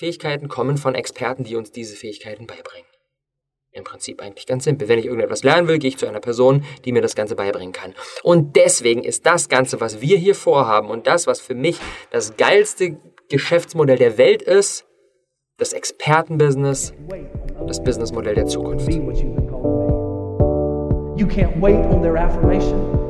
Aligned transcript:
Fähigkeiten 0.00 0.48
kommen 0.48 0.76
von 0.78 0.94
Experten, 0.94 1.44
die 1.44 1.56
uns 1.56 1.72
diese 1.72 1.94
Fähigkeiten 1.94 2.46
beibringen. 2.46 2.86
Im 3.70 3.84
Prinzip 3.84 4.22
eigentlich 4.22 4.46
ganz 4.46 4.64
simpel. 4.64 4.88
Wenn 4.88 4.98
ich 4.98 5.04
irgendetwas 5.04 5.44
lernen 5.44 5.68
will, 5.68 5.78
gehe 5.78 5.88
ich 5.88 5.98
zu 5.98 6.06
einer 6.06 6.20
Person, 6.20 6.64
die 6.86 6.92
mir 6.92 7.02
das 7.02 7.14
Ganze 7.14 7.36
beibringen 7.36 7.72
kann. 7.72 7.94
Und 8.22 8.56
deswegen 8.56 9.04
ist 9.04 9.26
das 9.26 9.50
Ganze, 9.50 9.82
was 9.82 10.00
wir 10.00 10.16
hier 10.16 10.34
vorhaben 10.34 10.88
und 10.88 11.06
das, 11.06 11.26
was 11.26 11.42
für 11.42 11.54
mich 11.54 11.78
das 12.10 12.38
geilste 12.38 12.96
Geschäftsmodell 13.28 13.98
der 13.98 14.16
Welt 14.16 14.40
ist, 14.40 14.86
das 15.58 15.74
Expertenbusiness, 15.74 16.94
das 17.66 17.84
Businessmodell 17.84 18.36
der 18.36 18.46
Zukunft. 18.46 18.90
You 18.90 19.02
can't 21.26 21.60
wait 21.60 21.84
on 21.92 22.00
their 22.00 22.16
affirmation. 22.16 23.09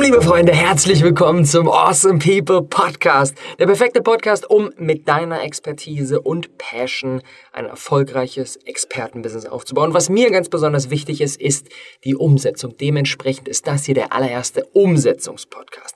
Boom, 0.00 0.06
liebe 0.06 0.22
Freunde, 0.22 0.54
herzlich 0.54 1.02
willkommen 1.02 1.44
zum 1.44 1.68
Awesome 1.68 2.20
People 2.20 2.62
Podcast. 2.62 3.36
Der 3.58 3.66
perfekte 3.66 4.00
Podcast, 4.00 4.48
um 4.48 4.70
mit 4.78 5.06
deiner 5.06 5.42
Expertise 5.42 6.22
und 6.22 6.56
Passion 6.56 7.20
ein 7.52 7.66
erfolgreiches 7.66 8.56
Expertenbusiness 8.56 9.44
aufzubauen. 9.44 9.92
Was 9.92 10.08
mir 10.08 10.30
ganz 10.30 10.48
besonders 10.48 10.88
wichtig 10.88 11.20
ist, 11.20 11.38
ist 11.38 11.68
die 12.04 12.16
Umsetzung. 12.16 12.78
Dementsprechend 12.78 13.46
ist 13.46 13.66
das 13.66 13.84
hier 13.84 13.94
der 13.94 14.14
allererste 14.14 14.64
Umsetzungspodcast. 14.72 15.94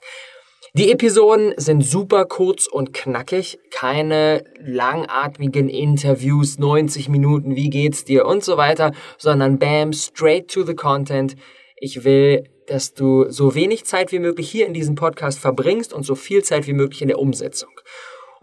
Die 0.75 0.91
Episoden 0.91 1.55
sind 1.57 1.83
super 1.83 2.25
kurz 2.25 2.67
und 2.67 2.93
knackig, 2.93 3.57
keine 3.71 4.43
langatmigen 4.59 5.67
Interviews, 5.67 6.59
90 6.59 7.09
Minuten, 7.09 7.55
wie 7.55 7.71
geht's 7.71 8.05
dir 8.05 8.27
und 8.27 8.43
so 8.43 8.55
weiter, 8.55 8.91
sondern 9.17 9.57
bam, 9.57 9.93
straight 9.93 10.47
to 10.47 10.61
the 10.61 10.75
content. 10.75 11.35
Ich 11.77 12.03
will, 12.03 12.43
dass 12.67 12.93
du 12.93 13.29
so 13.29 13.55
wenig 13.55 13.85
Zeit 13.85 14.11
wie 14.11 14.19
möglich 14.19 14.49
hier 14.49 14.65
in 14.67 14.73
diesem 14.73 14.95
Podcast 14.95 15.39
verbringst 15.39 15.93
und 15.93 16.03
so 16.03 16.15
viel 16.15 16.43
Zeit 16.43 16.67
wie 16.67 16.73
möglich 16.73 17.01
in 17.01 17.07
der 17.07 17.19
Umsetzung. 17.19 17.71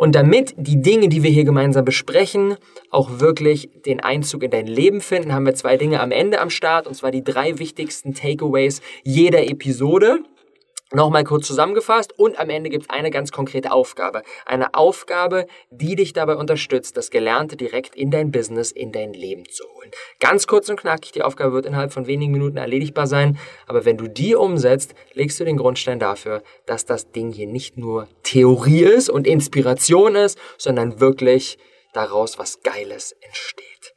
Und 0.02 0.14
damit 0.14 0.54
die 0.56 0.82
Dinge, 0.82 1.08
die 1.08 1.22
wir 1.22 1.30
hier 1.30 1.44
gemeinsam 1.44 1.84
besprechen, 1.84 2.56
auch 2.90 3.20
wirklich 3.20 3.70
den 3.86 4.00
Einzug 4.00 4.42
in 4.42 4.50
dein 4.50 4.66
Leben 4.66 5.00
finden, 5.00 5.32
haben 5.32 5.46
wir 5.46 5.54
zwei 5.54 5.76
Dinge 5.76 6.00
am 6.00 6.10
Ende 6.10 6.40
am 6.40 6.50
Start, 6.50 6.88
und 6.88 6.94
zwar 6.94 7.12
die 7.12 7.22
drei 7.22 7.58
wichtigsten 7.58 8.12
Takeaways 8.12 8.80
jeder 9.04 9.46
Episode. 9.46 10.24
Nochmal 10.94 11.24
kurz 11.24 11.46
zusammengefasst 11.46 12.18
und 12.18 12.38
am 12.38 12.50
Ende 12.50 12.68
gibt 12.68 12.84
es 12.84 12.90
eine 12.90 13.10
ganz 13.10 13.32
konkrete 13.32 13.72
Aufgabe. 13.72 14.22
Eine 14.44 14.74
Aufgabe, 14.74 15.46
die 15.70 15.96
dich 15.96 16.12
dabei 16.12 16.36
unterstützt, 16.36 16.98
das 16.98 17.10
Gelernte 17.10 17.56
direkt 17.56 17.96
in 17.96 18.10
dein 18.10 18.30
Business, 18.30 18.72
in 18.72 18.92
dein 18.92 19.14
Leben 19.14 19.48
zu 19.48 19.64
holen. 19.64 19.90
Ganz 20.20 20.46
kurz 20.46 20.68
und 20.68 20.78
knackig, 20.78 21.12
die 21.12 21.22
Aufgabe 21.22 21.54
wird 21.54 21.64
innerhalb 21.64 21.94
von 21.94 22.06
wenigen 22.06 22.32
Minuten 22.32 22.58
erledigbar 22.58 23.06
sein, 23.06 23.38
aber 23.66 23.86
wenn 23.86 23.96
du 23.96 24.06
die 24.06 24.34
umsetzt, 24.34 24.94
legst 25.14 25.40
du 25.40 25.44
den 25.44 25.56
Grundstein 25.56 25.98
dafür, 25.98 26.42
dass 26.66 26.84
das 26.84 27.10
Ding 27.10 27.32
hier 27.32 27.46
nicht 27.46 27.78
nur 27.78 28.06
Theorie 28.22 28.82
ist 28.82 29.08
und 29.08 29.26
Inspiration 29.26 30.14
ist, 30.14 30.38
sondern 30.58 31.00
wirklich 31.00 31.58
daraus 31.94 32.38
was 32.38 32.62
Geiles 32.62 33.12
entsteht. 33.20 33.94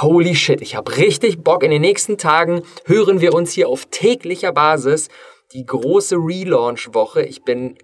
Holy 0.00 0.34
shit, 0.34 0.62
ich 0.62 0.74
habe 0.74 0.96
richtig 0.96 1.44
Bock. 1.44 1.62
In 1.62 1.70
den 1.70 1.82
nächsten 1.82 2.16
Tagen 2.16 2.62
hören 2.86 3.20
wir 3.20 3.34
uns 3.34 3.52
hier 3.52 3.68
auf 3.68 3.86
täglicher 3.90 4.50
Basis 4.50 5.08
die 5.52 5.66
große 5.66 6.16
Relaunch-Woche. 6.16 7.22
Ich 7.22 7.42
bin 7.42 7.76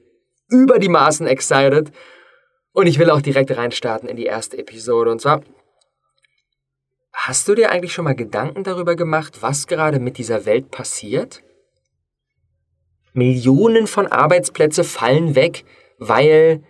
über 0.49 0.79
die 0.79 0.89
Maßen 0.89 1.27
excited 1.27 1.93
und 2.73 2.87
ich 2.87 2.99
will 2.99 3.11
auch 3.11 3.21
direkt 3.21 3.56
reinstarten 3.56 4.09
in 4.09 4.17
die 4.17 4.27
erste 4.27 4.59
Episode. 4.59 5.11
Und 5.11 5.21
zwar, 5.21 5.43
hast 7.12 7.49
du 7.49 7.55
dir 7.55 7.71
eigentlich 7.71 7.93
schon 7.93 8.05
mal 8.05 8.15
Gedanken 8.15 8.65
darüber 8.65 8.97
gemacht, 8.97 9.43
was 9.43 9.67
gerade 9.67 9.99
mit 9.99 10.19
dieser 10.19 10.47
Welt 10.47 10.71
passiert? 10.71 11.43
Millionen 13.12 13.87
von 13.87 14.07
Arbeitsplätze 14.07 14.84
fallen 14.84 15.34
weg, 15.34 15.65
weil 15.99 16.62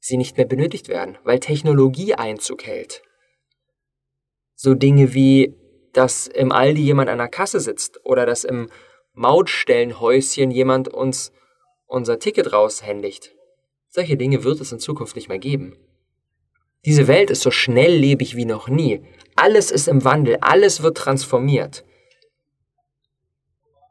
sie 0.00 0.16
nicht 0.16 0.36
mehr 0.36 0.46
benötigt 0.46 0.88
werden, 0.88 1.18
weil 1.24 1.40
Technologie 1.40 2.14
Einzug 2.14 2.64
hält. 2.66 3.02
So 4.54 4.74
Dinge 4.74 5.14
wie, 5.14 5.54
dass 5.92 6.26
im 6.26 6.52
Aldi 6.52 6.82
jemand 6.82 7.08
an 7.08 7.18
der 7.18 7.28
Kasse 7.28 7.60
sitzt 7.60 8.04
oder 8.04 8.26
dass 8.26 8.44
im 8.44 8.68
Mautstellenhäuschen 9.16 10.50
jemand 10.50 10.88
uns 10.88 11.32
unser 11.86 12.18
Ticket 12.18 12.52
raushändigt. 12.52 13.34
Solche 13.88 14.18
Dinge 14.18 14.44
wird 14.44 14.60
es 14.60 14.72
in 14.72 14.78
Zukunft 14.78 15.16
nicht 15.16 15.30
mehr 15.30 15.38
geben. 15.38 15.78
Diese 16.84 17.08
Welt 17.08 17.30
ist 17.30 17.40
so 17.40 17.50
schnelllebig 17.50 18.36
wie 18.36 18.44
noch 18.44 18.68
nie. 18.68 19.02
Alles 19.34 19.70
ist 19.70 19.88
im 19.88 20.04
Wandel, 20.04 20.36
alles 20.42 20.82
wird 20.82 20.98
transformiert. 20.98 21.84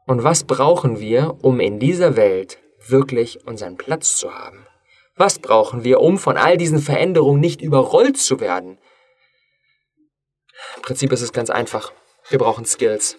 Und 0.06 0.22
was 0.22 0.44
brauchen 0.44 1.00
wir, 1.00 1.38
um 1.42 1.58
in 1.58 1.80
dieser 1.80 2.14
Welt 2.14 2.58
wirklich 2.86 3.44
unseren 3.46 3.76
Platz 3.76 4.16
zu 4.16 4.32
haben? 4.32 4.64
Was 5.16 5.40
brauchen 5.40 5.82
wir, 5.82 6.00
um 6.00 6.18
von 6.18 6.36
all 6.36 6.56
diesen 6.56 6.78
Veränderungen 6.78 7.40
nicht 7.40 7.62
überrollt 7.62 8.16
zu 8.16 8.38
werden? 8.38 8.78
Im 10.76 10.82
Prinzip 10.82 11.10
ist 11.10 11.22
es 11.22 11.32
ganz 11.32 11.50
einfach. 11.50 11.92
Wir 12.28 12.38
brauchen 12.38 12.64
Skills. 12.64 13.18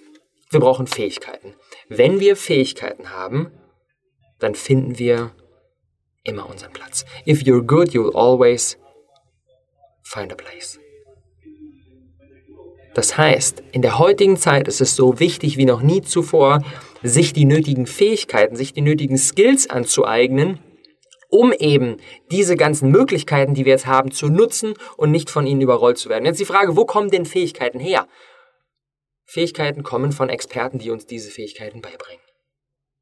Wir 0.49 0.61
brauchen 0.61 0.87
Fähigkeiten. 0.87 1.53
Wenn 1.89 2.19
wir 2.19 2.35
Fähigkeiten 2.35 3.11
haben, 3.11 3.51
dann 4.39 4.55
finden 4.55 4.99
wir 4.99 5.31
immer 6.23 6.49
unseren 6.49 6.73
Platz. 6.73 7.05
If 7.25 7.41
you're 7.41 7.65
good, 7.65 7.89
you'll 7.89 8.15
always 8.15 8.77
find 10.03 10.31
a 10.31 10.35
place. 10.35 10.79
Das 12.93 13.17
heißt, 13.17 13.63
in 13.71 13.83
der 13.83 13.99
heutigen 13.99 14.37
Zeit 14.37 14.67
ist 14.67 14.81
es 14.81 14.95
so 14.95 15.19
wichtig 15.19 15.57
wie 15.57 15.65
noch 15.65 15.81
nie 15.81 16.01
zuvor, 16.01 16.63
sich 17.03 17.31
die 17.31 17.45
nötigen 17.45 17.85
Fähigkeiten, 17.85 18.55
sich 18.55 18.73
die 18.73 18.81
nötigen 18.81 19.17
Skills 19.17 19.69
anzueignen, 19.69 20.59
um 21.29 21.53
eben 21.53 21.97
diese 22.31 22.55
ganzen 22.55 22.89
Möglichkeiten, 22.89 23.53
die 23.53 23.65
wir 23.65 23.73
jetzt 23.73 23.85
haben, 23.85 24.11
zu 24.11 24.29
nutzen 24.29 24.73
und 24.97 25.11
nicht 25.11 25.29
von 25.29 25.45
ihnen 25.45 25.61
überrollt 25.61 25.97
zu 25.97 26.09
werden. 26.09 26.25
Jetzt 26.25 26.39
die 26.39 26.45
Frage, 26.45 26.75
wo 26.75 26.85
kommen 26.85 27.11
denn 27.11 27.25
Fähigkeiten 27.25 27.79
her? 27.79 28.07
Fähigkeiten 29.27 29.83
kommen 29.83 30.13
von 30.13 30.29
Experten, 30.29 30.79
die 30.79 30.89
uns 30.89 31.05
diese 31.05 31.29
Fähigkeiten 31.29 31.81
beibringen. 31.81 32.21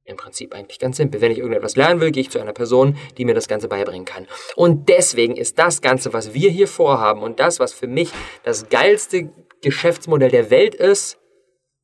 Im 0.03 0.17
Prinzip 0.17 0.53
eigentlich 0.53 0.79
ganz 0.79 0.97
simpel. 0.97 1.21
Wenn 1.21 1.31
ich 1.31 1.37
irgendetwas 1.37 1.75
lernen 1.75 2.01
will, 2.01 2.11
gehe 2.11 2.21
ich 2.21 2.29
zu 2.29 2.39
einer 2.39 2.53
Person, 2.53 2.97
die 3.17 3.25
mir 3.25 3.35
das 3.35 3.47
Ganze 3.47 3.67
beibringen 3.67 4.05
kann. 4.05 4.27
Und 4.55 4.89
deswegen 4.89 5.35
ist 5.35 5.57
das 5.59 5.81
Ganze, 5.81 6.13
was 6.13 6.33
wir 6.33 6.49
hier 6.49 6.67
vorhaben 6.67 7.21
und 7.21 7.39
das, 7.39 7.59
was 7.59 7.73
für 7.73 7.87
mich 7.87 8.11
das 8.43 8.69
geilste 8.69 9.31
Geschäftsmodell 9.61 10.29
der 10.29 10.49
Welt 10.49 10.75
ist, 10.75 11.17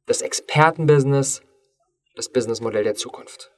das 0.06 0.22
Expertenbusiness, 0.22 1.42
das 2.16 2.30
Businessmodell 2.30 2.84
der 2.84 2.96
Zukunft. 2.96 3.52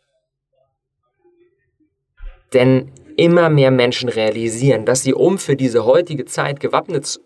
Denn 2.54 2.92
immer 3.18 3.50
mehr 3.50 3.72
Menschen 3.72 4.10
realisieren, 4.10 4.86
dass 4.86 5.02
sie, 5.02 5.14
um 5.14 5.38
für 5.38 5.56
diese 5.56 5.86
heutige 5.86 6.26
Zeit 6.26 6.60
gewappnet 6.60 7.20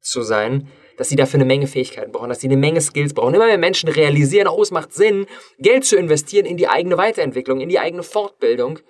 zu 0.00 0.22
sein, 0.22 0.68
dass 0.98 1.08
sie 1.08 1.16
dafür 1.16 1.38
eine 1.38 1.46
Menge 1.46 1.66
Fähigkeiten 1.66 2.12
brauchen, 2.12 2.28
dass 2.28 2.40
sie 2.40 2.48
eine 2.48 2.56
Menge 2.56 2.80
Skills 2.82 3.14
brauchen. 3.14 3.34
Immer 3.34 3.46
mehr 3.46 3.56
Menschen 3.56 3.88
realisieren, 3.88 4.48
oh, 4.48 4.60
es 4.60 4.72
macht 4.72 4.92
Sinn, 4.92 5.26
Geld 5.58 5.84
zu 5.84 5.96
investieren 5.96 6.44
in 6.44 6.58
die 6.58 6.68
eigene 6.68 6.98
Weiterentwicklung, 6.98 7.60
in 7.60 7.68
die 7.68 7.78
eigene 7.78 8.02
Fortbildung. 8.02 8.80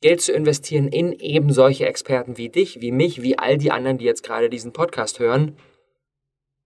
Geld 0.00 0.22
zu 0.22 0.32
investieren 0.32 0.88
in 0.88 1.12
eben 1.12 1.52
solche 1.52 1.86
Experten 1.86 2.38
wie 2.38 2.48
dich, 2.48 2.80
wie 2.80 2.90
mich, 2.90 3.22
wie 3.22 3.38
all 3.38 3.58
die 3.58 3.70
anderen, 3.70 3.98
die 3.98 4.06
jetzt 4.06 4.22
gerade 4.24 4.48
diesen 4.48 4.72
Podcast 4.72 5.18
hören. 5.18 5.56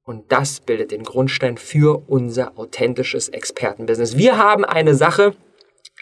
Und 0.05 0.31
das 0.31 0.61
bildet 0.61 0.93
den 0.93 1.03
Grundstein 1.03 1.57
für 1.57 2.05
unser 2.07 2.57
authentisches 2.57 3.29
Expertenbusiness. 3.31 4.17
Wir 4.17 4.39
haben 4.39 4.65
eine 4.65 4.95
Sache, 4.95 5.35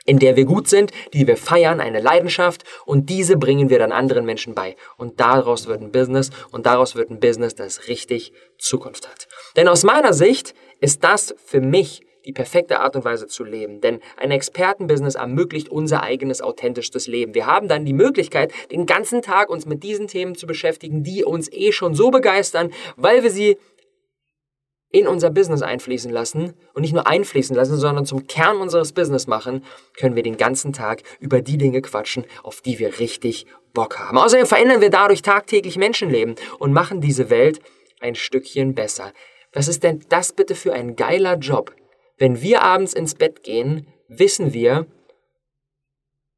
in 0.05 0.19
der 0.19 0.37
wir 0.37 0.45
gut 0.45 0.69
sind, 0.69 0.93
die 1.13 1.27
wir 1.27 1.37
feiern, 1.37 1.81
eine 1.81 2.01
Leidenschaft 2.01 2.65
und 2.85 3.09
diese 3.09 3.37
bringen 3.37 3.71
wir 3.71 3.79
dann 3.79 3.93
anderen 3.93 4.25
Menschen 4.25 4.55
bei. 4.55 4.77
Und 4.97 5.21
daraus 5.21 5.67
wird 5.67 5.81
ein 5.81 5.93
Business 5.93 6.31
und 6.51 6.67
daraus 6.67 6.95
wird 6.95 7.11
ein 7.11 7.21
Business, 7.21 7.55
das 7.55 7.89
richtig 7.89 8.33
Zukunft 8.59 9.09
hat. 9.09 9.29
Denn 9.57 9.69
aus 9.69 9.85
meiner 9.85 10.13
Sicht 10.13 10.55
ist 10.81 11.05
das 11.05 11.35
für 11.45 11.61
mich 11.61 12.03
die 12.25 12.33
perfekte 12.33 12.81
Art 12.81 12.95
und 12.97 13.05
Weise 13.05 13.27
zu 13.27 13.45
leben. 13.45 13.81
Denn 13.81 14.01
ein 14.17 14.31
Expertenbusiness 14.31 15.17
ermöglicht 15.17 15.69
unser 15.69 16.03
eigenes 16.03 16.41
authentisches 16.41 17.07
Leben. 17.07 17.35
Wir 17.35 17.47
haben 17.47 17.69
dann 17.69 17.85
die 17.85 17.93
Möglichkeit, 17.93 18.53
den 18.71 18.87
ganzen 18.87 19.23
Tag 19.23 19.51
uns 19.51 19.67
mit 19.67 19.83
diesen 19.83 20.07
Themen 20.07 20.35
zu 20.35 20.47
beschäftigen, 20.47 21.03
die 21.03 21.25
uns 21.25 21.51
eh 21.53 21.73
schon 21.73 21.95
so 21.95 22.11
begeistern, 22.11 22.71
weil 22.97 23.23
wir 23.23 23.31
sie 23.31 23.59
in 24.93 25.09
unser 25.09 25.31
Business 25.31 25.63
einfließen 25.63 26.13
lassen 26.13 26.53
und 26.75 26.83
nicht 26.83 26.93
nur 26.93 27.07
einfließen 27.07 27.57
lassen, 27.57 27.79
sondern 27.79 28.07
zum 28.07 28.27
Kern 28.27 28.59
unseres 28.59 28.93
Business 28.93 29.27
machen, 29.27 29.65
können 29.99 30.15
wir 30.15 30.23
den 30.23 30.37
ganzen 30.37 30.73
Tag 30.73 31.03
über 31.19 31.41
die 31.41 31.57
Dinge 31.57 31.81
quatschen, 31.81 32.27
auf 32.43 32.61
die 32.61 32.79
wir 32.79 32.99
richtig 32.99 33.47
Bock 33.73 33.99
haben. 33.99 34.19
Außerdem 34.19 34.47
verändern 34.47 34.83
wir 34.83 34.91
dadurch 34.91 35.23
tagtäglich 35.23 35.79
Menschenleben 35.79 36.37
und 36.59 36.73
machen 36.73 37.01
diese 37.01 37.31
Welt 37.31 37.61
ein 38.01 38.15
Stückchen 38.15 38.75
besser. 38.75 39.13
Was 39.53 39.67
ist 39.67 39.83
denn 39.83 40.05
das 40.11 40.35
bitte 40.35 40.55
für 40.55 40.75
ein 40.75 40.95
geiler 40.95 41.37
Job? 41.37 41.75
Wenn 42.19 42.43
wir 42.43 42.63
abends 42.63 42.93
ins 42.93 43.15
Bett 43.15 43.43
gehen, 43.43 43.87
wissen 44.09 44.53
wir, 44.53 44.87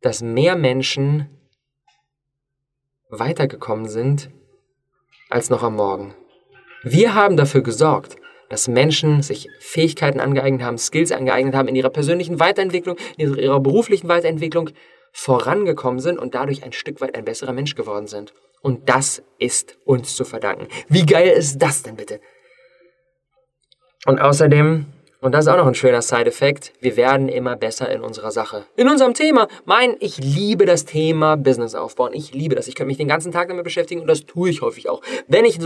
dass 0.00 0.22
mehr 0.22 0.54
Menschen 0.54 1.28
weitergekommen 3.08 3.88
sind 3.88 4.30
als 5.28 5.50
noch 5.50 5.62
am 5.62 5.76
Morgen. 5.76 6.14
Wir 6.82 7.14
haben 7.14 7.36
dafür 7.36 7.62
gesorgt, 7.62 8.16
dass 8.54 8.68
Menschen 8.68 9.20
sich 9.20 9.48
Fähigkeiten 9.58 10.20
angeeignet 10.20 10.62
haben, 10.62 10.78
Skills 10.78 11.10
angeeignet 11.10 11.56
haben, 11.56 11.66
in 11.66 11.74
ihrer 11.74 11.90
persönlichen 11.90 12.38
Weiterentwicklung, 12.38 12.96
in 13.16 13.34
ihrer 13.34 13.58
beruflichen 13.58 14.06
Weiterentwicklung 14.06 14.70
vorangekommen 15.10 15.98
sind 15.98 16.20
und 16.20 16.36
dadurch 16.36 16.62
ein 16.62 16.72
Stück 16.72 17.00
weit 17.00 17.16
ein 17.16 17.24
besserer 17.24 17.52
Mensch 17.52 17.74
geworden 17.74 18.06
sind. 18.06 18.32
Und 18.62 18.88
das 18.88 19.24
ist 19.40 19.76
uns 19.84 20.14
zu 20.14 20.24
verdanken. 20.24 20.68
Wie 20.88 21.04
geil 21.04 21.30
ist 21.30 21.58
das 21.58 21.82
denn 21.82 21.96
bitte? 21.96 22.20
Und 24.06 24.20
außerdem 24.20 24.86
und 25.24 25.32
das 25.32 25.46
ist 25.46 25.50
auch 25.50 25.56
noch 25.56 25.66
ein 25.66 25.74
schöner 25.74 26.02
Side-Effekt. 26.02 26.74
Wir 26.80 26.98
werden 26.98 27.30
immer 27.30 27.56
besser 27.56 27.90
in 27.90 28.02
unserer 28.02 28.30
Sache. 28.30 28.66
In 28.76 28.90
unserem 28.90 29.14
Thema. 29.14 29.48
Mein, 29.64 29.96
ich 30.00 30.18
liebe 30.18 30.66
das 30.66 30.84
Thema 30.84 31.38
Business 31.38 31.74
aufbauen. 31.74 32.12
Ich 32.12 32.34
liebe 32.34 32.54
das. 32.54 32.68
Ich 32.68 32.74
könnte 32.74 32.88
mich 32.88 32.98
den 32.98 33.08
ganzen 33.08 33.32
Tag 33.32 33.48
damit 33.48 33.64
beschäftigen 33.64 34.02
und 34.02 34.06
das 34.06 34.26
tue 34.26 34.50
ich 34.50 34.60
häufig 34.60 34.90
auch. 34.90 35.00
Wenn 35.26 35.46
ich 35.46 35.58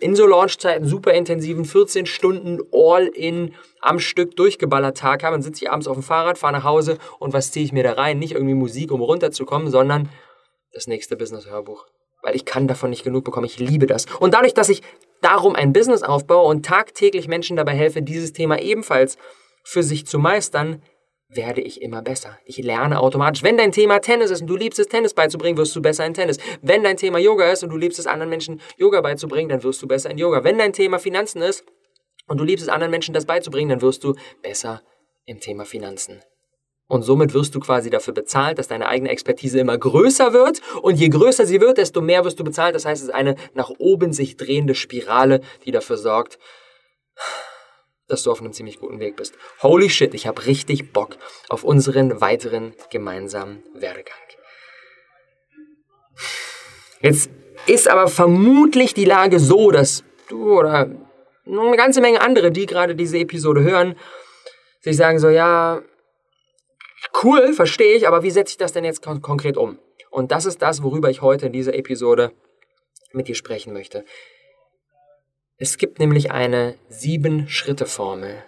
in 0.00 0.14
so 0.14 0.26
Launchzeiten 0.26 0.86
super 0.86 1.14
intensiven 1.14 1.64
14 1.64 2.04
Stunden 2.04 2.58
All-in 2.70 3.54
am 3.80 3.98
Stück 3.98 4.36
durchgeballert 4.36 4.98
Tag 4.98 5.22
habe, 5.22 5.36
dann 5.36 5.42
sitze 5.42 5.64
ich 5.64 5.70
abends 5.70 5.88
auf 5.88 5.96
dem 5.96 6.02
Fahrrad, 6.02 6.36
fahre 6.36 6.52
nach 6.52 6.64
Hause 6.64 6.98
und 7.18 7.32
was 7.32 7.50
ziehe 7.50 7.64
ich 7.64 7.72
mir 7.72 7.84
da 7.84 7.92
rein? 7.92 8.18
Nicht 8.18 8.34
irgendwie 8.34 8.52
Musik, 8.52 8.92
um 8.92 9.00
runterzukommen, 9.00 9.70
sondern 9.70 10.10
das 10.74 10.86
nächste 10.86 11.16
Business-Hörbuch. 11.16 11.86
Weil 12.22 12.34
ich 12.34 12.44
kann 12.44 12.66
davon 12.66 12.90
nicht 12.90 13.04
genug 13.04 13.24
bekommen. 13.24 13.46
Ich 13.46 13.58
liebe 13.58 13.86
das. 13.86 14.06
Und 14.18 14.34
dadurch, 14.34 14.54
dass 14.54 14.68
ich 14.68 14.82
darum 15.20 15.54
ein 15.54 15.72
Business 15.72 16.02
aufbaue 16.02 16.48
und 16.48 16.64
tagtäglich 16.64 17.28
Menschen 17.28 17.56
dabei 17.56 17.74
helfe, 17.74 18.02
dieses 18.02 18.32
Thema 18.32 18.60
ebenfalls 18.60 19.18
für 19.64 19.82
sich 19.82 20.06
zu 20.06 20.18
meistern, 20.18 20.82
werde 21.28 21.60
ich 21.60 21.82
immer 21.82 22.02
besser. 22.02 22.38
Ich 22.46 22.56
lerne 22.58 23.00
automatisch. 23.00 23.42
Wenn 23.42 23.58
dein 23.58 23.72
Thema 23.72 24.00
Tennis 24.00 24.30
ist 24.30 24.40
und 24.40 24.46
du 24.46 24.56
liebst 24.56 24.78
es, 24.78 24.86
Tennis 24.86 25.12
beizubringen, 25.12 25.58
wirst 25.58 25.76
du 25.76 25.82
besser 25.82 26.06
in 26.06 26.14
Tennis. 26.14 26.38
Wenn 26.62 26.82
dein 26.82 26.96
Thema 26.96 27.18
Yoga 27.18 27.50
ist 27.52 27.62
und 27.62 27.70
du 27.70 27.76
liebst 27.76 27.98
es, 27.98 28.06
anderen 28.06 28.30
Menschen 28.30 28.60
Yoga 28.78 29.00
beizubringen, 29.02 29.50
dann 29.50 29.62
wirst 29.62 29.82
du 29.82 29.86
besser 29.86 30.10
in 30.10 30.18
Yoga. 30.18 30.42
Wenn 30.42 30.56
dein 30.56 30.72
Thema 30.72 30.98
Finanzen 30.98 31.42
ist 31.42 31.64
und 32.26 32.38
du 32.38 32.44
liebst 32.44 32.62
es, 32.62 32.70
anderen 32.70 32.90
Menschen 32.90 33.12
das 33.12 33.26
beizubringen, 33.26 33.68
dann 33.68 33.82
wirst 33.82 34.04
du 34.04 34.14
besser 34.42 34.82
im 35.26 35.40
Thema 35.40 35.66
Finanzen. 35.66 36.22
Und 36.88 37.02
somit 37.02 37.34
wirst 37.34 37.54
du 37.54 37.60
quasi 37.60 37.90
dafür 37.90 38.14
bezahlt, 38.14 38.58
dass 38.58 38.68
deine 38.68 38.88
eigene 38.88 39.10
Expertise 39.10 39.60
immer 39.60 39.76
größer 39.76 40.32
wird. 40.32 40.62
Und 40.80 40.96
je 40.96 41.10
größer 41.10 41.44
sie 41.44 41.60
wird, 41.60 41.76
desto 41.76 42.00
mehr 42.00 42.24
wirst 42.24 42.40
du 42.40 42.44
bezahlt. 42.44 42.74
Das 42.74 42.86
heißt, 42.86 43.02
es 43.02 43.08
ist 43.08 43.14
eine 43.14 43.36
nach 43.54 43.70
oben 43.78 44.12
sich 44.14 44.36
drehende 44.38 44.74
Spirale, 44.74 45.42
die 45.66 45.70
dafür 45.70 45.98
sorgt, 45.98 46.38
dass 48.08 48.22
du 48.22 48.30
auf 48.30 48.40
einem 48.40 48.54
ziemlich 48.54 48.80
guten 48.80 49.00
Weg 49.00 49.16
bist. 49.16 49.34
Holy 49.62 49.90
shit, 49.90 50.14
ich 50.14 50.26
habe 50.26 50.46
richtig 50.46 50.92
Bock 50.94 51.18
auf 51.50 51.62
unseren 51.62 52.22
weiteren 52.22 52.72
gemeinsamen 52.90 53.62
Werdegang. 53.74 54.16
Jetzt 57.00 57.30
ist 57.66 57.88
aber 57.88 58.08
vermutlich 58.08 58.94
die 58.94 59.04
Lage 59.04 59.38
so, 59.38 59.70
dass 59.70 60.04
du 60.28 60.58
oder 60.58 60.90
eine 61.46 61.76
ganze 61.76 62.00
Menge 62.00 62.20
andere, 62.20 62.50
die 62.50 62.66
gerade 62.66 62.94
diese 62.94 63.18
Episode 63.18 63.62
hören, 63.62 63.94
sich 64.80 64.96
sagen 64.96 65.18
so, 65.18 65.28
ja, 65.28 65.82
Cool, 67.22 67.52
verstehe 67.52 67.96
ich, 67.96 68.06
aber 68.06 68.22
wie 68.22 68.30
setze 68.30 68.52
ich 68.52 68.56
das 68.56 68.72
denn 68.72 68.84
jetzt 68.84 69.02
kon 69.02 69.22
konkret 69.22 69.56
um? 69.56 69.78
Und 70.10 70.32
das 70.32 70.46
ist 70.46 70.62
das, 70.62 70.82
worüber 70.82 71.10
ich 71.10 71.22
heute 71.22 71.46
in 71.46 71.52
dieser 71.52 71.74
Episode 71.74 72.32
mit 73.12 73.28
dir 73.28 73.34
sprechen 73.34 73.72
möchte. 73.72 74.04
Es 75.56 75.76
gibt 75.76 75.98
nämlich 75.98 76.30
eine 76.30 76.76
Sieben-Schritte-Formel, 76.88 78.44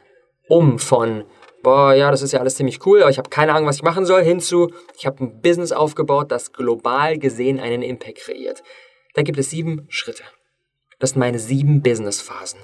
um 0.48 0.78
von, 0.78 1.24
boah, 1.62 1.92
ja, 1.92 2.10
das 2.10 2.22
ist 2.22 2.32
ja 2.32 2.40
alles 2.40 2.54
ziemlich 2.54 2.86
cool, 2.86 3.02
aber 3.02 3.10
ich 3.10 3.18
habe 3.18 3.30
keine 3.30 3.52
Ahnung, 3.52 3.68
was 3.68 3.76
ich 3.76 3.82
machen 3.82 4.06
soll, 4.06 4.22
hinzu, 4.22 4.72
ich 4.96 5.06
habe 5.06 5.24
ein 5.24 5.40
Business 5.40 5.72
aufgebaut, 5.72 6.30
das 6.30 6.52
global 6.52 7.18
gesehen 7.18 7.58
einen 7.58 7.82
Impact 7.82 8.18
kreiert. 8.18 8.62
Da 9.14 9.22
gibt 9.22 9.38
es 9.38 9.50
sieben 9.50 9.86
Schritte. 9.88 10.22
Das 11.00 11.10
sind 11.10 11.20
meine 11.20 11.38
sieben 11.38 11.82
Business-Phasen. 11.82 12.60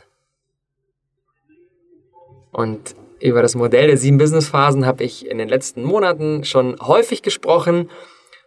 Und 2.53 2.95
über 3.21 3.43
das 3.43 3.55
Modell 3.55 3.87
der 3.87 3.97
sieben 3.97 4.19
Businessphasen 4.19 4.87
habe 4.87 5.05
ich 5.05 5.27
in 5.27 5.39
den 5.39 5.49
letzten 5.49 5.83
Monaten 5.85 6.45
schon 6.45 6.77
häufig 6.81 7.23
gesprochen 7.23 7.91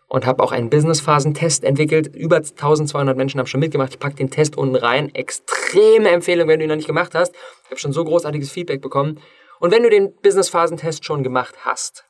und 0.07 0.25
habe 0.25 0.43
auch 0.43 0.51
einen 0.51 0.69
Businessphasen-Test 0.69 1.63
entwickelt. 1.63 2.07
Über 2.15 2.37
1200 2.37 3.15
Menschen 3.15 3.39
haben 3.39 3.47
schon 3.47 3.59
mitgemacht. 3.59 3.93
Ich 3.93 3.99
packe 3.99 4.15
den 4.15 4.31
Test 4.31 4.57
unten 4.57 4.75
rein. 4.75 5.13
Extreme 5.13 6.09
Empfehlung, 6.09 6.47
wenn 6.47 6.59
du 6.59 6.65
ihn 6.65 6.69
noch 6.69 6.75
nicht 6.75 6.87
gemacht 6.87 7.13
hast. 7.13 7.33
Ich 7.63 7.69
habe 7.69 7.79
schon 7.79 7.93
so 7.93 8.03
großartiges 8.03 8.51
Feedback 8.51 8.81
bekommen. 8.81 9.19
Und 9.59 9.71
wenn 9.71 9.83
du 9.83 9.89
den 9.89 10.15
Businessphasen-Test 10.15 11.05
schon 11.05 11.23
gemacht 11.23 11.55
hast, 11.63 12.05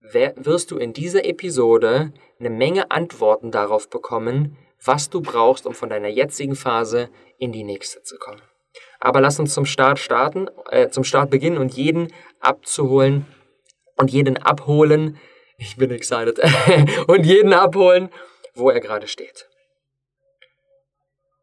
wirst 0.00 0.70
du 0.70 0.76
in 0.76 0.92
dieser 0.92 1.24
Episode 1.24 2.12
eine 2.38 2.50
Menge 2.50 2.90
Antworten 2.90 3.50
darauf 3.50 3.88
bekommen, 3.88 4.56
was 4.82 5.10
du 5.10 5.20
brauchst, 5.20 5.66
um 5.66 5.74
von 5.74 5.88
deiner 5.88 6.08
jetzigen 6.08 6.56
Phase 6.56 7.10
in 7.38 7.52
die 7.52 7.64
nächste 7.64 8.02
zu 8.02 8.16
kommen. 8.18 8.40
Aber 9.00 9.20
lass 9.20 9.38
uns 9.38 9.54
zum 9.54 9.64
Start 9.64 9.98
starten, 9.98 10.48
äh, 10.70 10.88
zum 10.88 11.04
Start 11.04 11.30
beginnen 11.30 11.58
und 11.58 11.74
jeden 11.74 12.12
abzuholen 12.40 13.26
und 13.96 14.10
jeden 14.10 14.36
abholen. 14.36 15.18
Ich 15.56 15.76
bin 15.76 15.90
excited. 15.90 16.40
und 17.06 17.24
jeden 17.24 17.52
abholen, 17.52 18.10
wo 18.54 18.70
er 18.70 18.80
gerade 18.80 19.08
steht. 19.08 19.48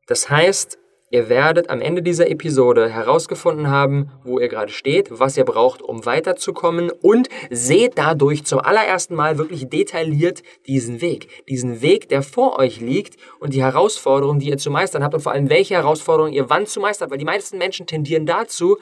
Das 0.07 0.29
heißt, 0.29 0.79
Ihr 1.09 1.29
werdet 1.29 1.69
am 1.69 1.79
Ende 1.79 2.01
dieser 2.01 2.29
Episode 2.29 2.89
herausgefunden 2.89 3.69
haben, 3.69 4.11
wo 4.25 4.39
ihr 4.39 4.49
gerade 4.49 4.73
steht, 4.73 5.07
was 5.09 5.37
ihr 5.37 5.45
braucht, 5.45 5.81
um 5.81 6.05
weiterzukommen 6.05 6.91
und 6.91 7.29
seht 7.49 7.97
dadurch 7.97 8.43
zum 8.43 8.59
allerersten 8.59 9.15
Mal 9.15 9.37
wirklich 9.37 9.69
detailliert 9.69 10.43
diesen 10.67 10.99
Weg. 10.99 11.29
Diesen 11.47 11.81
Weg, 11.81 12.09
der 12.09 12.23
vor 12.23 12.59
euch 12.59 12.81
liegt 12.81 13.15
und 13.39 13.53
die 13.53 13.63
Herausforderungen, 13.63 14.39
die 14.39 14.49
ihr 14.49 14.57
zu 14.57 14.69
meistern 14.69 15.01
habt 15.01 15.13
und 15.13 15.21
vor 15.21 15.31
allem 15.31 15.49
welche 15.49 15.75
Herausforderungen 15.75 16.33
ihr 16.33 16.49
wann 16.49 16.65
zu 16.65 16.81
meistern 16.81 17.05
habt, 17.05 17.11
weil 17.11 17.19
die 17.19 17.25
meisten 17.25 17.57
Menschen 17.57 17.87
tendieren 17.87 18.25
dazu, 18.25 18.77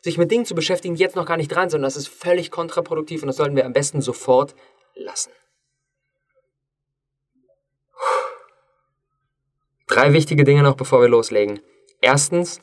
sich 0.00 0.16
mit 0.16 0.30
Dingen 0.30 0.44
zu 0.44 0.54
beschäftigen, 0.54 0.94
die 0.94 1.02
jetzt 1.02 1.16
noch 1.16 1.26
gar 1.26 1.36
nicht 1.36 1.48
dran 1.48 1.70
sind. 1.70 1.82
Das 1.82 1.96
ist 1.96 2.06
völlig 2.06 2.52
kontraproduktiv 2.52 3.22
und 3.22 3.26
das 3.26 3.36
sollten 3.36 3.56
wir 3.56 3.66
am 3.66 3.72
besten 3.72 4.00
sofort 4.00 4.54
lassen. 4.94 5.30
Drei 9.94 10.12
wichtige 10.12 10.42
Dinge 10.42 10.64
noch, 10.64 10.74
bevor 10.74 11.02
wir 11.02 11.08
loslegen. 11.08 11.60
Erstens, 12.00 12.60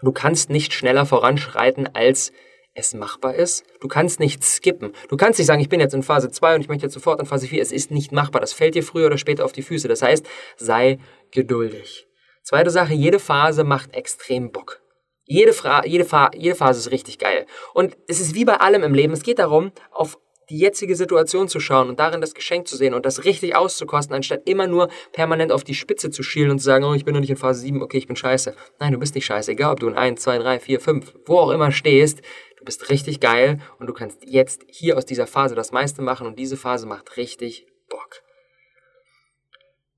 du 0.00 0.12
kannst 0.12 0.48
nicht 0.48 0.72
schneller 0.72 1.04
voranschreiten, 1.04 1.94
als 1.94 2.32
es 2.72 2.94
machbar 2.94 3.34
ist. 3.34 3.64
Du 3.82 3.88
kannst 3.88 4.18
nicht 4.18 4.42
skippen. 4.42 4.94
Du 5.10 5.18
kannst 5.18 5.38
nicht 5.38 5.46
sagen, 5.46 5.60
ich 5.60 5.68
bin 5.68 5.78
jetzt 5.78 5.92
in 5.92 6.02
Phase 6.02 6.30
2 6.30 6.54
und 6.54 6.60
ich 6.62 6.68
möchte 6.68 6.86
jetzt 6.86 6.94
sofort 6.94 7.20
in 7.20 7.26
Phase 7.26 7.48
4. 7.48 7.60
Es 7.60 7.70
ist 7.70 7.90
nicht 7.90 8.12
machbar. 8.12 8.40
Das 8.40 8.54
fällt 8.54 8.76
dir 8.76 8.82
früher 8.82 9.08
oder 9.08 9.18
später 9.18 9.44
auf 9.44 9.52
die 9.52 9.60
Füße. 9.60 9.88
Das 9.88 10.00
heißt, 10.00 10.26
sei 10.56 11.00
geduldig. 11.32 12.06
Zweite 12.42 12.70
Sache, 12.70 12.94
jede 12.94 13.18
Phase 13.18 13.62
macht 13.62 13.94
extrem 13.94 14.50
Bock. 14.50 14.80
Jede, 15.26 15.52
Fra 15.52 15.84
jede, 15.84 16.06
Fa 16.06 16.30
jede 16.34 16.54
Phase 16.54 16.80
ist 16.80 16.90
richtig 16.90 17.18
geil. 17.18 17.44
Und 17.74 17.94
es 18.08 18.20
ist 18.20 18.34
wie 18.34 18.46
bei 18.46 18.56
allem 18.56 18.84
im 18.84 18.94
Leben. 18.94 19.12
Es 19.12 19.22
geht 19.22 19.38
darum, 19.38 19.70
auf 19.90 20.16
die 20.50 20.58
jetzige 20.58 20.96
Situation 20.96 21.48
zu 21.48 21.60
schauen 21.60 21.88
und 21.88 21.98
darin 22.00 22.20
das 22.20 22.34
Geschenk 22.34 22.68
zu 22.68 22.76
sehen 22.76 22.94
und 22.94 23.06
das 23.06 23.24
richtig 23.24 23.56
auszukosten, 23.56 24.14
anstatt 24.14 24.48
immer 24.48 24.66
nur 24.66 24.88
permanent 25.12 25.52
auf 25.52 25.64
die 25.64 25.74
Spitze 25.74 26.10
zu 26.10 26.22
schielen 26.22 26.50
und 26.50 26.58
zu 26.58 26.64
sagen, 26.64 26.84
oh, 26.84 26.94
ich 26.94 27.04
bin 27.04 27.14
noch 27.14 27.20
nicht 27.20 27.30
in 27.30 27.36
Phase 27.36 27.60
7, 27.60 27.82
okay, 27.82 27.98
ich 27.98 28.06
bin 28.06 28.16
scheiße. 28.16 28.54
Nein, 28.78 28.92
du 28.92 28.98
bist 28.98 29.14
nicht 29.14 29.26
scheiße, 29.26 29.52
egal 29.52 29.72
ob 29.72 29.80
du 29.80 29.88
in 29.88 29.94
1, 29.94 30.20
2, 30.20 30.38
3, 30.38 30.60
4, 30.60 30.80
5, 30.80 31.14
wo 31.26 31.38
auch 31.38 31.50
immer 31.50 31.72
stehst, 31.72 32.20
du 32.58 32.64
bist 32.64 32.90
richtig 32.90 33.20
geil 33.20 33.60
und 33.78 33.86
du 33.86 33.92
kannst 33.92 34.24
jetzt 34.26 34.62
hier 34.68 34.96
aus 34.96 35.06
dieser 35.06 35.26
Phase 35.26 35.54
das 35.54 35.72
meiste 35.72 36.02
machen 36.02 36.26
und 36.26 36.38
diese 36.38 36.56
Phase 36.56 36.86
macht 36.86 37.16
richtig 37.16 37.66
Bock. 37.88 38.22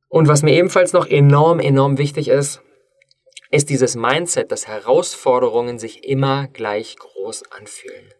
Und 0.09 0.29
was 0.29 0.43
mir 0.43 0.55
ebenfalls 0.55 0.93
noch 0.93 1.07
enorm, 1.07 1.61
enorm 1.61 1.99
wichtig 1.99 2.29
ist, 2.29 2.63
ist 3.51 3.71
dieses 3.71 3.97
Mindset, 3.97 4.51
dass 4.51 4.67
Herausforderungen 4.67 5.79
sich 5.79 6.05
immer 6.05 6.49
gleich 6.49 6.97
groß 6.97 7.51
anfühlen. 7.53 8.13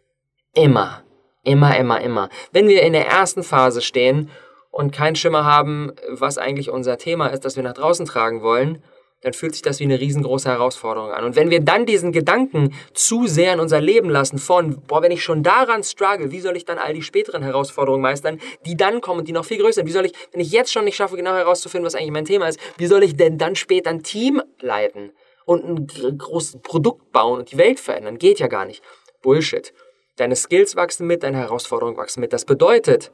Immer. 0.53 1.03
Immer, 1.47 1.77
immer, 1.77 2.01
immer. 2.01 2.27
Wenn 2.51 2.67
wir 2.67 2.81
in 2.81 2.91
der 2.91 3.07
ersten 3.07 3.41
Phase 3.41 3.81
stehen 3.81 4.29
und 4.69 4.91
keinen 4.91 5.15
Schimmer 5.15 5.45
haben, 5.45 5.93
was 6.09 6.37
eigentlich 6.37 6.69
unser 6.69 6.97
Thema 6.97 7.27
ist, 7.27 7.45
das 7.45 7.55
wir 7.55 7.63
nach 7.63 7.73
draußen 7.73 8.05
tragen 8.05 8.41
wollen, 8.41 8.83
dann 9.21 9.31
fühlt 9.31 9.53
sich 9.53 9.61
das 9.61 9.79
wie 9.79 9.85
eine 9.85 9.97
riesengroße 9.97 10.49
Herausforderung 10.49 11.11
an. 11.11 11.23
Und 11.23 11.37
wenn 11.37 11.49
wir 11.49 11.61
dann 11.61 11.85
diesen 11.85 12.11
Gedanken 12.11 12.75
zu 12.93 13.27
sehr 13.27 13.53
in 13.53 13.61
unser 13.61 13.79
Leben 13.79 14.09
lassen 14.09 14.39
von, 14.39 14.81
boah, 14.81 15.01
wenn 15.01 15.13
ich 15.13 15.23
schon 15.23 15.41
daran 15.41 15.83
struggle, 15.83 16.31
wie 16.31 16.41
soll 16.41 16.57
ich 16.57 16.65
dann 16.65 16.79
all 16.79 16.93
die 16.93 17.01
späteren 17.01 17.43
Herausforderungen 17.43 18.01
meistern, 18.01 18.41
die 18.65 18.75
dann 18.75 18.99
kommen 18.99 19.21
und 19.21 19.29
die 19.29 19.31
noch 19.31 19.45
viel 19.45 19.57
größer 19.57 19.75
sind? 19.75 19.87
Wie 19.87 19.93
soll 19.93 20.05
ich, 20.05 20.13
wenn 20.33 20.41
ich 20.41 20.51
jetzt 20.51 20.73
schon 20.73 20.83
nicht 20.83 20.97
schaffe, 20.97 21.15
genau 21.15 21.33
herauszufinden, 21.33 21.85
was 21.85 21.95
eigentlich 21.95 22.11
mein 22.11 22.25
Thema 22.25 22.49
ist, 22.49 22.59
wie 22.77 22.87
soll 22.87 23.03
ich 23.03 23.15
denn 23.15 23.37
dann 23.37 23.55
später 23.55 23.89
ein 23.89 24.03
Team 24.03 24.41
leiten 24.59 25.13
und 25.45 25.63
ein 25.63 26.17
großes 26.17 26.59
Produkt 26.61 27.13
bauen 27.13 27.39
und 27.39 27.53
die 27.53 27.57
Welt 27.57 27.79
verändern? 27.79 28.17
Geht 28.17 28.39
ja 28.39 28.47
gar 28.47 28.65
nicht. 28.65 28.83
Bullshit. 29.21 29.73
Deine 30.17 30.35
Skills 30.35 30.75
wachsen 30.75 31.07
mit, 31.07 31.23
deine 31.23 31.37
Herausforderungen 31.37 31.97
wachsen 31.97 32.19
mit. 32.21 32.33
Das 32.33 32.45
bedeutet, 32.45 33.11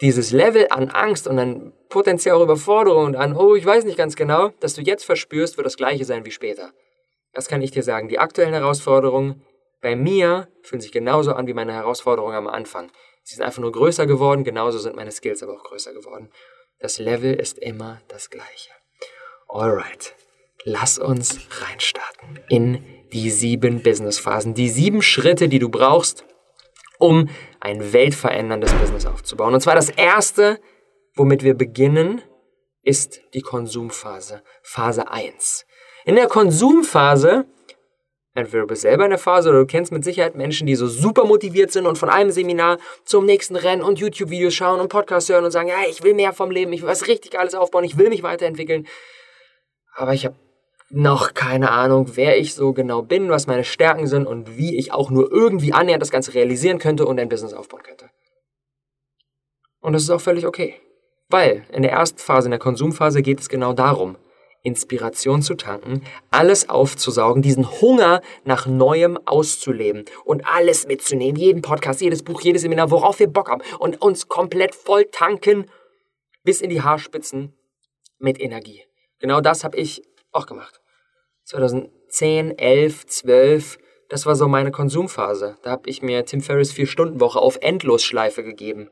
dieses 0.00 0.30
Level 0.30 0.68
an 0.70 0.90
Angst 0.90 1.26
und 1.26 1.38
an 1.38 1.72
potenziell 1.88 2.34
auch 2.34 2.42
Überforderung 2.42 3.06
und 3.06 3.16
an, 3.16 3.36
oh, 3.36 3.56
ich 3.56 3.66
weiß 3.66 3.84
nicht 3.84 3.98
ganz 3.98 4.14
genau, 4.14 4.50
dass 4.60 4.74
du 4.74 4.82
jetzt 4.82 5.04
verspürst, 5.04 5.56
wird 5.56 5.66
das 5.66 5.76
gleiche 5.76 6.04
sein 6.04 6.24
wie 6.24 6.30
später. 6.30 6.72
das 7.32 7.48
kann 7.48 7.62
ich 7.62 7.70
dir 7.70 7.82
sagen. 7.82 8.08
Die 8.08 8.18
aktuellen 8.18 8.54
Herausforderungen 8.54 9.42
bei 9.80 9.96
mir 9.96 10.48
fühlen 10.62 10.80
sich 10.80 10.92
genauso 10.92 11.32
an 11.32 11.46
wie 11.46 11.54
meine 11.54 11.72
Herausforderungen 11.72 12.34
am 12.34 12.46
Anfang. 12.48 12.90
Sie 13.22 13.34
sind 13.34 13.44
einfach 13.44 13.60
nur 13.60 13.72
größer 13.72 14.06
geworden, 14.06 14.44
genauso 14.44 14.78
sind 14.78 14.96
meine 14.96 15.12
Skills 15.12 15.42
aber 15.42 15.54
auch 15.54 15.64
größer 15.64 15.92
geworden. 15.92 16.30
Das 16.78 16.98
Level 16.98 17.34
ist 17.34 17.58
immer 17.58 18.00
das 18.08 18.30
gleiche. 18.30 18.70
Alright, 19.48 20.14
lass 20.64 20.98
uns 20.98 21.38
reinstarten 21.60 22.40
in 22.48 22.97
die 23.12 23.30
sieben 23.30 23.82
Businessphasen, 23.82 24.54
die 24.54 24.68
sieben 24.68 25.02
Schritte, 25.02 25.48
die 25.48 25.58
du 25.58 25.68
brauchst, 25.68 26.24
um 26.98 27.28
ein 27.60 27.92
weltveränderndes 27.92 28.72
Business 28.74 29.06
aufzubauen. 29.06 29.54
Und 29.54 29.60
zwar 29.60 29.74
das 29.74 29.88
erste, 29.88 30.60
womit 31.14 31.42
wir 31.42 31.54
beginnen, 31.54 32.22
ist 32.82 33.20
die 33.34 33.42
Konsumphase, 33.42 34.42
Phase 34.62 35.10
1. 35.10 35.66
In 36.04 36.14
der 36.14 36.26
Konsumphase, 36.26 37.44
entweder 38.34 38.62
du 38.62 38.68
bist 38.68 38.82
selber 38.82 39.04
in 39.04 39.10
der 39.10 39.18
Phase 39.18 39.50
oder 39.50 39.60
du 39.60 39.66
kennst 39.66 39.92
mit 39.92 40.04
Sicherheit 40.04 40.34
Menschen, 40.36 40.66
die 40.66 40.74
so 40.74 40.86
super 40.86 41.24
motiviert 41.24 41.70
sind 41.70 41.86
und 41.86 41.98
von 41.98 42.08
einem 42.08 42.30
Seminar 42.30 42.78
zum 43.04 43.26
nächsten 43.26 43.56
rennen 43.56 43.82
und 43.82 43.98
YouTube-Videos 43.98 44.54
schauen 44.54 44.80
und 44.80 44.88
Podcasts 44.88 45.28
hören 45.28 45.44
und 45.44 45.50
sagen, 45.50 45.68
ja, 45.68 45.82
ich 45.88 46.02
will 46.02 46.14
mehr 46.14 46.32
vom 46.32 46.50
Leben, 46.50 46.72
ich 46.72 46.82
will 46.82 46.88
was 46.88 47.08
richtig 47.08 47.38
alles 47.38 47.54
aufbauen, 47.54 47.84
ich 47.84 47.98
will 47.98 48.08
mich 48.08 48.22
weiterentwickeln. 48.22 48.86
Aber 49.94 50.14
ich 50.14 50.24
habe 50.24 50.36
noch 50.90 51.34
keine 51.34 51.70
Ahnung, 51.70 52.16
wer 52.16 52.38
ich 52.38 52.54
so 52.54 52.72
genau 52.72 53.02
bin, 53.02 53.28
was 53.28 53.46
meine 53.46 53.64
Stärken 53.64 54.06
sind 54.06 54.26
und 54.26 54.56
wie 54.56 54.78
ich 54.78 54.92
auch 54.92 55.10
nur 55.10 55.30
irgendwie 55.30 55.72
annähernd 55.72 56.02
das 56.02 56.10
Ganze 56.10 56.34
realisieren 56.34 56.78
könnte 56.78 57.06
und 57.06 57.20
ein 57.20 57.28
Business 57.28 57.52
aufbauen 57.52 57.82
könnte. 57.82 58.08
Und 59.80 59.92
das 59.92 60.02
ist 60.02 60.10
auch 60.10 60.20
völlig 60.20 60.46
okay. 60.46 60.74
Weil 61.28 61.64
in 61.72 61.82
der 61.82 61.92
ersten 61.92 62.18
Phase, 62.18 62.46
in 62.46 62.52
der 62.52 62.58
Konsumphase 62.58 63.22
geht 63.22 63.40
es 63.40 63.48
genau 63.48 63.74
darum, 63.74 64.16
Inspiration 64.62 65.42
zu 65.42 65.54
tanken, 65.54 66.02
alles 66.30 66.68
aufzusaugen, 66.68 67.42
diesen 67.42 67.80
Hunger 67.80 68.22
nach 68.44 68.66
Neuem 68.66 69.18
auszuleben 69.24 70.04
und 70.24 70.46
alles 70.46 70.86
mitzunehmen, 70.86 71.36
jeden 71.36 71.62
Podcast, 71.62 72.00
jedes 72.00 72.22
Buch, 72.22 72.40
jedes 72.40 72.62
Seminar, 72.62 72.90
worauf 72.90 73.18
wir 73.18 73.28
Bock 73.28 73.50
haben 73.50 73.62
und 73.78 74.02
uns 74.02 74.28
komplett 74.28 74.74
voll 74.74 75.04
tanken 75.04 75.70
bis 76.44 76.60
in 76.60 76.70
die 76.70 76.82
Haarspitzen 76.82 77.54
mit 78.18 78.40
Energie. 78.40 78.82
Genau 79.20 79.40
das 79.40 79.64
habe 79.64 79.76
ich 79.76 80.02
auch 80.32 80.46
gemacht. 80.46 80.80
2010, 81.44 82.58
11, 82.58 83.06
12, 83.06 83.78
das 84.08 84.26
war 84.26 84.36
so 84.36 84.48
meine 84.48 84.70
Konsumphase. 84.70 85.58
Da 85.62 85.70
habe 85.70 85.88
ich 85.88 86.02
mir 86.02 86.24
Tim 86.24 86.40
Ferriss 86.40 86.72
4-Stunden-Woche 86.72 87.38
auf 87.38 87.58
Endlosschleife 87.60 88.42
gegeben. 88.42 88.90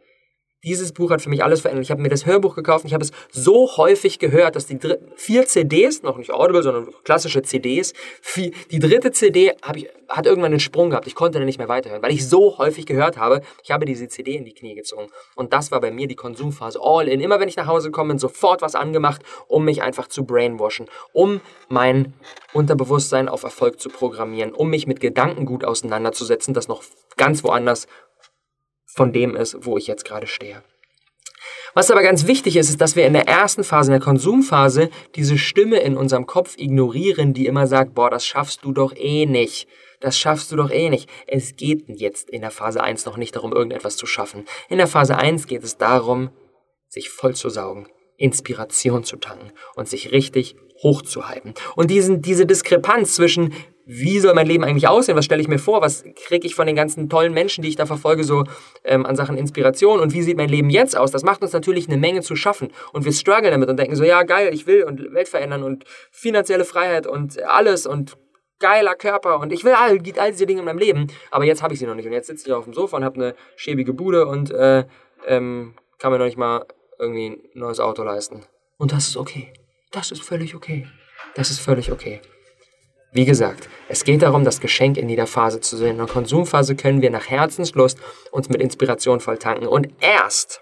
Dieses 0.67 0.93
Buch 0.93 1.13
hat 1.13 1.23
für 1.23 1.31
mich 1.31 1.45
alles 1.45 1.61
verändert. 1.61 1.85
Ich 1.85 1.93
habe 1.93 2.03
mir 2.03 2.09
das 2.09 2.27
Hörbuch 2.27 2.57
gekauft 2.57 2.85
und 2.85 2.89
ich 2.89 2.95
habe 2.95 3.05
es 3.05 3.13
so 3.31 3.77
häufig 3.77 4.19
gehört, 4.19 4.57
dass 4.57 4.67
die 4.67 4.81
vier 5.15 5.47
CDs, 5.47 6.03
noch 6.03 6.19
nicht 6.19 6.33
Audible, 6.33 6.65
sondern 6.65 6.89
klassische 7.05 7.41
CDs, 7.43 7.95
vier, 8.21 8.51
die 8.73 8.81
dritte 8.81 9.13
CD 9.13 9.53
ich, 9.77 9.89
hat 10.09 10.27
irgendwann 10.27 10.51
einen 10.51 10.61
Sprung 10.61 10.91
gehabt. 10.91 11.07
Ich 11.07 11.15
konnte 11.15 11.39
dann 11.39 11.47
nicht 11.47 11.59
mehr 11.59 11.69
weiterhören, 11.69 12.03
weil 12.03 12.11
ich 12.11 12.29
so 12.29 12.59
häufig 12.59 12.85
gehört 12.85 13.17
habe. 13.17 13.43
Ich 13.63 13.71
habe 13.71 13.85
diese 13.85 14.09
CD 14.09 14.35
in 14.35 14.45
die 14.45 14.55
Knie 14.55 14.75
gezogen. 14.75 15.07
Und 15.37 15.53
das 15.53 15.71
war 15.71 15.81
bei 15.81 15.93
mir 15.93 16.09
die 16.09 16.17
Konsumphase. 16.17 16.81
All 16.83 17.07
in. 17.07 17.21
Immer 17.21 17.39
wenn 17.39 17.49
ich 17.49 17.57
nach 17.57 17.69
Hause 17.69 17.93
komme, 17.93 18.19
sofort 18.19 18.61
was 18.61 18.75
angemacht, 18.75 19.23
um 19.47 19.65
mich 19.65 19.83
einfach 19.83 20.09
zu 20.09 20.25
brainwashen, 20.25 20.87
um 21.13 21.41
mein 21.69 22.13
Unterbewusstsein 22.53 23.29
auf 23.29 23.45
Erfolg 23.45 23.81
zu 23.81 23.89
programmieren, 23.89 24.53
um 24.53 24.69
mich 24.69 24.89
mit 24.89 24.99
Gedanken 24.99 25.47
gut 25.47 25.65
auseinanderzusetzen, 25.65 26.55
das 26.55 26.67
noch 26.67 26.83
ganz 27.17 27.45
woanders 27.45 27.87
von 28.97 29.13
dem 29.13 29.37
ist, 29.37 29.59
wo 29.61 29.77
ich 29.77 29.87
jetzt 29.87 30.07
gerade 30.07 30.27
stehe. 30.27 30.63
Was 31.75 31.91
aber 31.91 32.03
ganz 32.03 32.27
wichtig 32.27 32.57
ist, 32.57 32.71
ist, 32.71 32.81
dass 32.81 32.97
wir 32.97 33.07
in 33.07 33.13
der 33.13 33.29
ersten 33.29 33.63
Phase, 33.63 33.93
in 33.93 33.99
der 33.99 34.05
Konsumphase, 34.05 34.89
diese 35.15 35.37
Stimme 35.37 35.79
in 35.81 35.99
unserem 35.99 36.27
Kopf 36.27 36.57
ignorieren, 36.57 37.35
die 37.35 37.45
immer 37.47 37.67
sagt, 37.67 37.95
boah, 37.95 38.09
das 38.09 38.25
schaffst 38.27 38.65
du 38.65 38.73
doch 38.73 38.95
eh 38.97 39.27
nicht. 39.27 39.69
Das 40.01 40.19
schaffst 40.19 40.51
du 40.51 40.57
doch 40.57 40.71
eh 40.71 40.89
nicht. 40.89 41.11
Es 41.27 41.57
geht 41.57 41.85
jetzt 41.89 42.31
in 42.31 42.41
der 42.41 42.51
Phase 42.51 42.83
1 42.83 43.05
noch 43.05 43.19
nicht 43.19 43.37
darum, 43.37 43.53
irgendetwas 43.53 43.99
zu 43.99 44.07
schaffen. 44.07 44.47
In 44.71 44.79
der 44.79 44.87
Phase 44.87 45.19
1 45.19 45.47
geht 45.47 45.63
es 45.63 45.77
darum, 45.77 46.31
sich 46.89 47.11
voll 47.11 47.35
zu 47.35 47.51
saugen, 47.51 47.89
Inspiration 48.17 49.05
zu 49.05 49.17
tanken 49.17 49.53
und 49.75 49.89
sich 49.89 50.13
richtig 50.13 50.57
hochzuhalten. 50.83 51.53
Und 51.75 51.91
diesen, 51.91 52.23
diese 52.23 52.47
Diskrepanz 52.47 53.15
zwischen, 53.15 53.53
wie 53.89 54.19
soll 54.19 54.35
mein 54.35 54.49
Leben 54.49 54.65
eigentlich 54.65 54.89
aussehen, 54.89 55.17
was 55.17 55.25
stelle 55.25 55.41
ich 55.41 55.47
mir 55.47 55.61
vor, 55.61 55.81
was 55.81 56.05
kriege 56.27 56.45
ich 56.45 56.57
von 56.57 56.67
den 56.67 56.75
ganzen 56.75 57.09
tollen 57.09 57.33
Menschen, 57.33 57.63
die 57.63 57.69
ich 57.69 57.77
da 57.77 57.87
verfolge, 57.87 58.25
so 58.25 58.43
ähm, 58.83 59.07
an 59.07 59.15
Sachen 59.15 59.39
Inspiration 59.39 60.01
und 60.01 60.13
wie 60.13 60.23
sieht 60.23 60.37
mein 60.37 60.49
Leben 60.49 60.71
jetzt 60.71 60.97
aus, 60.97 61.13
das 61.13 61.23
macht 61.23 61.41
uns 61.41 61.53
natürlich 61.53 61.89
eine 61.89 61.97
Menge 61.97 62.21
zu 62.21 62.35
schaffen. 62.35 62.73
Und 62.93 63.05
wir 63.05 63.13
strugglen 63.13 63.53
damit 63.53 63.69
und 63.69 63.79
denken 63.79 63.95
so, 63.95 64.03
ja 64.03 64.25
geil, 64.25 64.53
ich 64.53 64.67
will 64.67 64.83
und 64.83 65.15
Welt 65.15 65.29
verändern 65.29 65.63
und 65.63 65.85
finanzielle 66.11 66.65
Freiheit 66.65 67.07
und 67.07 67.41
alles 67.45 67.87
und 67.87 68.19
geiler 68.59 68.97
Körper 68.97 69.39
und 69.39 69.53
ich 69.53 69.65
will 69.65 69.75
all, 69.75 70.01
all 70.19 70.33
diese 70.33 70.47
Dinge 70.47 70.61
in 70.61 70.67
meinem 70.67 70.79
Leben, 70.79 71.07
aber 71.31 71.45
jetzt 71.45 71.63
habe 71.63 71.73
ich 71.73 71.79
sie 71.79 71.87
noch 71.87 71.95
nicht. 71.95 72.07
Und 72.07 72.13
jetzt 72.13 72.27
sitze 72.27 72.49
ich 72.49 72.53
auf 72.53 72.65
dem 72.65 72.75
Sofa 72.75 72.97
und 72.97 73.05
habe 73.05 73.17
eine 73.17 73.35
schäbige 73.55 73.93
Bude 73.93 74.27
und 74.27 74.51
äh, 74.51 74.85
ähm, 75.29 75.75
kann 75.99 76.11
mir 76.11 76.19
noch 76.19 76.25
nicht 76.25 76.39
mal 76.39 76.67
irgendwie 76.99 77.27
ein 77.27 77.41
neues 77.55 77.79
Auto 77.79 78.03
leisten. 78.03 78.45
Und 78.79 78.91
das 78.93 79.07
ist 79.07 79.17
okay. 79.17 79.53
Das 79.93 80.11
ist 80.11 80.23
völlig 80.23 80.57
okay. 80.57 80.89
Das 81.35 81.51
ist 81.51 81.61
völlig 81.61 81.93
okay. 81.93 82.21
Wie 83.17 83.25
gesagt, 83.25 83.71
es 83.89 84.05
geht 84.05 84.21
darum, 84.21 84.45
das 84.45 84.61
Geschenk 84.61 84.99
in 84.99 85.09
jeder 85.09 85.27
Phase 85.27 85.59
zu 85.63 85.79
sehen. 85.79 85.93
In 85.93 85.97
der 85.97 86.07
Konsumphase 86.07 86.77
können 86.77 87.01
wir 87.01 87.09
nach 87.09 87.31
Herzenslust 87.31 87.97
uns 88.31 88.51
mit 88.51 88.61
Inspiration 88.61 89.21
voll 89.21 89.39
tanken. 89.39 89.67
Und 89.67 89.89
erst, 90.01 90.61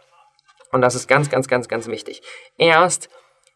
und 0.71 0.81
das 0.81 0.95
ist 0.95 1.09
ganz, 1.09 1.29
ganz, 1.31 1.49
ganz, 1.49 1.67
ganz 1.67 1.89
wichtig, 1.89 2.23
erst, 2.57 3.09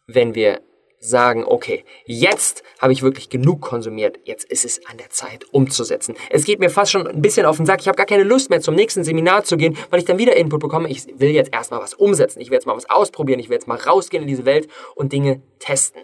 wenn 0.09 0.35
wir 0.35 0.63
sagen, 0.99 1.45
okay, 1.45 1.85
jetzt 2.07 2.65
habe 2.81 2.93
ich 2.93 3.05
wirklich 3.05 3.31
genug 3.31 3.61
konsumiert, 3.61 4.19
jetzt 4.25 4.51
ist 4.51 4.65
es 4.65 4.85
an 4.87 4.97
der 4.97 5.11
Zeit 5.11 5.45
umzusetzen. 5.53 6.17
Es 6.29 6.43
geht 6.43 6.59
mir 6.59 6.69
fast 6.69 6.91
schon 6.91 7.07
ein 7.07 7.23
bisschen 7.23 7.47
auf 7.47 7.59
den 7.59 7.67
Sack, 7.67 7.81
ich 7.81 7.87
habe 7.87 7.97
gar 7.97 8.05
keine 8.05 8.25
Lust 8.25 8.51
mehr 8.51 8.61
zum 8.61 8.75
nächsten 8.75 9.05
Seminar 9.05 9.45
zu 9.45 9.57
gehen, 9.57 9.79
weil 9.91 10.01
ich 10.01 10.07
dann 10.07 10.19
wieder 10.19 10.35
Input 10.35 10.59
bekomme. 10.59 10.91
Ich 10.91 11.07
will 11.21 11.31
jetzt 11.31 11.53
erstmal 11.53 11.81
was 11.81 11.95
umsetzen, 11.95 12.41
ich 12.41 12.51
will 12.51 12.57
jetzt 12.57 12.67
mal 12.67 12.77
was 12.77 12.91
ausprobieren, 12.91 13.39
ich 13.39 13.49
will 13.49 13.55
jetzt 13.55 13.69
mal 13.69 13.79
rausgehen 13.79 14.25
in 14.25 14.29
diese 14.29 14.45
Welt 14.45 14.69
und 14.97 15.13
Dinge 15.13 15.41
testen. 15.61 16.03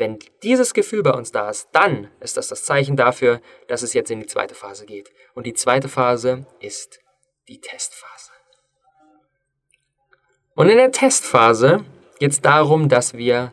Wenn 0.00 0.18
dieses 0.42 0.72
Gefühl 0.72 1.02
bei 1.02 1.12
uns 1.12 1.30
da 1.30 1.50
ist, 1.50 1.68
dann 1.72 2.08
ist 2.20 2.38
das 2.38 2.48
das 2.48 2.64
Zeichen 2.64 2.96
dafür, 2.96 3.42
dass 3.68 3.82
es 3.82 3.92
jetzt 3.92 4.10
in 4.10 4.20
die 4.20 4.26
zweite 4.26 4.54
Phase 4.54 4.86
geht. 4.86 5.12
Und 5.34 5.46
die 5.46 5.52
zweite 5.52 5.90
Phase 5.90 6.46
ist 6.58 7.00
die 7.48 7.60
Testphase. 7.60 8.30
Und 10.54 10.70
in 10.70 10.78
der 10.78 10.90
Testphase 10.90 11.84
geht 12.18 12.30
es 12.30 12.40
darum, 12.40 12.88
dass 12.88 13.12
wir 13.12 13.52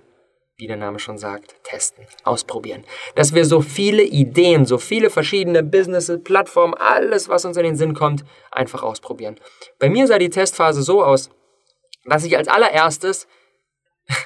wie 0.55 0.67
der 0.67 0.77
Name 0.77 0.99
schon 0.99 1.17
sagt, 1.17 1.55
testen, 1.63 2.05
ausprobieren. 2.23 2.85
Dass 3.13 3.35
wir 3.35 3.45
so 3.45 3.61
viele 3.61 4.01
Ideen, 4.01 4.65
so 4.65 4.77
viele 4.77 5.09
verschiedene 5.09 5.63
Businesses, 5.63 6.23
Plattformen, 6.23 6.73
alles, 6.73 7.27
was 7.29 7.45
uns 7.45 7.57
in 7.57 7.63
den 7.63 7.75
Sinn 7.75 7.93
kommt, 7.93 8.23
einfach 8.51 8.83
ausprobieren. 8.83 9.39
Bei 9.79 9.89
mir 9.89 10.07
sah 10.07 10.17
die 10.17 10.31
Testphase 10.31 10.81
so 10.81 11.03
aus, 11.03 11.29
dass 12.05 12.23
ich 12.23 12.37
als 12.37 12.47
allererstes 12.47 13.27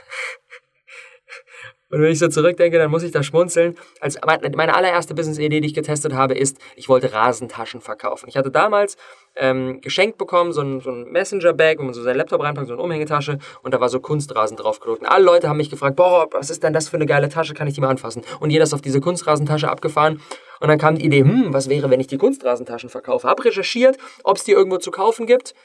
Und 1.92 2.02
wenn 2.02 2.12
ich 2.12 2.20
so 2.20 2.30
zurückdenke, 2.30 2.78
dann 2.78 2.90
muss 2.90 3.04
ich 3.04 3.12
da 3.12 3.22
schmunzeln. 3.22 3.76
Als 4.00 4.18
meine 4.56 4.74
allererste 4.76 5.14
Business-Idee, 5.14 5.60
die 5.60 5.68
ich 5.68 5.74
getestet 5.74 6.14
habe, 6.14 6.34
ist, 6.34 6.58
ich 6.76 6.88
wollte 6.88 7.12
Rasentaschen 7.12 7.82
verkaufen. 7.82 8.30
Ich 8.30 8.38
hatte 8.38 8.50
damals 8.50 8.96
ähm, 9.36 9.82
geschenkt 9.82 10.18
bekommen, 10.18 10.54
so 10.54 10.62
ein, 10.62 10.80
so 10.80 10.90
ein 10.90 11.12
Messenger-Bag, 11.12 11.80
wo 11.80 11.84
man 11.84 11.94
so 11.94 12.02
seinen 12.02 12.18
Laptop 12.18 12.42
reinpackt, 12.42 12.68
so 12.68 12.74
eine 12.74 12.82
Umhängetasche 12.82 13.40
und 13.62 13.74
da 13.74 13.82
war 13.82 13.90
so 13.90 14.00
Kunstrasen 14.00 14.56
drauf 14.56 14.80
gedruckt. 14.80 15.02
Und 15.02 15.08
alle 15.08 15.26
Leute 15.26 15.50
haben 15.50 15.58
mich 15.58 15.70
gefragt, 15.70 15.98
boah, 15.98 16.28
was 16.32 16.50
ist 16.50 16.64
denn 16.64 16.74
das 16.74 16.88
für 16.90 16.96
eine 16.96 17.06
geile 17.06 17.28
Tasche, 17.28 17.54
kann 17.54 17.68
ich 17.68 17.74
die 17.74 17.82
mal 17.82 17.90
anfassen? 17.90 18.24
Und 18.40 18.52
jeder 18.52 18.64
ist 18.64 18.74
auf 18.74 18.82
diese 18.82 19.02
Kunstrasentasche 19.02 19.70
abgefahren 19.70 20.22
und 20.62 20.68
dann 20.70 20.78
kam 20.78 20.96
die 20.96 21.06
Idee, 21.06 21.22
hm, 21.22 21.54
was 21.54 21.70
wäre, 21.70 21.90
wenn 21.90 22.00
ich 22.00 22.08
die 22.08 22.18
Kunstrasentaschen 22.18 22.90
verkaufe? 22.90 23.28
Hab 23.28 23.44
recherchiert, 23.44 23.98
ob 24.24 24.38
es 24.38 24.44
die 24.44 24.52
irgendwo 24.52 24.78
zu 24.78 24.92
kaufen 24.92 25.26
gibt 25.26 25.56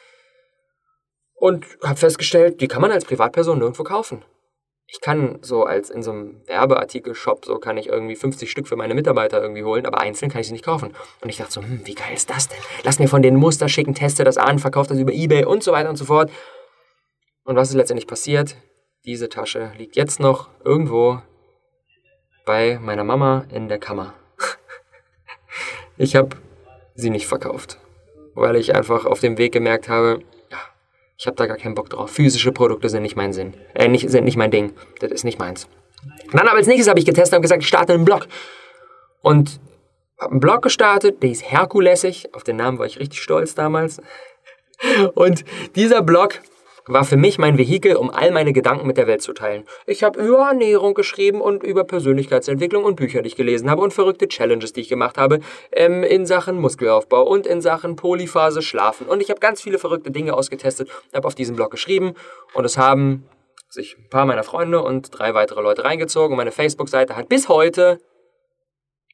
und 1.35 1.66
habe 1.85 1.97
festgestellt, 1.97 2.61
die 2.61 2.68
kann 2.68 2.83
man 2.83 2.90
als 2.90 3.04
Privatperson 3.04 3.59
nirgendwo 3.59 3.85
kaufen 3.85 4.25
ich 4.88 5.00
kann 5.00 5.38
so 5.43 5.64
als 5.64 5.90
in 5.90 6.02
so 6.02 6.12
einem 6.12 6.40
Werbeartikel-Shop, 6.47 7.45
so 7.45 7.59
kann 7.59 7.76
ich 7.76 7.88
irgendwie 7.88 8.14
50 8.14 8.50
Stück 8.50 8.69
für 8.69 8.76
meine 8.76 8.95
Mitarbeiter 8.95 9.43
irgendwie 9.43 9.64
holen, 9.64 9.85
aber 9.85 10.00
einzeln 10.00 10.31
kann 10.31 10.40
ich 10.40 10.47
sie 10.47 10.52
nicht 10.52 10.64
kaufen. 10.64 10.95
Und 11.21 11.28
ich 11.28 11.38
dachte 11.38 11.52
so, 11.52 11.62
hm, 11.62 11.81
wie 11.85 11.95
geil 11.95 12.14
ist 12.14 12.31
das 12.31 12.49
denn? 12.49 12.59
Lass 12.85 12.99
mir 12.99 13.09
von 13.09 13.23
den 13.23 13.35
Muster 13.35 13.69
schicken, 13.69 13.95
teste 13.95 14.23
das 14.23 14.37
an, 14.37 14.59
verkaufe 14.59 14.90
das 14.90 14.99
über 14.99 15.12
Ebay 15.12 15.45
und 15.45 15.64
so 15.64 15.73
weiter 15.73 15.90
und 15.90 15.97
so 15.97 16.05
fort. 16.05 16.31
Und 17.45 17.57
was 17.57 17.71
ist 17.71 17.75
letztendlich 17.75 18.07
passiert? 18.07 18.57
Diese 19.05 19.28
Tasche 19.28 19.73
liegt 19.76 19.97
jetzt 19.97 20.21
noch 20.21 20.49
irgendwo 20.64 21.21
bei 22.45 22.78
meiner 22.81 23.05
Mama 23.05 23.45
in 23.50 23.69
der 23.69 23.78
Kammer. 23.78 24.14
ich 25.97 26.14
habe 26.14 26.37
sie 26.95 27.11
nicht 27.11 27.26
verkauft, 27.26 27.78
weil 28.35 28.55
ich 28.57 28.75
einfach 28.75 29.05
auf 29.05 29.21
dem 29.21 29.37
Weg 29.37 29.52
gemerkt 29.52 29.88
habe, 29.88 30.21
ich 31.18 31.26
habe 31.26 31.37
da 31.37 31.46
gar 31.46 31.56
keinen 31.56 31.75
Bock 31.75 31.90
drauf. 31.90 32.11
Physische 32.11 32.52
Produkte 32.52 32.88
sind 32.88 33.02
nicht 33.02 33.16
mein 33.16 33.32
Sinn. 33.32 33.54
Äh, 33.75 33.88
nicht, 33.88 34.08
sind 34.11 34.25
nicht 34.25 34.37
mein 34.37 34.50
Ding. 34.50 34.73
Das 35.00 35.11
ist 35.11 35.25
nicht 35.25 35.38
meins. 35.38 35.68
Dann 36.32 36.46
aber 36.46 36.58
als 36.58 36.66
nächstes 36.66 36.88
habe 36.88 36.99
ich 36.99 37.06
getestet 37.06 37.37
und 37.37 37.42
gesagt, 37.42 37.62
ich 37.62 37.68
starte 37.68 37.94
einen 37.94 38.04
Blog. 38.04 38.28
Und 39.23 39.61
habe 40.20 40.32
einen 40.32 40.40
Blog 40.40 40.62
gestartet, 40.62 41.23
der 41.23 41.30
ist 41.30 41.50
Herkulesig. 41.50 42.35
Auf 42.35 42.44
den 42.44 42.56
Namen 42.56 42.78
war 42.78 42.87
ich 42.87 42.99
richtig 42.99 43.23
stolz 43.23 43.54
damals. 43.54 44.00
Und 45.14 45.44
dieser 45.75 46.02
Blog 46.02 46.40
war 46.87 47.05
für 47.05 47.16
mich 47.16 47.38
mein 47.38 47.59
Vehikel, 47.59 47.97
um 47.97 48.11
all 48.11 48.31
meine 48.31 48.52
Gedanken 48.52 48.87
mit 48.87 48.97
der 48.97 49.07
Welt 49.07 49.23
zu 49.23 49.33
teilen. 49.33 49.64
Ich 49.87 50.02
habe 50.02 50.21
über 50.21 50.49
Ernährung 50.49 50.95
geschrieben 50.95 51.40
und 51.40 51.62
über 51.62 51.85
Persönlichkeitsentwicklung 51.85 52.85
und 52.85 52.97
Bücher, 52.97 53.23
die 53.23 53.28
ich 53.28 53.37
gelesen 53.37 53.71
habe 53.71 53.83
und 53.83 53.93
verrückte 53.93 54.28
Challenges, 54.28 54.73
die 54.73 54.83
ich 54.83 54.88
gemacht 54.88 55.19
habe, 55.19 55.40
ähm, 55.73 56.05
in 56.05 56.26
Sachen 56.26 56.59
Muskelaufbau 56.61 57.23
und 57.23 57.47
in 57.47 57.61
Sachen 57.61 57.97
Polyphase 57.97 58.62
Schlafen. 58.62 59.07
Und 59.07 59.21
ich 59.21 59.31
habe 59.31 59.40
ganz 59.40 59.61
viele 59.61 59.78
verrückte 59.78 60.11
Dinge 60.11 60.35
ausgetestet, 60.35 60.88
habe 61.12 61.26
auf 61.26 61.35
diesem 61.35 61.57
Blog 61.57 61.71
geschrieben 61.71 62.14
und 62.55 62.64
es 62.64 62.78
haben 62.78 63.28
sich 63.69 63.97
ein 63.99 64.09
paar 64.09 64.26
meiner 64.26 64.45
Freunde 64.45 64.83
und 64.83 65.11
drei 65.16 65.35
weitere 65.35 65.61
Leute 65.61 65.85
reingezogen. 65.85 66.33
Und 66.33 66.37
meine 66.37 66.52
Facebook-Seite 66.52 67.16
hat 67.16 67.28
bis 67.28 67.49
heute, 67.49 67.99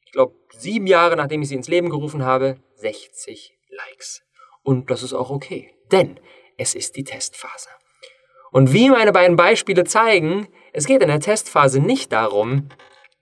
ich 0.05 0.11
glaube 0.11 0.35
sieben 0.55 0.85
Jahre 0.85 1.15
nachdem 1.15 1.41
ich 1.41 1.49
sie 1.49 1.55
ins 1.55 1.67
Leben 1.67 1.89
gerufen 1.89 2.23
habe, 2.23 2.57
60 2.75 3.57
Likes. 3.69 4.21
Und 4.61 4.91
das 4.91 5.03
ist 5.03 5.13
auch 5.13 5.29
okay, 5.29 5.71
denn 5.91 6.19
es 6.57 6.75
ist 6.75 6.95
die 6.95 7.03
Testphase. 7.03 7.69
Und 8.51 8.73
wie 8.73 8.89
meine 8.89 9.11
beiden 9.11 9.35
Beispiele 9.35 9.83
zeigen, 9.83 10.47
es 10.73 10.85
geht 10.85 11.01
in 11.01 11.07
der 11.07 11.19
Testphase 11.19 11.79
nicht 11.79 12.11
darum, 12.11 12.69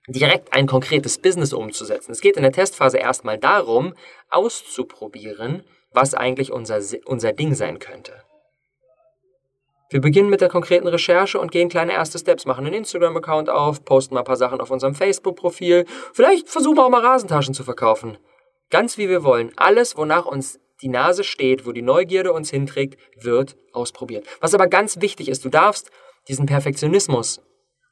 direkt 0.08 0.54
ein 0.54 0.68
konkretes 0.68 1.20
Business 1.20 1.54
umzusetzen. 1.54 2.12
Es 2.12 2.22
geht 2.22 2.36
in 2.36 2.44
der 2.44 2.52
Testphase 2.52 2.98
erstmal 2.98 3.38
darum, 3.38 3.94
auszuprobieren, 4.30 5.64
was 5.94 6.14
eigentlich 6.14 6.52
unser, 6.52 6.80
unser 7.06 7.34
Ding 7.34 7.54
sein 7.54 7.80
könnte. 7.80 8.24
Wir 9.90 10.00
beginnen 10.00 10.30
mit 10.30 10.40
der 10.40 10.48
konkreten 10.48 10.88
Recherche 10.88 11.38
und 11.38 11.52
gehen 11.52 11.68
kleine 11.68 11.92
erste 11.92 12.18
Steps, 12.18 12.46
machen 12.46 12.66
einen 12.66 12.76
Instagram-Account 12.76 13.50
auf, 13.50 13.84
posten 13.84 14.14
mal 14.14 14.22
ein 14.22 14.26
paar 14.26 14.38
Sachen 14.38 14.62
auf 14.62 14.72
unserem 14.72 14.96
Facebook-Profil. 14.96 15.86
Vielleicht 16.14 16.50
versuchen 16.50 16.78
wir 16.78 16.86
auch 16.86 16.90
mal 16.90 17.06
Rasentaschen 17.06 17.54
zu 17.54 17.64
verkaufen. 17.64 18.18
Ganz 18.70 18.98
wie 18.98 19.10
wir 19.10 19.26
wollen. 19.26 19.52
Alles, 19.58 19.98
wonach 19.98 20.26
uns 20.26 20.62
die 20.82 20.90
Nase 20.90 21.24
steht, 21.24 21.66
wo 21.66 21.72
die 21.72 21.82
Neugierde 21.82 22.34
uns 22.34 22.50
hinträgt, 22.50 23.00
wird 23.20 23.58
ausprobiert. 23.74 24.26
Was 24.40 24.54
aber 24.54 24.68
ganz 24.68 25.02
wichtig 25.02 25.30
ist, 25.30 25.46
du 25.46 25.50
darfst 25.50 25.92
diesen 26.28 26.46
Perfektionismus 26.46 27.42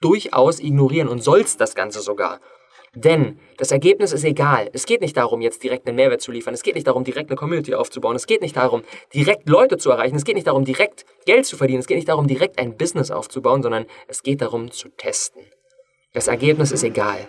durchaus 0.01 0.59
ignorieren 0.59 1.07
und 1.07 1.23
sollst 1.23 1.59
das 1.61 1.75
Ganze 1.75 2.01
sogar. 2.01 2.39
Denn 2.95 3.39
das 3.57 3.71
Ergebnis 3.71 4.13
ist 4.13 4.23
egal. 4.23 4.69
Es 4.73 4.87
geht 4.87 5.01
nicht 5.01 5.15
darum, 5.15 5.41
jetzt 5.41 5.61
direkt 5.63 5.87
einen 5.87 5.95
Mehrwert 5.95 6.21
zu 6.21 6.31
liefern. 6.31 6.55
Es 6.55 6.63
geht 6.63 6.73
nicht 6.73 6.87
darum, 6.87 7.03
direkt 7.03 7.29
eine 7.29 7.37
Community 7.37 7.75
aufzubauen. 7.75 8.15
Es 8.15 8.25
geht 8.25 8.41
nicht 8.41 8.55
darum, 8.55 8.81
direkt 9.13 9.47
Leute 9.47 9.77
zu 9.77 9.91
erreichen. 9.91 10.15
Es 10.15 10.25
geht 10.25 10.35
nicht 10.35 10.47
darum, 10.47 10.65
direkt 10.65 11.05
Geld 11.25 11.45
zu 11.45 11.55
verdienen. 11.55 11.81
Es 11.81 11.87
geht 11.87 11.97
nicht 11.97 12.09
darum, 12.09 12.25
direkt 12.25 12.57
ein 12.57 12.77
Business 12.77 13.11
aufzubauen, 13.11 13.61
sondern 13.61 13.85
es 14.07 14.23
geht 14.23 14.41
darum, 14.41 14.71
zu 14.71 14.89
testen. 14.89 15.43
Das 16.13 16.27
Ergebnis 16.27 16.71
ist 16.71 16.83
egal. 16.83 17.27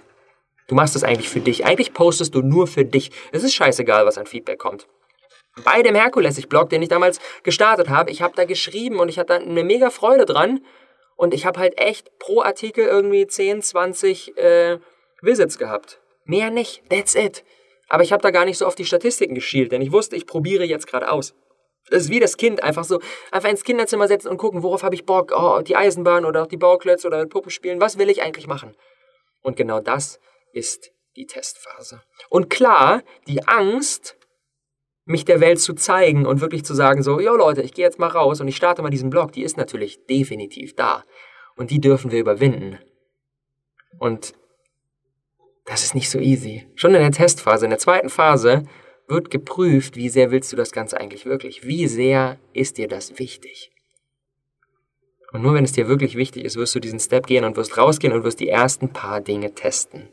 Du 0.67 0.75
machst 0.75 0.97
es 0.97 1.05
eigentlich 1.05 1.29
für 1.29 1.41
dich. 1.41 1.67
Eigentlich 1.67 1.93
postest 1.93 2.35
du 2.35 2.41
nur 2.41 2.67
für 2.67 2.87
dich. 2.87 3.11
Es 3.33 3.45
ist 3.45 3.53
scheißegal, 3.53 4.07
was 4.07 4.17
an 4.17 4.25
Feedback 4.25 4.59
kommt. 4.59 4.87
Bei 5.65 5.83
dem 5.83 5.95
Herkulesig-Blog, 5.95 6.71
den 6.71 6.83
ich 6.83 6.89
damals 6.89 7.21
gestartet 7.43 7.89
habe, 7.89 8.11
ich 8.11 8.23
habe 8.23 8.35
da 8.37 8.45
geschrieben 8.45 8.99
und 8.99 9.09
ich 9.09 9.19
hatte 9.19 9.35
eine 9.35 9.65
mega 9.65 9.91
Freude 9.91 10.25
dran. 10.25 10.61
Und 11.17 11.35
ich 11.35 11.45
habe 11.45 11.61
halt 11.61 11.79
echt 11.79 12.19
pro 12.19 12.41
Artikel 12.41 12.87
irgendwie 12.87 13.27
10, 13.27 13.61
20 13.61 14.39
äh, 14.39 14.79
Visits 15.21 15.59
gehabt. 15.59 16.01
Mehr 16.25 16.51
nicht, 16.51 16.83
that's 16.89 17.15
it. 17.15 17.45
Aber 17.91 18.03
ich 18.03 18.13
habe 18.13 18.23
da 18.23 18.31
gar 18.31 18.45
nicht 18.45 18.57
so 18.57 18.67
auf 18.67 18.75
die 18.75 18.87
Statistiken 18.87 19.35
geschielt, 19.35 19.73
denn 19.73 19.83
ich 19.83 19.93
wusste, 19.93 20.17
ich 20.17 20.27
probiere 20.27 20.65
jetzt 20.65 20.87
gerade 20.87 21.11
aus. 21.11 21.35
Das 21.91 22.05
ist 22.05 22.11
wie 22.11 22.21
das 22.21 22.37
Kind, 22.37 22.63
einfach 22.63 22.85
so, 22.85 23.01
einfach 23.33 23.51
ins 23.51 23.65
Kinderzimmer 23.65 24.07
setzen 24.07 24.29
und 24.29 24.37
gucken, 24.37 24.63
worauf 24.63 24.83
habe 24.83 24.95
ich 24.95 25.05
Bock, 25.05 25.33
oh, 25.37 25.61
die 25.61 25.77
Eisenbahn 25.77 26.25
oder 26.25 26.43
auch 26.43 26.47
die 26.47 26.57
Bauklötze 26.57 27.09
oder 27.09 27.19
mit 27.19 27.31
Puppen 27.31 27.51
spielen, 27.51 27.81
was 27.81 27.99
will 27.99 28.09
ich 28.09 28.23
eigentlich 28.23 28.47
machen? 28.47 28.77
Und 29.43 29.57
genau 29.57 29.81
das 29.81 30.21
ist 30.53 30.93
die 31.17 31.27
Testphase. 31.27 32.03
Und 32.29 32.49
klar, 32.49 33.03
die 33.27 33.47
Angst, 33.49 34.17
mich 35.05 35.25
der 35.25 35.41
Welt 35.41 35.61
zu 35.61 35.75
zeigen 35.75 36.27
und 36.27 36.41
wirklich 36.41 36.65
zu 36.65 36.75
sagen, 36.75 37.03
so, 37.03 37.21
jo 37.21 37.35
Leute, 37.37 37.63
ich 37.63 37.73
gehe 37.73 37.85
jetzt 37.85 37.99
mal 37.99 38.09
raus 38.09 38.41
und 38.41 38.49
ich 38.49 38.57
starte 38.57 38.83
mal 38.83 38.91
diesen 38.91 39.11
Blog, 39.11 39.33
die 39.33 39.43
ist 39.43 39.57
natürlich 39.57 40.07
definitiv 40.07 40.75
da. 40.77 41.05
Und 41.57 41.71
die 41.71 41.81
dürfen 41.81 42.11
wir 42.11 42.21
überwinden. 42.21 42.79
Und 43.99 44.35
das 45.67 45.85
ist 45.85 45.95
nicht 45.95 46.11
so 46.11 46.19
easy. 46.19 46.67
Schon 46.75 46.95
in 46.95 47.01
der 47.01 47.13
Testphase, 47.13 47.67
in 47.67 47.71
der 47.71 47.79
zweiten 47.79 48.09
Phase, 48.09 48.65
wird 49.09 49.31
geprüft, 49.31 49.97
wie 49.97 50.09
sehr 50.09 50.31
willst 50.31 50.53
du 50.53 50.57
das 50.57 50.73
Ganze 50.73 50.99
eigentlich 50.99 51.27
wirklich? 51.27 51.67
Wie 51.67 51.87
sehr 51.87 52.39
ist 52.53 52.79
dir 52.79 52.89
das 52.89 53.19
wichtig? 53.19 53.73
Und 55.33 55.43
nur 55.43 55.55
wenn 55.55 55.65
es 55.65 55.73
dir 55.73 55.89
wirklich 55.89 56.17
wichtig 56.17 56.45
ist, 56.45 56.57
wirst 56.57 56.75
du 56.75 56.81
diesen 56.81 57.01
Step 57.01 57.27
gehen 57.27 57.45
und 57.45 57.57
wirst 57.57 57.77
rausgehen 57.77 58.13
und 58.13 58.25
wirst 58.25 58.41
die 58.41 58.49
ersten 58.49 58.93
paar 58.93 59.21
Dinge 59.21 59.55
testen. 59.55 60.09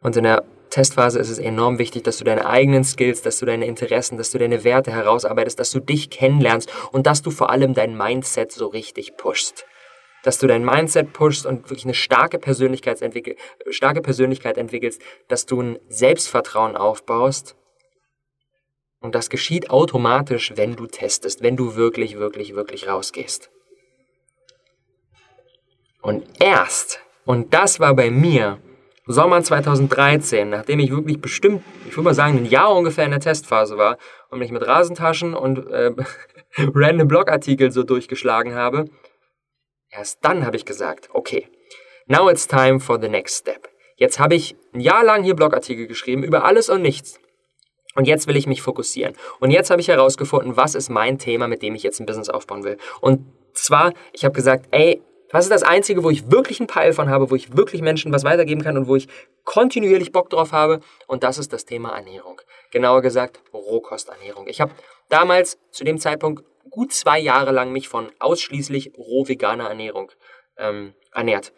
Und 0.00 0.16
in 0.16 0.24
der 0.24 0.44
Testphase 0.76 1.18
ist 1.18 1.30
es 1.30 1.38
enorm 1.38 1.78
wichtig, 1.78 2.02
dass 2.04 2.18
du 2.18 2.24
deine 2.24 2.44
eigenen 2.44 2.84
Skills, 2.84 3.22
dass 3.22 3.38
du 3.38 3.46
deine 3.46 3.64
Interessen, 3.64 4.18
dass 4.18 4.30
du 4.30 4.36
deine 4.36 4.62
Werte 4.62 4.92
herausarbeitest, 4.92 5.58
dass 5.58 5.70
du 5.70 5.80
dich 5.80 6.10
kennenlernst 6.10 6.70
und 6.92 7.06
dass 7.06 7.22
du 7.22 7.30
vor 7.30 7.48
allem 7.48 7.72
dein 7.72 7.96
Mindset 7.96 8.52
so 8.52 8.66
richtig 8.66 9.16
pushst 9.16 9.64
dass 10.22 10.38
du 10.38 10.48
dein 10.48 10.64
Mindset 10.64 11.12
pushst 11.12 11.46
und 11.46 11.70
wirklich 11.70 11.84
eine 11.84 11.94
starke, 11.94 12.40
Persönlichkeit 12.40 12.98
starke 13.70 14.02
Persönlichkeit 14.02 14.58
entwickelst, 14.58 15.00
dass 15.28 15.46
du 15.46 15.62
ein 15.62 15.78
Selbstvertrauen 15.88 16.76
aufbaust. 16.76 17.54
Und 19.00 19.14
das 19.14 19.30
geschieht 19.30 19.70
automatisch, 19.70 20.52
wenn 20.56 20.74
du 20.74 20.86
testest, 20.86 21.42
wenn 21.42 21.56
du 21.56 21.76
wirklich, 21.76 22.18
wirklich, 22.18 22.56
wirklich 22.56 22.88
rausgehst. 22.88 23.50
Und 26.02 26.26
erst, 26.40 27.00
und 27.24 27.54
das 27.54 27.78
war 27.78 27.94
bei 27.94 28.10
mir 28.10 28.60
Sommer 29.06 29.42
2013, 29.42 30.48
nachdem 30.50 30.80
ich 30.80 30.90
wirklich 30.90 31.20
bestimmt, 31.20 31.62
ich 31.86 31.92
würde 31.92 32.04
mal 32.04 32.14
sagen, 32.14 32.38
ein 32.38 32.46
Jahr 32.46 32.74
ungefähr 32.74 33.04
in 33.04 33.12
der 33.12 33.20
Testphase 33.20 33.78
war 33.78 33.98
und 34.30 34.40
mich 34.40 34.50
mit 34.50 34.66
Rasentaschen 34.66 35.34
und 35.34 35.66
äh, 35.68 35.92
random 36.58 37.08
Blogartikeln 37.08 37.70
so 37.70 37.82
durchgeschlagen 37.84 38.54
habe, 38.54 38.86
Erst 39.96 40.18
dann 40.22 40.44
habe 40.44 40.56
ich 40.56 40.64
gesagt, 40.64 41.08
okay, 41.14 41.48
now 42.06 42.28
it's 42.28 42.46
time 42.46 42.80
for 42.80 43.00
the 43.00 43.08
next 43.08 43.38
step. 43.38 43.68
Jetzt 43.96 44.18
habe 44.18 44.34
ich 44.34 44.56
ein 44.74 44.80
Jahr 44.80 45.04
lang 45.04 45.22
hier 45.22 45.34
Blogartikel 45.34 45.86
geschrieben 45.86 46.22
über 46.22 46.44
alles 46.44 46.68
und 46.68 46.82
nichts. 46.82 47.18
Und 47.94 48.06
jetzt 48.06 48.26
will 48.26 48.36
ich 48.36 48.46
mich 48.46 48.60
fokussieren. 48.60 49.14
Und 49.40 49.50
jetzt 49.50 49.70
habe 49.70 49.80
ich 49.80 49.88
herausgefunden, 49.88 50.56
was 50.56 50.74
ist 50.74 50.90
mein 50.90 51.18
Thema, 51.18 51.48
mit 51.48 51.62
dem 51.62 51.74
ich 51.74 51.82
jetzt 51.82 51.98
ein 51.98 52.04
Business 52.04 52.28
aufbauen 52.28 52.62
will. 52.62 52.76
Und 53.00 53.24
zwar, 53.54 53.94
ich 54.12 54.26
habe 54.26 54.34
gesagt, 54.34 54.66
ey, 54.70 55.00
was 55.36 55.44
ist 55.44 55.50
das 55.50 55.64
Einzige, 55.64 56.02
wo 56.02 56.08
ich 56.08 56.30
wirklich 56.30 56.60
einen 56.60 56.66
Peil 56.66 56.94
von 56.94 57.10
habe, 57.10 57.30
wo 57.30 57.34
ich 57.34 57.54
wirklich 57.54 57.82
Menschen 57.82 58.10
was 58.10 58.24
weitergeben 58.24 58.62
kann 58.62 58.78
und 58.78 58.88
wo 58.88 58.96
ich 58.96 59.06
kontinuierlich 59.44 60.10
Bock 60.10 60.30
drauf 60.30 60.52
habe? 60.52 60.80
Und 61.06 61.24
das 61.24 61.36
ist 61.36 61.52
das 61.52 61.66
Thema 61.66 61.90
Ernährung. 61.94 62.40
Genauer 62.70 63.02
gesagt, 63.02 63.40
Rohkosternährung. 63.52 64.46
Ich 64.48 64.62
habe 64.62 64.72
damals 65.10 65.58
zu 65.70 65.84
dem 65.84 65.98
Zeitpunkt 65.98 66.42
gut 66.70 66.94
zwei 66.94 67.18
Jahre 67.18 67.52
lang 67.52 67.70
mich 67.70 67.86
von 67.86 68.10
ausschließlich 68.18 68.92
roh 68.96 69.28
veganer 69.28 69.68
Ernährung 69.68 70.10
ähm, 70.56 70.94
ernährt. 71.12 71.52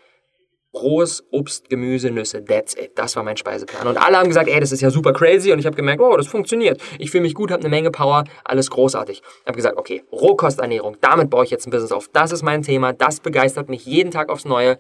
Rohes 0.75 1.25
Obst, 1.31 1.71
Gemüse, 1.71 2.11
Nüsse, 2.11 2.45
that's 2.45 2.75
it. 2.75 2.93
Das 2.97 3.17
war 3.17 3.23
mein 3.23 3.37
Speiseplan. 3.37 3.87
Und 3.87 3.97
alle 3.97 4.19
haben 4.19 4.29
gesagt, 4.29 4.49
ey, 4.49 4.61
das 4.61 4.71
ist 4.71 4.83
ja 4.83 4.91
super 4.91 5.13
crazy. 5.13 5.51
Und 5.51 5.59
ich 5.59 5.67
habe 5.67 5.77
gemerkt, 5.77 6.01
oh, 6.01 6.17
das 6.17 6.27
funktioniert. 6.27 6.81
Ich 6.99 7.11
fühle 7.11 7.23
mich 7.23 7.35
gut, 7.35 7.51
habe 7.51 7.61
eine 7.61 7.71
Menge 7.71 7.91
Power, 7.91 8.25
alles 8.45 8.71
großartig. 8.71 9.23
Ich 9.23 9.47
habe 9.47 9.57
gesagt, 9.57 9.79
okay, 9.79 10.05
Rohkosternährung, 10.13 10.99
damit 11.01 11.31
baue 11.31 11.45
ich 11.45 11.51
jetzt 11.51 11.67
ein 11.67 11.71
Business 11.71 11.93
auf. 11.93 12.09
Das 12.13 12.33
ist 12.33 12.43
mein 12.43 12.63
Thema, 12.63 12.93
das 12.93 13.21
begeistert 13.21 13.69
mich 13.69 13.87
jeden 13.87 14.11
Tag 14.11 14.29
aufs 14.29 14.45
Neue. 14.45 14.79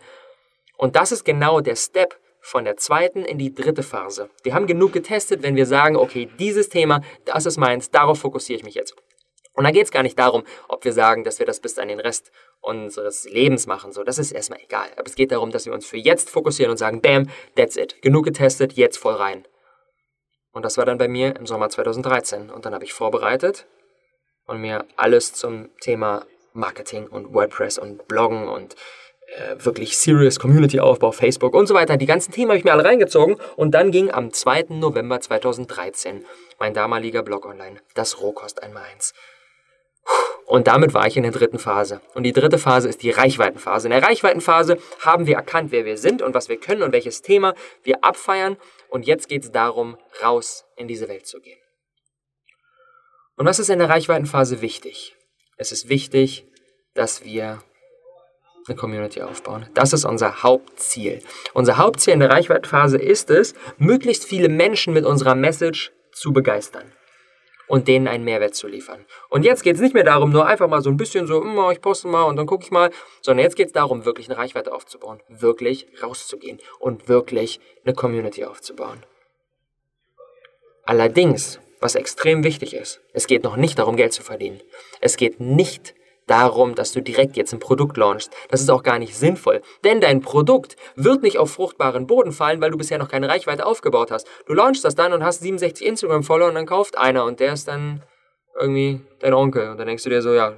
Und 0.77 0.95
das 0.95 1.11
ist 1.11 1.25
genau 1.25 1.61
der 1.61 1.75
Step 1.75 2.19
von 2.41 2.65
der 2.65 2.77
zweiten 2.77 3.25
in 3.25 3.39
die 3.39 3.55
dritte 3.55 3.83
Phase. 3.83 4.31
Wir 4.43 4.55
haben 4.55 4.67
genug 4.67 4.93
getestet, 4.93 5.43
wenn 5.43 5.57
wir 5.57 5.67
sagen, 5.67 5.97
okay, 5.97 6.29
dieses 6.39 6.69
Thema, 6.69 7.01
das 7.25 7.47
ist 7.47 7.59
meins, 7.59 7.91
darauf 7.91 8.21
fokussiere 8.21 8.59
ich 8.59 8.65
mich 8.65 8.75
jetzt. 8.75 8.95
Und 9.59 9.65
da 9.65 9.73
geht 9.73 9.87
es 9.87 9.91
gar 9.91 10.05
nicht 10.05 10.17
darum, 10.17 10.45
ob 10.69 10.85
wir 10.85 10.93
sagen, 10.93 11.25
dass 11.25 11.41
wir 11.41 11.47
das 11.47 11.59
bis 11.59 11.81
an 11.81 11.89
den 11.89 11.99
Rest 11.99 12.31
unseres 12.61 13.29
Lebens 13.29 13.67
machen. 13.67 13.91
So, 13.91 14.05
das 14.05 14.21
ist 14.21 14.31
erstmal 14.31 14.61
egal. 14.61 14.87
Aber 14.97 15.09
es 15.09 15.17
geht 15.17 15.33
darum, 15.33 15.51
dass 15.51 15.67
wir 15.67 15.73
uns 15.73 15.85
für 15.85 15.97
jetzt 15.97 16.31
fokussieren 16.31 16.71
und 16.71 16.77
sagen, 16.77 17.01
bam, 17.01 17.29
that's 17.57 17.77
it. 17.77 18.01
Genug 18.01 18.25
getestet, 18.25 18.75
jetzt 18.75 18.99
voll 18.99 19.15
rein. 19.15 19.49
Und 20.53 20.65
das 20.65 20.79
war 20.79 20.87
dann 20.87 20.97
bei 20.97 21.09
mir 21.09 21.35
im 21.35 21.45
Sommer 21.45 21.71
2013. 21.71 22.51
Und 22.51 22.67
dann 22.67 22.73
habe 22.73 22.85
ich 22.85 22.93
vorbereitet 22.93 23.67
und 24.47 24.61
mir 24.61 24.85
alles 24.95 25.33
zum 25.33 25.71
Thema 25.81 26.25
Marketing 26.53 27.09
und 27.09 27.35
WordPress 27.35 27.79
und 27.79 28.07
Bloggen 28.07 28.47
und 28.47 28.77
äh, 29.35 29.57
wirklich 29.59 29.99
serious 29.99 30.39
Community-Aufbau, 30.39 31.11
Facebook 31.11 31.55
und 31.55 31.67
so 31.67 31.75
weiter. 31.75 31.97
Die 31.97 32.07
ganzen 32.07 32.31
Themen 32.31 32.51
habe 32.51 32.59
ich 32.59 32.65
mir 32.65 32.73
alle 32.75 32.85
reingezogen. 32.85 33.37
Und 33.57 33.73
dann 33.73 33.91
ging 33.91 34.13
am 34.13 34.33
2. 34.33 34.67
November 34.69 35.21
2013 35.21 36.25
mein 36.61 36.75
damaliger 36.75 37.25
Blog 37.25 37.45
online, 37.45 37.81
das 37.95 38.21
Rohkost 38.21 38.63
1x1. 38.63 39.15
Und 40.47 40.67
damit 40.67 40.95
war 40.95 41.07
ich 41.07 41.17
in 41.19 41.25
der 41.25 41.33
dritten 41.33 41.59
Phase. 41.59 42.01
Und 42.15 42.23
die 42.23 42.33
dritte 42.33 42.57
Phase 42.57 42.89
ist 42.89 43.03
die 43.03 43.11
Reichweitenphase. 43.11 43.89
In 43.89 43.93
der 43.93 44.03
Reichweitenphase 44.03 44.79
haben 45.01 45.27
wir 45.27 45.37
erkannt, 45.37 45.73
wer 45.73 45.85
wir 45.85 45.99
sind 45.99 46.23
und 46.23 46.35
was 46.35 46.49
wir 46.49 46.59
können 46.59 46.83
und 46.83 46.93
welches 46.93 47.21
Thema 47.21 47.55
wir 47.83 48.03
abfeiern. 48.03 48.57
Und 48.89 49.07
jetzt 49.07 49.29
geht 49.29 49.45
es 49.45 49.53
darum, 49.53 49.99
raus 50.23 50.65
in 50.77 50.89
diese 50.89 51.07
Welt 51.09 51.27
zu 51.27 51.41
gehen. 51.41 51.59
Und 53.37 53.45
was 53.45 53.59
ist 53.59 53.69
in 53.69 53.79
der 53.79 53.91
Reichweitenphase 53.91 54.63
wichtig? 54.63 55.15
Es 55.59 55.71
ist 55.71 55.91
wichtig, 55.91 56.47
dass 56.95 57.25
wir 57.25 57.63
eine 58.67 58.77
Community 58.77 59.21
aufbauen. 59.21 59.69
Das 59.75 59.93
ist 59.93 60.05
unser 60.05 60.43
Hauptziel. 60.43 61.23
Unser 61.53 61.77
Hauptziel 61.77 62.15
in 62.15 62.21
der 62.21 62.31
Reichweitenphase 62.31 62.97
ist 62.97 63.31
es, 63.31 63.55
möglichst 63.77 64.25
viele 64.25 64.49
Menschen 64.49 64.95
mit 64.95 65.05
unserer 65.05 65.35
Message 65.35 65.93
zu 66.13 66.33
begeistern. 66.33 66.91
Und 67.69 67.87
denen 67.87 68.09
einen 68.09 68.25
Mehrwert 68.25 68.55
zu 68.55 68.67
liefern. 68.67 69.05
Und 69.29 69.45
jetzt 69.45 69.63
geht 69.63 69.77
es 69.77 69.81
nicht 69.81 69.95
mehr 69.95 70.05
darum, 70.05 70.31
nur 70.31 70.47
einfach 70.47 70.69
mal 70.69 70.83
so 70.83 70.91
ein 70.91 70.97
bisschen 70.97 71.27
so, 71.27 71.43
hm, 71.43 71.71
ich 71.71 71.81
poste 71.81 72.09
mal 72.09 72.25
und 72.25 72.37
dann 72.37 72.47
gucke 72.47 72.65
ich 72.65 72.71
mal, 72.71 72.91
sondern 73.21 73.45
jetzt 73.45 73.57
geht 73.57 73.69
es 73.69 73.73
darum, 73.73 74.05
wirklich 74.05 74.29
eine 74.29 74.39
Reichweite 74.39 74.73
aufzubauen, 74.73 75.21
wirklich 75.29 75.87
rauszugehen 76.03 76.59
und 76.81 77.09
wirklich 77.09 77.61
eine 77.85 77.95
Community 77.95 78.45
aufzubauen. 78.45 79.05
Allerdings, 80.85 81.61
was 81.81 81.95
extrem 81.95 82.43
wichtig 82.45 82.75
ist, 82.75 83.01
es 83.13 83.27
geht 83.27 83.45
noch 83.45 83.57
nicht 83.57 83.79
darum, 83.79 83.97
Geld 83.97 84.13
zu 84.13 84.23
verdienen. 84.23 84.61
Es 85.01 85.17
geht 85.17 85.39
nicht 85.39 85.95
darum, 86.31 86.75
dass 86.75 86.93
du 86.93 87.03
direkt 87.03 87.37
jetzt 87.37 87.53
ein 87.53 87.59
Produkt 87.59 87.97
launchst. 87.97 88.33
Das 88.51 88.61
ist 88.61 88.71
auch 88.71 88.83
gar 88.83 88.99
nicht 88.99 89.17
sinnvoll, 89.17 89.63
denn 89.85 90.01
dein 90.01 90.21
Produkt 90.21 90.77
wird 90.95 91.23
nicht 91.23 91.39
auf 91.39 91.51
fruchtbaren 91.51 92.07
Boden 92.07 92.33
fallen, 92.33 92.61
weil 92.61 92.71
du 92.71 92.79
bisher 92.79 92.99
noch 92.99 93.09
keine 93.09 93.29
Reichweite 93.29 93.67
aufgebaut 93.67 94.11
hast. 94.11 94.27
Du 94.47 94.55
launchst 94.55 94.85
das 94.85 94.95
dann 94.95 95.13
und 95.13 95.25
hast 95.25 95.41
67 95.41 95.87
Instagram-Follower 95.87 96.49
und 96.49 96.55
dann 96.55 96.67
kauft 96.67 96.97
einer 96.97 97.25
und 97.25 97.41
der 97.41 97.53
ist 97.53 97.69
dann 97.69 98.03
irgendwie 98.59 99.01
dein 99.21 99.35
Onkel 99.35 99.71
und 99.71 99.79
dann 99.79 99.87
denkst 99.87 100.05
du 100.05 100.11
dir 100.11 100.23
so, 100.23 100.33
ja, 100.33 100.55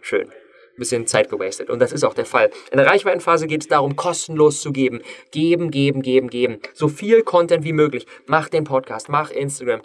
schön. 0.00 0.30
Bisschen 0.76 1.06
Zeit 1.06 1.30
gewastet. 1.30 1.70
Und 1.70 1.78
das 1.78 1.92
ist 1.92 2.02
auch 2.02 2.14
der 2.14 2.26
Fall. 2.26 2.50
In 2.72 2.78
der 2.78 2.86
Reichweitenphase 2.88 3.46
geht 3.46 3.60
es 3.62 3.68
darum, 3.68 3.94
kostenlos 3.94 4.60
zu 4.60 4.72
geben. 4.72 5.02
Geben, 5.30 5.70
geben, 5.70 6.02
geben, 6.02 6.28
geben. 6.28 6.58
So 6.72 6.88
viel 6.88 7.22
Content 7.22 7.62
wie 7.62 7.72
möglich. 7.72 8.08
Mach 8.26 8.48
den 8.48 8.64
Podcast, 8.64 9.08
mach 9.08 9.30
Instagram, 9.30 9.82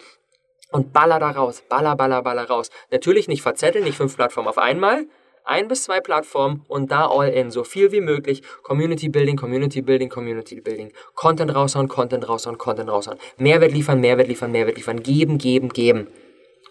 und 0.71 0.93
baller 0.93 1.19
da 1.19 1.31
raus. 1.31 1.63
Baller, 1.67 1.95
baller, 1.95 2.21
baller 2.21 2.47
raus. 2.47 2.69
Natürlich 2.91 3.27
nicht 3.27 3.41
verzetteln, 3.41 3.83
nicht 3.83 3.97
fünf 3.97 4.15
Plattformen 4.15 4.47
auf 4.47 4.57
einmal, 4.57 5.05
ein 5.45 5.67
bis 5.67 5.83
zwei 5.83 5.99
Plattformen 5.99 6.63
und 6.67 6.91
da 6.91 7.07
all 7.07 7.29
in, 7.29 7.51
so 7.51 7.63
viel 7.63 7.91
wie 7.91 8.01
möglich. 8.01 8.41
Community 8.63 9.09
Building, 9.09 9.35
Community 9.35 9.81
Building, 9.81 10.09
Community 10.09 10.61
Building. 10.61 10.91
Content 11.15 11.53
raushauen, 11.55 11.87
Content 11.87 12.27
raushauen, 12.27 12.57
Content 12.57 12.89
raushauen. 12.89 13.17
Mehrwert 13.37 13.71
liefern, 13.71 13.99
Mehrwert 13.99 14.27
liefern, 14.27 14.51
Mehrwert 14.51 14.77
liefern. 14.77 15.01
Geben, 15.03 15.37
geben, 15.37 15.69
geben. 15.69 16.07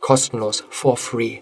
Kostenlos, 0.01 0.65
for 0.71 0.97
free. 0.97 1.41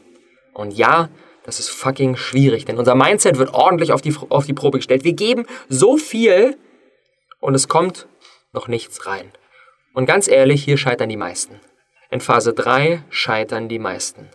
Und 0.54 0.72
ja, 0.72 1.10
das 1.44 1.60
ist 1.60 1.68
fucking 1.68 2.16
schwierig, 2.16 2.64
denn 2.64 2.76
unser 2.76 2.96
Mindset 2.96 3.38
wird 3.38 3.54
ordentlich 3.54 3.92
auf 3.92 4.02
die, 4.02 4.14
auf 4.30 4.46
die 4.46 4.52
Probe 4.52 4.78
gestellt. 4.78 5.04
Wir 5.04 5.12
geben 5.12 5.46
so 5.68 5.96
viel 5.96 6.56
und 7.40 7.54
es 7.54 7.68
kommt 7.68 8.08
noch 8.52 8.66
nichts 8.66 9.06
rein. 9.06 9.30
Und 9.94 10.06
ganz 10.06 10.26
ehrlich, 10.26 10.64
hier 10.64 10.76
scheitern 10.76 11.08
die 11.08 11.16
meisten. 11.16 11.60
In 12.10 12.20
Phase 12.20 12.52
3 12.52 13.04
scheitern 13.10 13.68
die 13.68 13.78
meisten. 13.78 14.28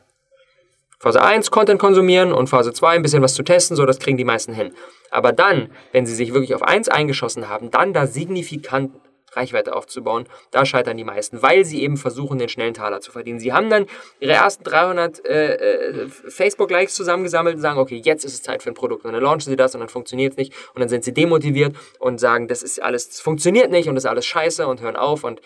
Phase 1.01 1.19
1 1.19 1.49
Content 1.49 1.79
konsumieren 1.79 2.31
und 2.31 2.47
Phase 2.47 2.73
2 2.73 2.89
ein 2.89 3.01
bisschen 3.01 3.23
was 3.23 3.33
zu 3.33 3.41
testen, 3.41 3.75
so 3.75 3.87
das 3.87 3.97
kriegen 3.97 4.17
die 4.17 4.23
meisten 4.23 4.53
hin. 4.53 4.71
Aber 5.09 5.31
dann, 5.31 5.71
wenn 5.91 6.05
sie 6.05 6.13
sich 6.13 6.31
wirklich 6.31 6.53
auf 6.53 6.61
1 6.61 6.89
eingeschossen 6.89 7.49
haben, 7.49 7.71
dann 7.71 7.91
da 7.91 8.05
signifikant 8.05 8.91
Reichweite 9.31 9.75
aufzubauen, 9.75 10.25
da 10.51 10.63
scheitern 10.63 10.97
die 10.97 11.03
meisten, 11.03 11.41
weil 11.41 11.65
sie 11.65 11.81
eben 11.81 11.97
versuchen, 11.97 12.37
den 12.37 12.49
schnellen 12.49 12.75
Taler 12.75 13.01
zu 13.01 13.11
verdienen. 13.11 13.39
Sie 13.39 13.51
haben 13.51 13.71
dann 13.71 13.87
ihre 14.19 14.33
ersten 14.33 14.63
300 14.63 15.25
äh, 15.25 15.55
äh, 15.55 16.07
Facebook-Likes 16.07 16.93
zusammengesammelt 16.93 17.55
und 17.55 17.61
sagen, 17.61 17.79
okay, 17.79 17.99
jetzt 18.03 18.23
ist 18.23 18.33
es 18.33 18.43
Zeit 18.43 18.61
für 18.61 18.69
ein 18.69 18.75
Produkt. 18.75 19.03
Und 19.03 19.13
dann 19.13 19.23
launchen 19.23 19.49
sie 19.49 19.55
das 19.55 19.73
und 19.73 19.79
dann 19.79 19.89
funktioniert 19.89 20.33
es 20.33 20.37
nicht 20.37 20.53
und 20.75 20.81
dann 20.81 20.89
sind 20.89 21.03
sie 21.03 21.13
demotiviert 21.13 21.75
und 21.97 22.19
sagen, 22.19 22.47
das 22.47 22.61
ist 22.61 22.79
alles, 22.81 23.09
das 23.09 23.21
funktioniert 23.21 23.71
nicht 23.71 23.89
und 23.89 23.95
das 23.95 24.03
ist 24.03 24.09
alles 24.09 24.25
scheiße 24.25 24.67
und 24.67 24.81
hören 24.81 24.97
auf 24.97 25.23
und 25.23 25.41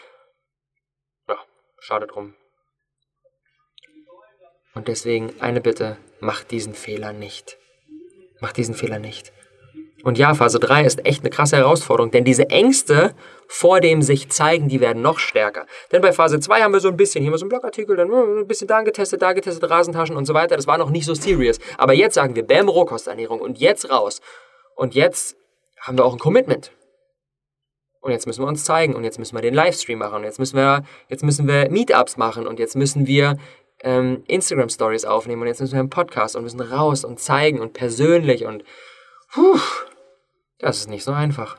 ja, 1.29 1.37
schade 1.79 2.07
drum. 2.07 2.33
Und 4.75 4.89
deswegen 4.89 5.33
eine 5.39 5.61
Bitte, 5.61 5.97
mach 6.19 6.43
diesen 6.43 6.73
Fehler 6.73 7.13
nicht. 7.13 7.57
Mach 8.41 8.51
diesen 8.51 8.75
Fehler 8.75 8.99
nicht. 8.99 9.31
Und 10.03 10.19
ja, 10.19 10.35
Phase 10.35 10.59
3 10.59 10.83
ist 10.83 11.03
echt 11.05 11.21
eine 11.21 11.31
krasse 11.31 11.57
Herausforderung, 11.57 12.11
denn 12.11 12.25
diese 12.25 12.49
Ängste 12.51 13.15
vor 13.47 13.79
dem 13.79 14.03
sich 14.03 14.29
zeigen, 14.29 14.67
die 14.69 14.79
werden 14.79 15.01
noch 15.01 15.17
stärker. 15.17 15.65
Denn 15.91 16.01
bei 16.01 16.11
Phase 16.11 16.39
2 16.39 16.61
haben 16.61 16.73
wir 16.73 16.79
so 16.79 16.89
ein 16.89 16.97
bisschen, 16.97 17.23
hier 17.23 17.31
mal 17.31 17.37
so 17.37 17.45
ein 17.45 17.49
Blogartikel, 17.49 17.95
dann 17.95 18.11
uh, 18.11 18.41
ein 18.41 18.47
bisschen 18.47 18.67
da 18.67 18.81
getestet, 18.81 19.23
da 19.23 19.33
getestet, 19.33 19.67
Rasentaschen 19.67 20.15
und 20.15 20.25
so 20.25 20.35
weiter. 20.35 20.57
Das 20.57 20.67
war 20.67 20.77
noch 20.77 20.91
nicht 20.91 21.05
so 21.05 21.15
serious. 21.15 21.57
Aber 21.79 21.93
jetzt 21.93 22.13
sagen 22.13 22.35
wir, 22.35 22.43
Bäm, 22.43 22.69
Rohkosternährung 22.69 23.39
und 23.39 23.57
jetzt 23.57 23.89
raus. 23.89 24.21
Und 24.75 24.93
jetzt 24.93 25.37
haben 25.79 25.97
wir 25.97 26.05
auch 26.05 26.13
ein 26.13 26.19
Commitment. 26.19 26.71
Und 28.01 28.11
jetzt 28.11 28.27
müssen 28.27 28.43
wir 28.43 28.47
uns 28.47 28.63
zeigen 28.63 28.93
und 28.93 29.03
jetzt 29.03 29.17
müssen 29.17 29.35
wir 29.35 29.41
den 29.41 29.55
Livestream 29.55 29.97
machen 29.97 30.17
und 30.17 30.23
jetzt 30.23 30.37
müssen 30.37 30.57
wir, 30.57 30.83
jetzt 31.09 31.23
müssen 31.23 31.47
wir 31.47 31.71
Meetups 31.71 32.17
machen 32.17 32.45
und 32.45 32.59
jetzt 32.59 32.75
müssen 32.75 33.07
wir 33.07 33.37
ähm, 33.81 34.23
Instagram 34.27 34.69
Stories 34.69 35.05
aufnehmen 35.05 35.41
und 35.41 35.47
jetzt 35.47 35.61
müssen 35.61 35.73
wir 35.73 35.79
einen 35.79 35.89
Podcast 35.89 36.35
und 36.35 36.43
müssen 36.43 36.61
raus 36.61 37.03
und 37.03 37.19
zeigen 37.19 37.59
und 37.59 37.73
persönlich 37.73 38.45
und 38.45 38.63
puh, 39.31 39.59
das 40.59 40.77
ist 40.77 40.89
nicht 40.89 41.03
so 41.03 41.11
einfach. 41.11 41.57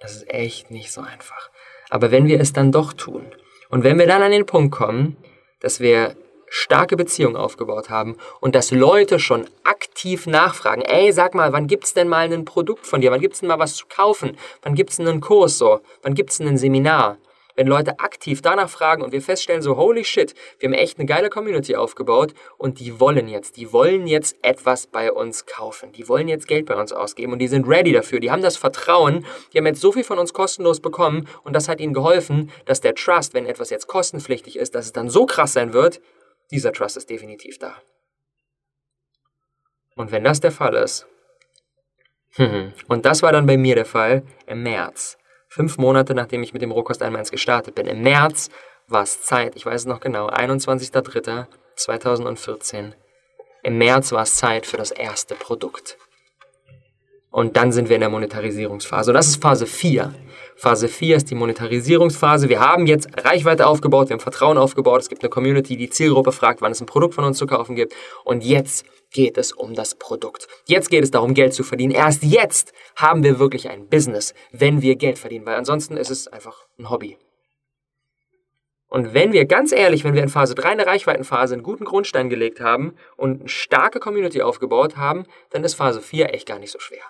Das 0.00 0.14
ist 0.14 0.30
echt 0.30 0.70
nicht 0.70 0.92
so 0.92 1.00
einfach. 1.00 1.50
Aber 1.90 2.10
wenn 2.10 2.26
wir 2.26 2.40
es 2.40 2.52
dann 2.52 2.72
doch 2.72 2.92
tun 2.92 3.26
und 3.68 3.84
wenn 3.84 3.98
wir 3.98 4.06
dann 4.06 4.22
an 4.22 4.30
den 4.30 4.46
Punkt 4.46 4.74
kommen, 4.74 5.16
dass 5.60 5.80
wir 5.80 6.16
starke 6.50 6.96
Beziehungen 6.96 7.36
aufgebaut 7.36 7.90
haben 7.90 8.16
und 8.40 8.54
dass 8.54 8.70
Leute 8.70 9.18
schon 9.18 9.46
aktiv 9.64 10.26
nachfragen, 10.26 10.82
ey, 10.82 11.12
sag 11.12 11.34
mal, 11.34 11.52
wann 11.52 11.66
gibt's 11.66 11.94
denn 11.94 12.08
mal 12.08 12.32
ein 12.32 12.44
Produkt 12.44 12.86
von 12.86 13.00
dir? 13.00 13.10
Wann 13.10 13.20
gibt's 13.20 13.40
denn 13.40 13.48
mal 13.48 13.58
was 13.58 13.76
zu 13.76 13.86
kaufen? 13.86 14.36
Wann 14.62 14.74
gibt's 14.74 14.96
denn 14.96 15.08
einen 15.08 15.20
Kurs 15.20 15.58
so? 15.58 15.80
Wann 16.02 16.14
gibt's 16.14 16.38
denn 16.38 16.48
ein 16.48 16.58
Seminar? 16.58 17.18
Wenn 17.58 17.66
Leute 17.66 17.98
aktiv 17.98 18.40
danach 18.40 18.70
fragen 18.70 19.02
und 19.02 19.10
wir 19.10 19.20
feststellen, 19.20 19.62
so 19.62 19.76
holy 19.76 20.04
shit, 20.04 20.32
wir 20.60 20.68
haben 20.68 20.74
echt 20.74 20.96
eine 20.96 21.06
geile 21.06 21.28
Community 21.28 21.74
aufgebaut 21.74 22.32
und 22.56 22.78
die 22.78 23.00
wollen 23.00 23.26
jetzt, 23.26 23.56
die 23.56 23.72
wollen 23.72 24.06
jetzt 24.06 24.36
etwas 24.42 24.86
bei 24.86 25.10
uns 25.10 25.44
kaufen, 25.44 25.90
die 25.90 26.08
wollen 26.08 26.28
jetzt 26.28 26.46
Geld 26.46 26.66
bei 26.66 26.76
uns 26.76 26.92
ausgeben 26.92 27.32
und 27.32 27.40
die 27.40 27.48
sind 27.48 27.66
ready 27.66 27.90
dafür, 27.90 28.20
die 28.20 28.30
haben 28.30 28.42
das 28.42 28.56
Vertrauen, 28.56 29.26
die 29.52 29.58
haben 29.58 29.66
jetzt 29.66 29.80
so 29.80 29.90
viel 29.90 30.04
von 30.04 30.20
uns 30.20 30.32
kostenlos 30.32 30.78
bekommen 30.78 31.26
und 31.42 31.52
das 31.56 31.68
hat 31.68 31.80
ihnen 31.80 31.94
geholfen, 31.94 32.52
dass 32.64 32.80
der 32.80 32.94
Trust, 32.94 33.34
wenn 33.34 33.44
etwas 33.44 33.70
jetzt 33.70 33.88
kostenpflichtig 33.88 34.54
ist, 34.54 34.76
dass 34.76 34.84
es 34.84 34.92
dann 34.92 35.10
so 35.10 35.26
krass 35.26 35.52
sein 35.52 35.72
wird, 35.72 36.00
dieser 36.52 36.72
Trust 36.72 36.96
ist 36.96 37.10
definitiv 37.10 37.58
da. 37.58 37.74
Und 39.96 40.12
wenn 40.12 40.22
das 40.22 40.38
der 40.38 40.52
Fall 40.52 40.76
ist, 40.76 41.08
und 42.86 43.04
das 43.04 43.24
war 43.24 43.32
dann 43.32 43.46
bei 43.46 43.56
mir 43.56 43.74
der 43.74 43.84
Fall 43.84 44.22
im 44.46 44.62
März, 44.62 45.18
fünf 45.48 45.78
Monate 45.78 46.14
nachdem 46.14 46.42
ich 46.42 46.52
mit 46.52 46.60
dem 46.62 46.70
Rohkost 46.70 47.02
einmal 47.02 47.24
gestartet 47.24 47.74
bin. 47.74 47.86
Im 47.86 48.02
März 48.02 48.50
war 48.86 49.02
es 49.02 49.22
Zeit, 49.22 49.56
ich 49.56 49.66
weiß 49.66 49.80
es 49.82 49.86
noch 49.86 50.00
genau, 50.00 50.28
21.03.2014. 50.28 52.92
Im 53.62 53.78
März 53.78 54.12
war 54.12 54.22
es 54.22 54.34
Zeit 54.34 54.66
für 54.66 54.76
das 54.76 54.90
erste 54.90 55.34
Produkt. 55.34 55.96
Und 57.30 57.56
dann 57.56 57.72
sind 57.72 57.88
wir 57.88 57.96
in 57.96 58.00
der 58.00 58.10
Monetarisierungsphase. 58.10 59.12
Das 59.12 59.28
ist 59.28 59.42
Phase 59.42 59.66
4. 59.66 60.14
Phase 60.58 60.88
4 60.88 61.16
ist 61.16 61.30
die 61.30 61.36
Monetarisierungsphase. 61.36 62.48
Wir 62.48 62.58
haben 62.58 62.88
jetzt 62.88 63.08
Reichweite 63.24 63.68
aufgebaut, 63.68 64.08
wir 64.08 64.14
haben 64.14 64.20
Vertrauen 64.20 64.58
aufgebaut, 64.58 65.02
es 65.02 65.08
gibt 65.08 65.22
eine 65.22 65.30
Community, 65.30 65.76
die 65.76 65.88
Zielgruppe 65.88 66.32
fragt, 66.32 66.60
wann 66.62 66.72
es 66.72 66.80
ein 66.80 66.86
Produkt 66.86 67.14
von 67.14 67.24
uns 67.24 67.38
zu 67.38 67.46
kaufen 67.46 67.76
gibt. 67.76 67.94
Und 68.24 68.42
jetzt 68.42 68.84
geht 69.12 69.38
es 69.38 69.52
um 69.52 69.74
das 69.74 69.94
Produkt. 69.94 70.48
Jetzt 70.66 70.90
geht 70.90 71.04
es 71.04 71.12
darum, 71.12 71.34
Geld 71.34 71.54
zu 71.54 71.62
verdienen. 71.62 71.92
Erst 71.92 72.24
jetzt 72.24 72.72
haben 72.96 73.22
wir 73.22 73.38
wirklich 73.38 73.70
ein 73.70 73.88
Business, 73.88 74.34
wenn 74.50 74.82
wir 74.82 74.96
Geld 74.96 75.20
verdienen, 75.20 75.46
weil 75.46 75.54
ansonsten 75.54 75.96
ist 75.96 76.10
es 76.10 76.26
einfach 76.26 76.66
ein 76.76 76.90
Hobby. 76.90 77.16
Und 78.88 79.14
wenn 79.14 79.32
wir 79.32 79.44
ganz 79.44 79.70
ehrlich, 79.70 80.02
wenn 80.02 80.14
wir 80.14 80.24
in 80.24 80.28
Phase 80.28 80.56
3 80.56 80.70
eine 80.70 80.86
Reichweitenphase 80.86 81.54
einen 81.54 81.62
guten 81.62 81.84
Grundstein 81.84 82.30
gelegt 82.30 82.60
haben 82.60 82.96
und 83.16 83.40
eine 83.40 83.48
starke 83.48 84.00
Community 84.00 84.42
aufgebaut 84.42 84.96
haben, 84.96 85.24
dann 85.50 85.62
ist 85.62 85.74
Phase 85.74 86.00
4 86.00 86.34
echt 86.34 86.48
gar 86.48 86.58
nicht 86.58 86.72
so 86.72 86.80
schwer. 86.80 87.04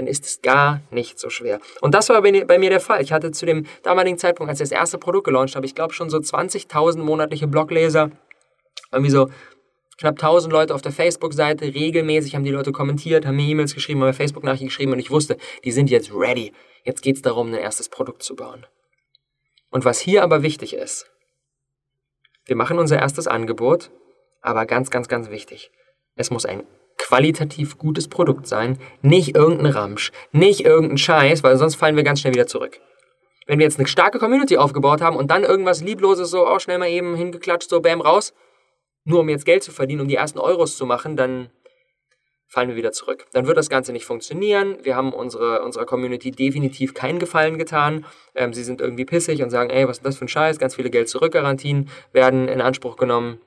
Dann 0.00 0.06
ist 0.06 0.24
es 0.24 0.40
gar 0.40 0.80
nicht 0.90 1.18
so 1.18 1.28
schwer. 1.28 1.60
Und 1.82 1.92
das 1.92 2.08
war 2.08 2.22
bei 2.22 2.58
mir 2.58 2.70
der 2.70 2.80
Fall. 2.80 3.02
Ich 3.02 3.12
hatte 3.12 3.32
zu 3.32 3.44
dem 3.44 3.66
damaligen 3.82 4.16
Zeitpunkt, 4.16 4.48
als 4.48 4.58
ich 4.58 4.70
das 4.70 4.72
erste 4.72 4.96
Produkt 4.96 5.26
gelauncht 5.26 5.56
habe, 5.56 5.66
ich 5.66 5.74
glaube 5.74 5.92
schon 5.92 6.08
so 6.08 6.16
20.000 6.16 7.00
monatliche 7.00 7.46
Blogleser. 7.46 8.10
Irgendwie 8.90 9.10
so 9.10 9.28
knapp 9.98 10.14
1000 10.14 10.50
Leute 10.50 10.74
auf 10.74 10.80
der 10.80 10.92
Facebook-Seite, 10.92 11.66
regelmäßig 11.74 12.34
haben 12.34 12.44
die 12.44 12.50
Leute 12.50 12.72
kommentiert, 12.72 13.26
haben 13.26 13.36
mir 13.36 13.46
E-Mails 13.46 13.74
geschrieben, 13.74 14.00
haben 14.00 14.08
mir 14.08 14.14
Facebook-Nachrichten 14.14 14.68
geschrieben 14.68 14.92
und 14.92 15.00
ich 15.00 15.10
wusste, 15.10 15.36
die 15.64 15.70
sind 15.70 15.90
jetzt 15.90 16.10
ready. 16.14 16.54
Jetzt 16.84 17.02
geht 17.02 17.16
es 17.16 17.22
darum, 17.22 17.48
ein 17.48 17.58
erstes 17.58 17.90
Produkt 17.90 18.22
zu 18.22 18.34
bauen. 18.34 18.64
Und 19.68 19.84
was 19.84 20.00
hier 20.00 20.22
aber 20.22 20.42
wichtig 20.42 20.72
ist, 20.72 21.10
wir 22.46 22.56
machen 22.56 22.78
unser 22.78 22.98
erstes 22.98 23.26
Angebot, 23.26 23.90
aber 24.40 24.64
ganz, 24.64 24.88
ganz, 24.88 25.08
ganz 25.08 25.28
wichtig, 25.28 25.70
es 26.16 26.30
muss 26.30 26.46
ein 26.46 26.62
qualitativ 27.10 27.76
gutes 27.76 28.06
Produkt 28.06 28.46
sein, 28.46 28.78
nicht 29.02 29.34
irgendein 29.34 29.72
Ramsch, 29.72 30.12
nicht 30.30 30.64
irgendein 30.64 30.96
Scheiß, 30.96 31.42
weil 31.42 31.56
sonst 31.56 31.74
fallen 31.74 31.96
wir 31.96 32.04
ganz 32.04 32.20
schnell 32.20 32.34
wieder 32.34 32.46
zurück. 32.46 32.78
Wenn 33.48 33.58
wir 33.58 33.66
jetzt 33.66 33.80
eine 33.80 33.88
starke 33.88 34.20
Community 34.20 34.56
aufgebaut 34.56 35.00
haben 35.00 35.16
und 35.16 35.28
dann 35.28 35.42
irgendwas 35.42 35.82
Liebloses 35.82 36.30
so, 36.30 36.46
auch 36.46 36.54
oh, 36.54 36.58
schnell 36.60 36.78
mal 36.78 36.88
eben 36.88 37.16
hingeklatscht, 37.16 37.68
so 37.68 37.80
bam, 37.80 38.00
raus, 38.00 38.32
nur 39.02 39.20
um 39.20 39.28
jetzt 39.28 39.44
Geld 39.44 39.64
zu 39.64 39.72
verdienen, 39.72 40.02
um 40.02 40.06
die 40.06 40.14
ersten 40.14 40.38
Euros 40.38 40.76
zu 40.76 40.86
machen, 40.86 41.16
dann 41.16 41.50
fallen 42.46 42.68
wir 42.68 42.76
wieder 42.76 42.92
zurück. 42.92 43.26
Dann 43.32 43.48
wird 43.48 43.56
das 43.56 43.68
Ganze 43.68 43.92
nicht 43.92 44.04
funktionieren. 44.04 44.76
Wir 44.84 44.94
haben 44.94 45.12
unsere, 45.12 45.62
unserer 45.62 45.86
Community 45.86 46.30
definitiv 46.30 46.94
keinen 46.94 47.18
Gefallen 47.18 47.58
getan. 47.58 48.06
Ähm, 48.36 48.52
sie 48.52 48.62
sind 48.62 48.80
irgendwie 48.80 49.04
pissig 49.04 49.42
und 49.42 49.50
sagen, 49.50 49.70
ey, 49.70 49.88
was 49.88 49.98
ist 49.98 50.06
das 50.06 50.16
für 50.16 50.26
ein 50.26 50.28
Scheiß? 50.28 50.60
Ganz 50.60 50.76
viele 50.76 50.90
Geld-Zurück-Garantien 50.90 51.88
werden 52.12 52.46
in 52.46 52.60
Anspruch 52.60 52.96
genommen. 52.96 53.40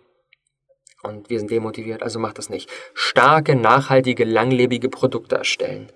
Und 1.03 1.29
wir 1.29 1.37
sind 1.37 1.51
demotiviert, 1.51 2.01
also 2.01 2.17
macht 2.17 2.37
das 2.37 2.49
nicht. 2.49 2.69
Starke, 2.93 3.55
nachhaltige, 3.55 4.23
langlebige 4.23 4.89
Produkte 4.89 5.35
erstellen. 5.35 5.91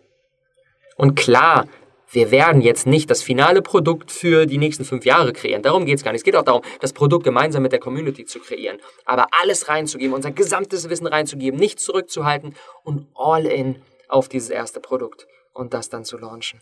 Und 0.97 1.15
klar, 1.15 1.67
wir 2.09 2.31
werden 2.31 2.61
jetzt 2.61 2.87
nicht 2.87 3.09
das 3.09 3.21
finale 3.21 3.61
Produkt 3.61 4.11
für 4.11 4.45
die 4.45 4.57
nächsten 4.57 4.85
fünf 4.85 5.05
Jahre 5.05 5.33
kreieren. 5.33 5.61
Darum 5.61 5.85
geht 5.85 5.97
es 5.97 6.03
gar 6.03 6.11
nicht. 6.11 6.19
Es 6.19 6.23
geht 6.25 6.35
auch 6.35 6.43
darum, 6.43 6.61
das 6.79 6.93
Produkt 6.93 7.23
gemeinsam 7.23 7.63
mit 7.63 7.71
der 7.71 7.79
Community 7.79 8.25
zu 8.25 8.39
kreieren. 8.39 8.79
Aber 9.05 9.27
alles 9.41 9.67
reinzugeben, 9.67 10.13
unser 10.13 10.31
gesamtes 10.31 10.89
Wissen 10.89 11.07
reinzugeben, 11.07 11.59
nichts 11.59 11.83
zurückzuhalten 11.83 12.55
und 12.83 13.07
all 13.15 13.45
in 13.45 13.81
auf 14.07 14.29
dieses 14.29 14.49
erste 14.49 14.79
Produkt 14.79 15.27
und 15.53 15.73
das 15.73 15.89
dann 15.89 16.05
zu 16.05 16.17
launchen. 16.17 16.61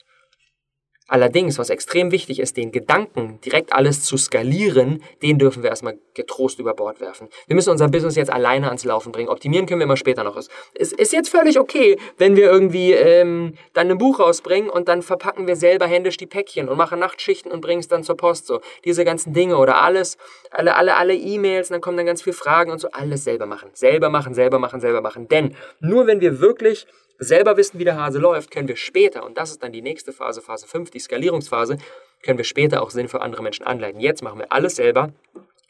Allerdings, 1.08 1.60
was 1.60 1.70
extrem 1.70 2.12
wichtig 2.12 2.40
ist, 2.40 2.58
den 2.58 2.72
Gedanken, 2.72 3.40
direkt 3.46 3.74
alles 3.74 4.04
zu 4.04 4.18
skalieren, 4.18 5.04
den 5.22 5.38
dürfen 5.38 5.62
wir 5.62 5.70
erstmal 5.70 6.00
getrost 6.16 6.58
über 6.58 6.74
Bord 6.74 7.00
werfen. 7.00 7.30
Wir 7.46 7.56
müssen 7.56 7.70
unser 7.70 7.90
Business 7.90 8.16
jetzt 8.16 8.32
alleine 8.32 8.68
ans 8.68 8.86
Laufen 8.86 9.12
bringen. 9.12 9.30
Optimieren 9.30 9.68
können 9.68 9.80
wir 9.80 9.86
immer 9.86 9.98
später 9.98 10.24
noch. 10.24 10.36
Es 10.36 10.92
ist 10.92 11.14
jetzt 11.14 11.30
völlig 11.30 11.60
okay, 11.60 12.00
wenn 12.18 12.36
wir 12.36 12.52
irgendwie 12.52 12.94
ähm, 12.94 13.54
dann 13.74 13.92
ein 13.92 14.00
Buch 14.00 14.20
rausbringen 14.20 14.68
und 14.68 14.88
dann 14.88 15.04
verpacken 15.04 15.46
wir 15.46 15.56
selber 15.56 15.86
händisch 15.86 16.18
die 16.18 16.26
Päckchen 16.26 16.70
und 16.70 16.78
machen 16.78 16.98
Nachtschichten 16.98 17.52
und 17.52 17.62
bringen 17.62 17.82
es 17.82 17.88
dann 17.88 18.04
zur 18.04 18.18
Post. 18.18 18.48
So 18.48 18.62
diese 18.84 19.06
ganzen 19.06 19.32
Dinge 19.32 19.58
oder 19.58 19.84
alles, 19.84 20.18
alle, 20.50 20.76
alle, 20.76 20.96
alle 20.96 21.14
E-Mails, 21.14 21.70
dann 21.70 21.82
kommen 21.82 21.98
dann 21.98 22.08
ganz 22.08 22.24
viele 22.24 22.36
Fragen 22.36 22.72
und 22.72 22.80
so. 22.80 22.90
Alles 22.92 23.24
selber 23.24 23.46
machen, 23.46 23.70
selber 23.74 24.10
machen, 24.10 24.34
selber 24.34 24.58
machen, 24.58 24.82
selber 24.82 25.02
machen. 25.02 25.28
Denn 25.28 25.56
nur 25.80 26.08
wenn 26.08 26.20
wir 26.20 26.40
wirklich 26.40 26.88
selber 27.20 27.58
wissen, 27.58 27.80
wie 27.80 27.84
der 27.84 27.98
Hase 27.98 28.20
läuft, 28.20 28.52
können 28.52 28.68
wir 28.68 28.76
später, 28.76 29.26
und 29.26 29.38
das 29.38 29.52
ist 29.52 29.64
dann 29.64 29.72
die 29.72 29.82
nächste 29.82 30.12
Phase, 30.12 30.42
Phase 30.42 30.68
5, 30.68 30.92
die 30.92 31.00
Skalierungsphase, 31.00 31.78
können 32.24 32.38
wir 32.38 32.46
später 32.46 32.82
auch 32.82 32.90
Sinn 32.90 33.08
für 33.08 33.22
andere 33.22 33.44
Menschen 33.44 33.66
anleiten. 33.66 34.00
Jetzt 34.00 34.24
machen 34.24 34.40
wir 34.40 34.52
alles 34.52 34.76
selber, 34.76 35.14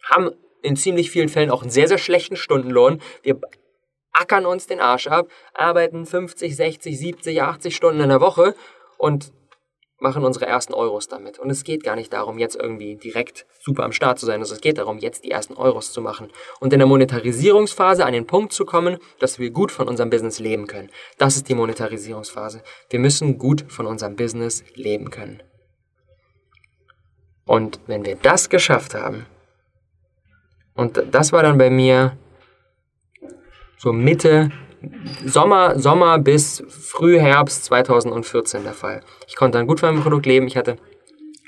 haben 0.04 0.32
in 0.62 0.76
ziemlich 0.76 1.12
vielen 1.12 1.30
Fällen 1.30 1.52
auch 1.52 1.62
einen 1.62 1.72
sehr, 1.72 1.88
sehr 1.88 1.98
schlechten 1.98 2.36
Stundenlohn. 2.36 3.02
Wir 3.22 3.40
ackern 4.14 4.46
uns 4.46 4.68
den 4.68 4.80
Arsch 4.80 5.08
ab, 5.08 5.28
arbeiten 5.54 6.06
50, 6.06 6.56
60, 6.56 6.98
70, 6.98 7.42
80 7.42 7.76
Stunden 7.76 8.02
in 8.02 8.10
der 8.10 8.22
Woche 8.22 8.56
und 8.98 9.32
machen 10.00 10.24
unsere 10.24 10.46
ersten 10.46 10.74
Euros 10.74 11.08
damit. 11.08 11.40
Und 11.40 11.50
es 11.50 11.64
geht 11.64 11.84
gar 11.84 11.96
nicht 11.96 12.12
darum, 12.12 12.38
jetzt 12.38 12.56
irgendwie 12.56 12.96
direkt 12.96 13.46
super 13.60 13.84
am 13.84 13.92
Start 13.92 14.20
zu 14.20 14.26
sein. 14.26 14.42
Also 14.42 14.54
es 14.54 14.62
geht 14.62 14.78
darum, 14.78 14.98
jetzt 14.98 15.24
die 15.24 15.32
ersten 15.32 15.56
Euros 15.56 15.92
zu 15.92 16.02
machen 16.02 16.30
und 16.60 16.74
in 16.74 16.80
der 16.80 16.88
Monetarisierungsphase 16.88 18.06
an 18.06 18.14
den 18.14 18.28
Punkt 18.28 18.54
zu 18.54 18.66
kommen, 18.66 18.98
dass 19.20 19.40
wir 19.40 19.52
gut 19.52 19.72
von 19.72 19.88
unserem 19.88 20.10
Business 20.10 20.40
leben 20.40 20.68
können. 20.68 20.90
Das 21.18 21.38
ist 21.38 21.48
die 21.50 21.56
Monetarisierungsphase. 21.56 22.62
Wir 22.90 23.00
müssen 23.00 23.38
gut 23.38 23.66
von 23.70 23.86
unserem 23.86 24.16
Business 24.16 24.64
leben 24.74 25.10
können. 25.10 25.42
Und 27.46 27.80
wenn 27.88 28.06
wir 28.06 28.16
das 28.16 28.50
geschafft 28.50 28.96
haben, 28.96 29.28
und 30.74 31.02
das 31.12 31.32
war 31.32 31.42
dann 31.42 31.58
bei 31.58 31.70
mir 31.70 32.18
so 33.78 33.94
Mitte 33.94 34.52
Sommer, 35.26 35.80
Sommer 35.80 36.20
bis 36.20 36.64
Frühherbst 36.68 37.66
2014 37.66 38.64
der 38.64 38.74
Fall. 38.74 39.02
Ich 39.28 39.36
konnte 39.36 39.58
dann 39.58 39.68
gut 39.68 39.80
von 39.80 39.94
meinem 39.94 40.04
Produkt 40.04 40.26
leben. 40.26 40.48
Ich 40.48 40.58
hatte 40.58 40.78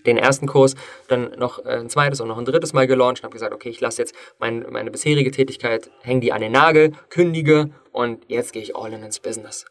den 0.06 0.18
ersten 0.18 0.48
Kurs 0.48 0.76
dann 1.08 1.32
noch 1.38 1.64
äh, 1.66 1.80
ein 1.80 1.90
zweites 1.90 2.22
und 2.22 2.28
noch 2.28 2.38
ein 2.38 2.46
drittes 2.46 2.74
Mal 2.74 2.88
gelauncht 2.88 3.20
und 3.20 3.24
habe 3.26 3.34
gesagt, 3.34 3.54
okay, 3.54 3.70
ich 3.70 3.82
lasse 3.82 4.02
jetzt 4.02 4.16
mein, 4.40 4.66
meine 4.70 4.90
bisherige 4.90 5.32
Tätigkeit, 5.32 5.92
hänge 6.02 6.22
die 6.22 6.32
an 6.32 6.42
den 6.42 6.54
Nagel, 6.54 6.94
kündige 7.10 7.72
und 7.92 8.24
jetzt 8.28 8.54
gehe 8.54 8.62
ich 8.62 8.76
all 8.76 8.94
in 8.94 9.04
ins 9.04 9.20
Business. 9.20 9.66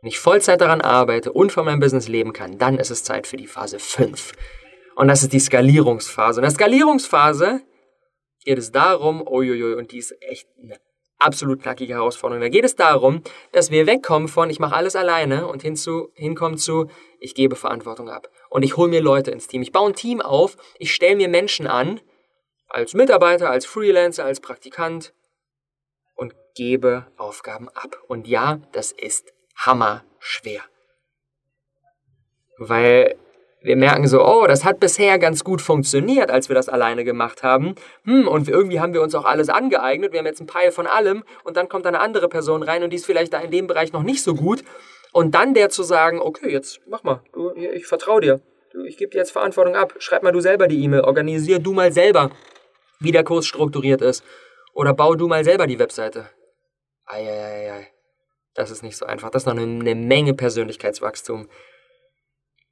Wenn 0.00 0.08
ich 0.08 0.18
Vollzeit 0.18 0.60
daran 0.60 0.80
arbeite 0.80 1.32
und 1.32 1.52
von 1.52 1.66
meinem 1.66 1.80
Business 1.80 2.08
leben 2.08 2.32
kann, 2.32 2.56
dann 2.58 2.78
ist 2.78 2.90
es 2.90 3.04
Zeit 3.04 3.26
für 3.26 3.36
die 3.36 3.46
Phase 3.46 3.78
5. 3.78 4.32
Und 4.96 5.08
das 5.08 5.22
ist 5.22 5.32
die 5.32 5.40
Skalierungsphase. 5.40 6.40
Und 6.40 6.44
in 6.44 6.48
der 6.48 6.54
Skalierungsphase 6.54 7.60
geht 8.44 8.58
es 8.58 8.72
darum, 8.72 9.26
uiuiui, 9.26 9.74
und 9.74 9.92
die 9.92 9.98
ist 9.98 10.14
echt 10.22 10.48
eine 10.62 10.76
absolut 11.20 11.62
knackige 11.62 11.94
Herausforderung. 11.94 12.40
Da 12.40 12.48
geht 12.48 12.64
es 12.64 12.76
darum, 12.76 13.22
dass 13.52 13.70
wir 13.70 13.86
wegkommen 13.86 14.28
von 14.28 14.50
ich 14.50 14.58
mache 14.58 14.74
alles 14.74 14.96
alleine 14.96 15.46
und 15.46 15.62
hinzu, 15.62 16.10
hinkommen 16.14 16.58
zu 16.58 16.88
ich 17.20 17.34
gebe 17.34 17.56
Verantwortung 17.56 18.08
ab. 18.08 18.28
Und 18.48 18.62
ich 18.62 18.76
hole 18.76 18.88
mir 18.88 19.00
Leute 19.00 19.30
ins 19.30 19.46
Team. 19.46 19.62
Ich 19.62 19.72
baue 19.72 19.90
ein 19.90 19.94
Team 19.94 20.20
auf, 20.20 20.56
ich 20.78 20.94
stelle 20.94 21.16
mir 21.16 21.28
Menschen 21.28 21.66
an, 21.66 22.00
als 22.68 22.94
Mitarbeiter, 22.94 23.50
als 23.50 23.66
Freelancer, 23.66 24.24
als 24.24 24.40
Praktikant 24.40 25.12
und 26.14 26.34
gebe 26.54 27.06
Aufgaben 27.16 27.68
ab. 27.68 27.98
Und 28.08 28.26
ja, 28.26 28.60
das 28.72 28.92
ist 28.92 29.32
hammerschwer. 29.56 30.62
Weil 32.58 33.16
wir 33.62 33.76
merken 33.76 34.06
so, 34.08 34.24
oh, 34.24 34.46
das 34.46 34.64
hat 34.64 34.80
bisher 34.80 35.18
ganz 35.18 35.44
gut 35.44 35.60
funktioniert, 35.60 36.30
als 36.30 36.48
wir 36.48 36.54
das 36.54 36.68
alleine 36.68 37.04
gemacht 37.04 37.42
haben. 37.42 37.74
Hm, 38.04 38.26
und 38.26 38.48
irgendwie 38.48 38.80
haben 38.80 38.94
wir 38.94 39.02
uns 39.02 39.14
auch 39.14 39.24
alles 39.24 39.48
angeeignet. 39.50 40.12
Wir 40.12 40.20
haben 40.20 40.26
jetzt 40.26 40.40
ein 40.40 40.46
Peil 40.46 40.72
von 40.72 40.86
allem 40.86 41.24
und 41.44 41.56
dann 41.56 41.68
kommt 41.68 41.86
eine 41.86 42.00
andere 42.00 42.28
Person 42.28 42.62
rein 42.62 42.82
und 42.82 42.90
die 42.90 42.96
ist 42.96 43.06
vielleicht 43.06 43.32
da 43.32 43.40
in 43.40 43.50
dem 43.50 43.66
Bereich 43.66 43.92
noch 43.92 44.02
nicht 44.02 44.22
so 44.22 44.34
gut. 44.34 44.64
Und 45.12 45.34
dann 45.34 45.54
der 45.54 45.68
zu 45.68 45.82
sagen, 45.82 46.20
okay, 46.20 46.50
jetzt 46.50 46.80
mach 46.86 47.02
mal, 47.02 47.22
du, 47.32 47.52
ich 47.54 47.86
vertraue 47.86 48.20
dir. 48.20 48.40
Du, 48.72 48.84
ich 48.84 48.96
gebe 48.96 49.10
dir 49.10 49.18
jetzt 49.18 49.32
Verantwortung 49.32 49.74
ab. 49.74 49.94
Schreib 49.98 50.22
mal 50.22 50.32
du 50.32 50.40
selber 50.40 50.68
die 50.68 50.82
E-Mail. 50.84 51.00
Organisier 51.00 51.58
du 51.58 51.72
mal 51.72 51.92
selber, 51.92 52.30
wie 53.00 53.10
der 53.10 53.24
Kurs 53.24 53.46
strukturiert 53.46 54.00
ist. 54.00 54.24
Oder 54.72 54.94
bau 54.94 55.16
du 55.16 55.26
mal 55.26 55.44
selber 55.44 55.66
die 55.66 55.80
Webseite. 55.80 56.30
Eieiei. 57.04 57.88
Das 58.54 58.70
ist 58.70 58.82
nicht 58.82 58.96
so 58.96 59.06
einfach. 59.06 59.30
Das 59.30 59.42
ist 59.42 59.46
noch 59.46 59.56
eine, 59.56 59.62
eine 59.62 59.94
Menge 59.96 60.34
Persönlichkeitswachstum 60.34 61.48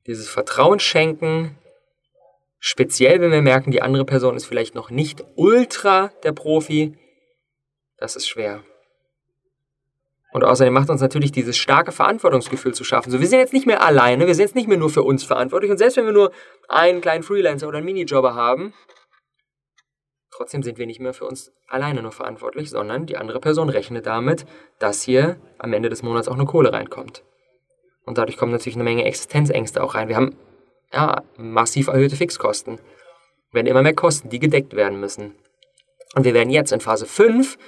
dieses 0.08 0.28
Vertrauen 0.28 0.80
schenken, 0.80 1.56
speziell 2.58 3.20
wenn 3.20 3.30
wir 3.30 3.42
merken, 3.42 3.70
die 3.70 3.82
andere 3.82 4.04
Person 4.04 4.34
ist 4.34 4.46
vielleicht 4.46 4.74
noch 4.74 4.90
nicht 4.90 5.22
ultra 5.36 6.10
der 6.24 6.32
Profi, 6.32 6.98
das 7.98 8.16
ist 8.16 8.26
schwer. 8.26 8.64
Und 10.32 10.44
außerdem 10.44 10.72
macht 10.72 10.90
uns 10.90 11.00
natürlich 11.00 11.32
dieses 11.32 11.56
starke 11.56 11.92
Verantwortungsgefühl 11.92 12.74
zu 12.74 12.84
schaffen. 12.84 13.10
So, 13.10 13.20
wir 13.20 13.26
sind 13.26 13.38
jetzt 13.38 13.52
nicht 13.52 13.66
mehr 13.66 13.82
alleine, 13.82 14.26
wir 14.26 14.34
sind 14.34 14.44
jetzt 14.44 14.54
nicht 14.54 14.68
mehr 14.68 14.78
nur 14.78 14.90
für 14.90 15.02
uns 15.02 15.24
verantwortlich. 15.24 15.70
Und 15.70 15.78
selbst 15.78 15.96
wenn 15.96 16.06
wir 16.06 16.12
nur 16.12 16.32
einen 16.68 17.00
kleinen 17.00 17.22
Freelancer 17.22 17.68
oder 17.68 17.78
einen 17.78 17.86
Minijobber 17.86 18.34
haben, 18.34 18.72
trotzdem 20.30 20.62
sind 20.62 20.78
wir 20.78 20.86
nicht 20.86 21.00
mehr 21.00 21.14
für 21.14 21.24
uns 21.26 21.52
alleine 21.66 22.02
nur 22.02 22.12
verantwortlich, 22.12 22.70
sondern 22.70 23.06
die 23.06 23.16
andere 23.16 23.40
Person 23.40 23.68
rechnet 23.68 24.06
damit, 24.06 24.46
dass 24.78 25.02
hier 25.02 25.40
am 25.58 25.72
Ende 25.72 25.88
des 25.88 26.02
Monats 26.02 26.28
auch 26.28 26.34
eine 26.34 26.46
Kohle 26.46 26.72
reinkommt. 26.72 27.24
Und 28.08 28.16
dadurch 28.16 28.38
kommen 28.38 28.52
natürlich 28.52 28.76
eine 28.76 28.84
Menge 28.84 29.04
Existenzängste 29.04 29.82
auch 29.82 29.94
rein. 29.94 30.08
Wir 30.08 30.16
haben 30.16 30.34
ja, 30.92 31.22
massiv 31.36 31.88
erhöhte 31.88 32.16
Fixkosten. 32.16 32.78
Wir 33.50 33.58
werden 33.58 33.66
immer 33.66 33.82
mehr 33.82 33.94
Kosten, 33.94 34.30
die 34.30 34.38
gedeckt 34.38 34.74
werden 34.74 34.98
müssen. 34.98 35.34
Und 36.14 36.24
wir 36.24 36.32
werden 36.32 36.48
jetzt 36.48 36.72
in 36.72 36.80
Phase 36.80 37.04
5 37.04 37.58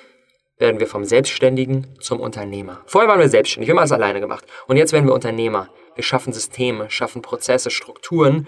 werden 0.56 0.80
wir 0.80 0.86
vom 0.86 1.04
Selbstständigen 1.04 1.86
zum 2.00 2.20
Unternehmer. 2.20 2.80
Vorher 2.86 3.08
waren 3.08 3.20
wir 3.20 3.28
selbstständig, 3.28 3.68
wir 3.68 3.74
haben 3.74 3.80
alles 3.80 3.92
alleine 3.92 4.20
gemacht. 4.20 4.44
Und 4.66 4.78
jetzt 4.78 4.92
werden 4.92 5.06
wir 5.06 5.14
Unternehmer. 5.14 5.68
Wir 5.94 6.04
schaffen 6.04 6.32
Systeme, 6.32 6.88
schaffen 6.90 7.20
Prozesse, 7.20 7.70
Strukturen, 7.70 8.46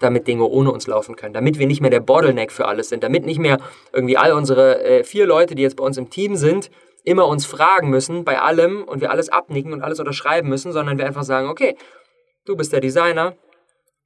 damit 0.00 0.28
Dinge 0.28 0.44
ohne 0.44 0.70
uns 0.70 0.86
laufen 0.86 1.16
können. 1.16 1.32
Damit 1.32 1.58
wir 1.58 1.66
nicht 1.66 1.80
mehr 1.80 1.90
der 1.90 2.00
Bottleneck 2.00 2.52
für 2.52 2.66
alles 2.66 2.90
sind. 2.90 3.02
Damit 3.04 3.24
nicht 3.24 3.38
mehr 3.38 3.58
irgendwie 3.92 4.18
all 4.18 4.32
unsere 4.32 4.84
äh, 4.84 5.04
vier 5.04 5.26
Leute, 5.26 5.54
die 5.54 5.62
jetzt 5.62 5.76
bei 5.76 5.84
uns 5.84 5.96
im 5.96 6.10
Team 6.10 6.36
sind, 6.36 6.70
immer 7.04 7.26
uns 7.26 7.46
fragen 7.46 7.90
müssen 7.90 8.24
bei 8.24 8.40
allem 8.40 8.84
und 8.84 9.00
wir 9.00 9.10
alles 9.10 9.28
abnicken 9.28 9.72
und 9.72 9.82
alles 9.82 9.98
unterschreiben 9.98 10.48
müssen, 10.48 10.72
sondern 10.72 10.98
wir 10.98 11.06
einfach 11.06 11.24
sagen, 11.24 11.48
okay, 11.48 11.76
du 12.44 12.56
bist 12.56 12.72
der 12.72 12.80
Designer 12.80 13.36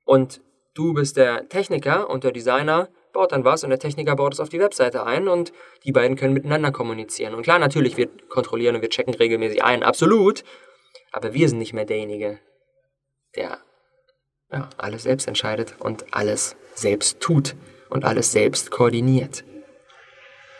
und 0.04 0.40
du 0.74 0.94
bist 0.94 1.16
der 1.16 1.48
Techniker 1.48 2.08
und 2.08 2.24
der 2.24 2.32
Designer 2.32 2.88
baut 3.12 3.32
dann 3.32 3.44
was 3.44 3.64
und 3.64 3.70
der 3.70 3.78
Techniker 3.78 4.14
baut 4.14 4.34
es 4.34 4.40
auf 4.40 4.50
die 4.50 4.60
Webseite 4.60 5.04
ein 5.04 5.28
und 5.28 5.52
die 5.84 5.92
beiden 5.92 6.16
können 6.16 6.34
miteinander 6.34 6.70
kommunizieren. 6.70 7.34
Und 7.34 7.42
klar, 7.42 7.58
natürlich, 7.58 7.96
wir 7.96 8.08
kontrollieren 8.28 8.76
und 8.76 8.82
wir 8.82 8.90
checken 8.90 9.14
regelmäßig 9.14 9.64
ein, 9.64 9.82
absolut, 9.82 10.44
aber 11.12 11.32
wir 11.32 11.48
sind 11.48 11.58
nicht 11.58 11.72
mehr 11.72 11.86
derjenige, 11.86 12.38
der 13.34 13.58
ja, 14.52 14.68
alles 14.76 15.04
selbst 15.04 15.26
entscheidet 15.26 15.74
und 15.80 16.14
alles 16.14 16.56
selbst 16.74 17.20
tut 17.20 17.56
und 17.88 18.04
alles 18.04 18.32
selbst 18.32 18.70
koordiniert. 18.70 19.44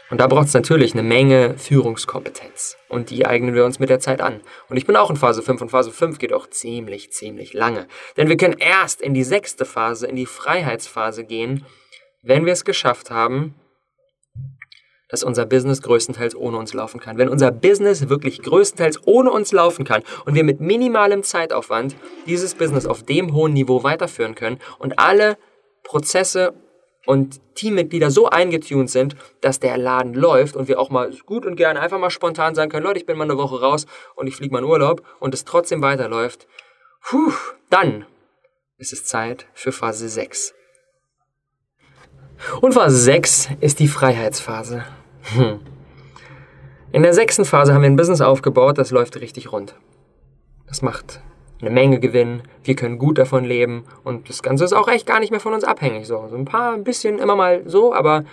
Und 0.09 0.21
da 0.21 0.29
braucht 0.29 0.47
es 0.47 0.55
natürlich 0.55 0.93
eine 0.93 1.03
Menge 1.03 1.59
Führungskompetenz. 1.59 2.77
Und 2.89 3.11
die 3.11 3.27
eignen 3.27 3.55
wir 3.55 3.65
uns 3.65 3.79
mit 3.79 3.91
der 3.91 3.99
Zeit 3.99 4.21
an. 4.21 4.41
Und 4.69 4.77
ich 4.77 4.87
bin 4.87 4.97
auch 4.97 5.11
in 5.11 5.17
Phase 5.17 5.43
5 5.43 5.63
und 5.63 5.71
Phase 5.71 5.91
5 5.91 6.19
geht 6.19 6.33
auch 6.33 6.49
ziemlich, 6.49 7.11
ziemlich 7.13 7.53
lange. 7.55 7.89
Denn 8.17 8.29
wir 8.29 8.37
können 8.37 8.57
erst 8.59 9.01
in 9.01 9.15
die 9.15 9.25
sechste 9.25 9.65
Phase, 9.65 10.07
in 10.07 10.17
die 10.17 10.27
Freiheitsphase 10.27 11.25
gehen, 11.25 11.67
wenn 12.23 12.47
wir 12.47 12.53
es 12.53 12.65
geschafft 12.65 13.11
haben, 13.11 13.55
dass 15.09 15.23
unser 15.23 15.47
Business 15.47 15.83
größtenteils 15.83 16.35
ohne 16.35 16.57
uns 16.57 16.75
laufen 16.75 17.01
kann. 17.01 17.19
Wenn 17.19 17.29
unser 17.29 17.51
Business 17.51 18.09
wirklich 18.09 18.43
größtenteils 18.43 19.07
ohne 19.07 19.31
uns 19.31 19.53
laufen 19.53 19.85
kann 19.85 20.03
und 20.25 20.35
wir 20.35 20.45
mit 20.45 20.61
minimalem 20.61 21.23
Zeitaufwand 21.23 21.97
dieses 22.27 22.55
Business 22.55 22.87
auf 22.87 23.05
dem 23.05 23.33
hohen 23.33 23.53
Niveau 23.53 23.83
weiterführen 23.83 24.35
können 24.35 24.59
und 24.79 24.99
alle 24.99 25.37
Prozesse 25.85 26.55
und 27.07 27.41
Teammitglieder 27.55 28.11
so 28.11 28.29
eingetuned 28.29 28.91
sind, 28.91 29.17
dass 29.41 29.61
der 29.61 29.79
Laden 29.79 30.15
läuft 30.15 30.57
und 30.57 30.69
wir 30.69 30.79
auch 30.79 30.91
mal 30.91 31.11
gut 31.25 31.47
und 31.47 31.57
gerne 31.57 31.81
einfach 31.81 31.99
mal 31.99 32.11
spontan 32.11 32.55
sagen 32.55 32.71
können, 32.71 32.85
Leute, 32.85 32.99
ich 32.99 33.07
bin 33.07 33.17
mal 33.17 33.25
eine 33.25 33.39
Woche 33.39 33.61
raus 33.61 33.87
und 34.15 34.27
ich 34.27 34.37
fliege 34.37 34.53
mal 34.53 34.59
in 34.59 34.65
Urlaub 34.67 35.03
und 35.21 35.33
es 35.33 35.45
trotzdem 35.45 35.81
weiterläuft, 35.81 36.47
puh, 37.03 37.33
dann 37.71 38.05
ist 38.79 38.93
es 38.93 39.05
Zeit 39.05 39.47
für 39.55 39.73
Phase 39.73 40.09
6. 40.09 40.55
Und 42.61 42.75
Phase 42.75 42.99
6 42.99 43.49
ist 43.61 43.81
die 43.81 43.89
Freiheitsphase. 43.89 44.85
Hm. 45.35 45.61
In 46.93 47.03
der 47.03 47.15
sechsten 47.15 47.45
Phase 47.45 47.73
haben 47.73 47.83
wir 47.83 47.91
ein 47.91 47.97
Business 47.97 48.21
aufgebaut, 48.21 48.79
das 48.79 48.91
läuft 48.91 49.17
richtig 49.21 49.53
rund. 49.53 49.75
Das 50.67 50.83
macht 50.83 51.21
eine 51.61 51.71
Menge 51.71 52.01
gewinnen, 52.01 52.43
wir 52.65 52.77
können 52.77 52.99
gut 52.99 53.19
davon 53.19 53.45
leben 53.45 53.85
und 54.05 54.29
das 54.29 54.43
Ganze 54.43 54.65
ist 54.65 54.73
auch 54.73 54.89
echt 54.89 55.07
gar 55.07 55.21
nicht 55.21 55.31
mehr 55.31 55.41
von 55.41 55.55
uns 55.55 55.65
abhängig. 55.65 56.07
So, 56.07 56.27
so 56.29 56.37
ein 56.37 56.45
paar, 56.45 56.75
ein 56.75 56.85
bisschen 56.85 57.19
immer 57.19 57.37
mal 57.37 57.63
so, 57.67 57.95
aber 57.95 58.25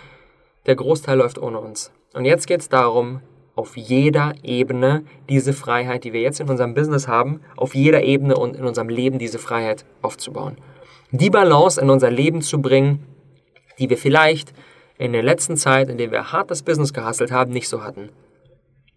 der 0.66 0.76
Großteil 0.76 1.18
läuft 1.18 1.42
ohne 1.42 1.60
uns. 1.60 1.92
Und 2.14 2.26
jetzt 2.26 2.48
geht 2.48 2.62
es 2.62 2.70
darum, 2.70 3.22
auf 3.56 3.78
jeder 3.78 4.34
Ebene 4.44 5.04
diese 5.30 5.54
Freiheit, 5.54 6.04
die 6.04 6.14
wir 6.14 6.22
jetzt 6.22 6.40
in 6.40 6.50
unserem 6.50 6.74
Business 6.74 7.08
haben, 7.08 7.42
auf 7.56 7.76
jeder 7.76 8.04
Ebene 8.04 8.36
und 8.36 8.56
in 8.56 8.66
unserem 8.66 8.90
Leben 8.90 9.20
diese 9.20 9.40
Freiheit 9.40 9.86
aufzubauen. 10.02 10.58
Die 11.12 11.30
Balance 11.30 11.80
in 11.80 11.90
unser 11.90 12.10
Leben 12.10 12.42
zu 12.42 12.62
bringen, 12.62 13.06
die 13.78 13.90
wir 13.90 13.98
vielleicht 13.98 14.54
in 14.98 15.14
der 15.14 15.24
letzten 15.24 15.58
Zeit, 15.58 15.90
in 15.90 15.98
der 15.98 16.12
wir 16.12 16.32
hart 16.32 16.50
das 16.50 16.64
Business 16.64 16.94
gehasselt 16.94 17.32
haben, 17.32 17.52
nicht 17.52 17.70
so 17.70 17.84
hatten. 17.84 18.10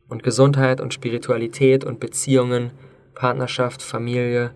Und 0.09 0.23
Gesundheit 0.23 0.81
und 0.81 0.95
Spiritualität 0.95 1.85
und 1.85 2.01
Beziehungen, 2.01 2.71
Partnerschaft, 3.17 3.83
Familie, 3.83 4.55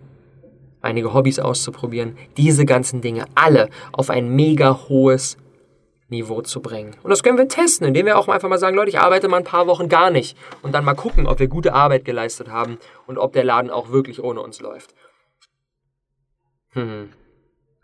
einige 0.81 1.13
Hobbys 1.13 1.41
auszuprobieren, 1.41 2.17
diese 2.37 2.65
ganzen 2.65 3.01
Dinge 3.01 3.25
alle 3.35 3.69
auf 3.93 4.11
ein 4.11 4.35
mega 4.35 4.89
hohes 4.89 5.37
Niveau 6.09 6.43
zu 6.43 6.61
bringen. 6.61 6.95
Und 7.03 7.11
das 7.11 7.23
können 7.23 7.39
wir 7.39 7.49
testen, 7.49 7.87
indem 7.87 8.07
wir 8.07 8.19
auch 8.19 8.29
einfach 8.29 8.49
mal 8.49 8.59
sagen, 8.59 8.77
Leute, 8.77 8.91
ich 8.91 8.99
arbeite 8.99 9.29
mal 9.29 9.39
ein 9.39 9.45
paar 9.45 9.67
Wochen 9.67 9.89
gar 9.89 10.11
nicht 10.11 10.37
und 10.63 10.73
dann 10.73 10.85
mal 10.85 10.95
gucken, 10.95 11.27
ob 11.27 11.39
wir 11.39 11.49
gute 11.49 11.73
Arbeit 11.73 12.05
geleistet 12.05 12.49
haben 12.49 12.79
und 13.07 13.19
ob 13.19 13.33
der 13.33 13.45
Laden 13.45 13.71
auch 13.71 13.91
wirklich 13.91 14.23
ohne 14.23 14.41
uns 14.41 14.61
läuft. 14.61 14.95
Hm. 16.73 17.11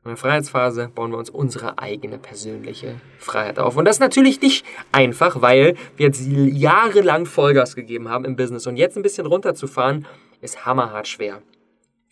In 0.06 0.10
der 0.10 0.16
Freiheitsphase 0.16 0.88
bauen 0.94 1.10
wir 1.10 1.18
uns 1.18 1.30
unsere 1.30 1.78
eigene 1.78 2.18
persönliche 2.18 3.00
Freiheit 3.18 3.58
auf. 3.58 3.76
Und 3.76 3.86
das 3.86 3.96
ist 3.96 4.00
natürlich 4.00 4.40
nicht 4.40 4.64
einfach, 4.92 5.42
weil 5.42 5.74
wir 5.96 6.06
jetzt 6.06 6.22
jahrelang 6.24 7.26
Vollgas 7.26 7.74
gegeben 7.74 8.08
haben 8.08 8.24
im 8.24 8.36
Business 8.36 8.68
und 8.68 8.76
jetzt 8.76 8.96
ein 8.96 9.02
bisschen 9.02 9.26
runterzufahren, 9.26 10.06
ist 10.40 10.66
hammerhart 10.66 11.08
schwer. 11.08 11.42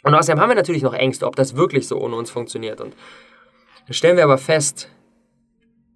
Und 0.03 0.15
außerdem 0.15 0.41
haben 0.41 0.51
wir 0.51 0.57
natürlich 0.57 0.83
noch 0.83 0.93
Ängste, 0.93 1.27
ob 1.27 1.37
das 1.37 1.57
wirklich 1.57 1.89
so 1.89 1.99
ohne 1.99 2.17
uns 2.17 2.31
funktioniert. 2.31 2.81
Und 2.81 2.95
dann 3.87 3.95
stellen 3.95 4.17
wir 4.17 4.25
aber 4.25 4.39
fest, 4.39 4.91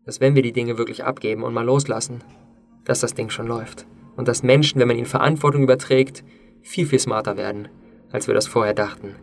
dass 0.05 0.21
wenn 0.21 0.35
wir 0.35 0.43
die 0.43 0.53
Dinge 0.53 0.79
wirklich 0.79 1.05
abgeben 1.05 1.43
und 1.43 1.53
mal 1.53 1.65
loslassen, 1.65 2.25
dass 2.85 3.01
das 3.01 3.15
Ding 3.15 3.29
schon 3.31 3.47
läuft. 3.47 3.87
Und 4.17 4.27
dass 4.27 4.43
Menschen, 4.43 4.81
wenn 4.81 4.89
man 4.89 4.97
ihnen 4.97 5.07
Verantwortung 5.07 5.63
überträgt, 5.63 6.25
viel, 6.63 6.87
viel 6.87 6.99
smarter 6.99 7.37
werden, 7.37 7.69
als 8.11 8.27
wir 8.27 8.35
das 8.35 8.47
vorher 8.47 8.75
dachten. 8.75 9.15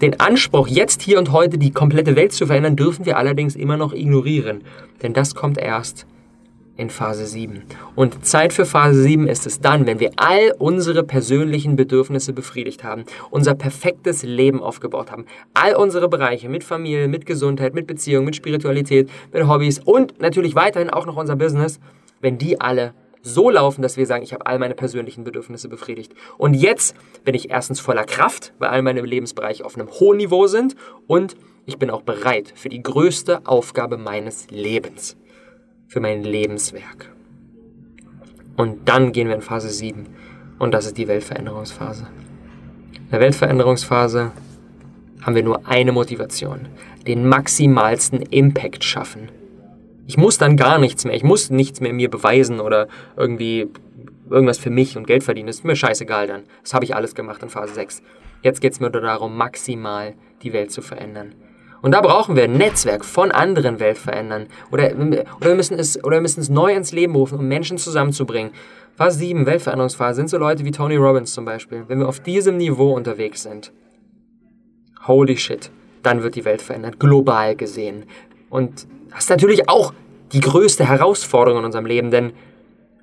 Den 0.00 0.20
Anspruch, 0.20 0.68
jetzt, 0.68 1.02
hier 1.02 1.18
und 1.18 1.32
heute 1.32 1.58
die 1.58 1.70
komplette 1.70 2.16
Welt 2.16 2.32
zu 2.32 2.46
verändern, 2.46 2.76
dürfen 2.76 3.06
wir 3.06 3.16
allerdings 3.16 3.56
immer 3.56 3.76
noch 3.76 3.92
ignorieren. 3.92 4.62
Denn 5.02 5.12
das 5.12 5.34
kommt 5.34 5.58
erst, 5.58 6.06
in 6.76 6.90
Phase 6.90 7.26
7. 7.26 7.62
Und 7.94 8.24
Zeit 8.26 8.52
für 8.52 8.66
Phase 8.66 9.02
7 9.02 9.28
ist 9.28 9.46
es 9.46 9.60
dann, 9.60 9.86
wenn 9.86 10.00
wir 10.00 10.12
all 10.16 10.54
unsere 10.58 11.04
persönlichen 11.04 11.76
Bedürfnisse 11.76 12.32
befriedigt 12.32 12.84
haben, 12.84 13.04
unser 13.30 13.54
perfektes 13.54 14.22
Leben 14.22 14.62
aufgebaut 14.62 15.10
haben, 15.10 15.26
all 15.54 15.74
unsere 15.74 16.08
Bereiche 16.08 16.48
mit 16.48 16.64
Familie, 16.64 17.08
mit 17.08 17.26
Gesundheit, 17.26 17.74
mit 17.74 17.86
Beziehung, 17.86 18.24
mit 18.24 18.36
Spiritualität, 18.36 19.08
mit 19.32 19.48
Hobbys 19.48 19.78
und 19.78 20.20
natürlich 20.20 20.54
weiterhin 20.54 20.90
auch 20.90 21.06
noch 21.06 21.16
unser 21.16 21.36
Business, 21.36 21.80
wenn 22.20 22.38
die 22.38 22.60
alle 22.60 22.94
so 23.22 23.50
laufen, 23.50 23.82
dass 23.82 23.96
wir 23.96 24.06
sagen, 24.06 24.22
ich 24.22 24.32
habe 24.32 24.46
all 24.46 24.58
meine 24.58 24.74
persönlichen 24.74 25.24
Bedürfnisse 25.24 25.68
befriedigt. 25.68 26.14
Und 26.38 26.54
jetzt 26.54 26.94
bin 27.24 27.34
ich 27.34 27.50
erstens 27.50 27.80
voller 27.80 28.04
Kraft, 28.04 28.52
weil 28.60 28.68
all 28.68 28.82
meine 28.82 29.00
Lebensbereiche 29.00 29.64
auf 29.64 29.76
einem 29.76 29.90
hohen 29.90 30.18
Niveau 30.18 30.46
sind 30.46 30.76
und 31.08 31.34
ich 31.64 31.78
bin 31.78 31.90
auch 31.90 32.02
bereit 32.02 32.52
für 32.54 32.68
die 32.68 32.82
größte 32.82 33.44
Aufgabe 33.44 33.96
meines 33.96 34.48
Lebens 34.50 35.16
für 35.86 36.00
mein 36.00 36.22
Lebenswerk. 36.22 37.12
Und 38.56 38.88
dann 38.88 39.12
gehen 39.12 39.28
wir 39.28 39.34
in 39.34 39.42
Phase 39.42 39.68
7 39.68 40.06
und 40.58 40.72
das 40.72 40.86
ist 40.86 40.98
die 40.98 41.08
Weltveränderungsphase. 41.08 42.06
In 42.94 43.10
der 43.10 43.20
Weltveränderungsphase 43.20 44.32
haben 45.22 45.34
wir 45.34 45.42
nur 45.42 45.66
eine 45.66 45.92
Motivation, 45.92 46.68
den 47.06 47.28
maximalsten 47.28 48.22
Impact 48.22 48.84
schaffen. 48.84 49.28
Ich 50.06 50.16
muss 50.16 50.38
dann 50.38 50.56
gar 50.56 50.78
nichts 50.78 51.04
mehr, 51.04 51.14
ich 51.14 51.24
muss 51.24 51.50
nichts 51.50 51.80
mehr 51.80 51.92
mir 51.92 52.10
beweisen 52.10 52.60
oder 52.60 52.88
irgendwie 53.16 53.68
irgendwas 54.30 54.58
für 54.58 54.70
mich 54.70 54.96
und 54.96 55.06
Geld 55.06 55.24
verdienen. 55.24 55.48
Das 55.48 55.56
ist 55.56 55.64
mir 55.64 55.76
scheißegal 55.76 56.26
dann. 56.26 56.42
Das 56.62 56.74
habe 56.74 56.84
ich 56.84 56.94
alles 56.94 57.14
gemacht 57.14 57.42
in 57.42 57.48
Phase 57.48 57.74
6. 57.74 58.02
Jetzt 58.42 58.60
geht 58.60 58.72
es 58.72 58.80
mir 58.80 58.90
darum, 58.90 59.36
maximal 59.36 60.14
die 60.42 60.52
Welt 60.52 60.70
zu 60.70 60.82
verändern. 60.82 61.34
Und 61.86 61.92
da 61.92 62.00
brauchen 62.00 62.34
wir 62.34 62.42
ein 62.42 62.54
Netzwerk 62.54 63.04
von 63.04 63.30
anderen 63.30 63.78
Weltverändern. 63.78 64.48
Oder, 64.72 64.90
oder, 64.96 65.24
wir 65.40 65.54
müssen 65.54 65.78
es, 65.78 66.02
oder 66.02 66.16
wir 66.16 66.20
müssen 66.20 66.40
es 66.40 66.48
neu 66.48 66.74
ins 66.74 66.90
Leben 66.90 67.14
rufen, 67.14 67.38
um 67.38 67.46
Menschen 67.46 67.78
zusammenzubringen. 67.78 68.50
Phase 68.96 69.18
7, 69.18 69.46
Weltveränderungsphase, 69.46 70.16
sind 70.16 70.28
so 70.28 70.36
Leute 70.36 70.64
wie 70.64 70.72
Tony 70.72 70.96
Robbins 70.96 71.32
zum 71.32 71.44
Beispiel. 71.44 71.84
Wenn 71.86 72.00
wir 72.00 72.08
auf 72.08 72.18
diesem 72.18 72.56
Niveau 72.56 72.92
unterwegs 72.92 73.44
sind, 73.44 73.72
holy 75.06 75.36
shit, 75.36 75.70
dann 76.02 76.24
wird 76.24 76.34
die 76.34 76.44
Welt 76.44 76.60
verändert, 76.60 76.98
global 76.98 77.54
gesehen. 77.54 78.06
Und 78.50 78.88
das 79.10 79.20
ist 79.20 79.30
natürlich 79.30 79.68
auch 79.68 79.94
die 80.32 80.40
größte 80.40 80.88
Herausforderung 80.88 81.60
in 81.60 81.66
unserem 81.66 81.86
Leben, 81.86 82.10
denn 82.10 82.32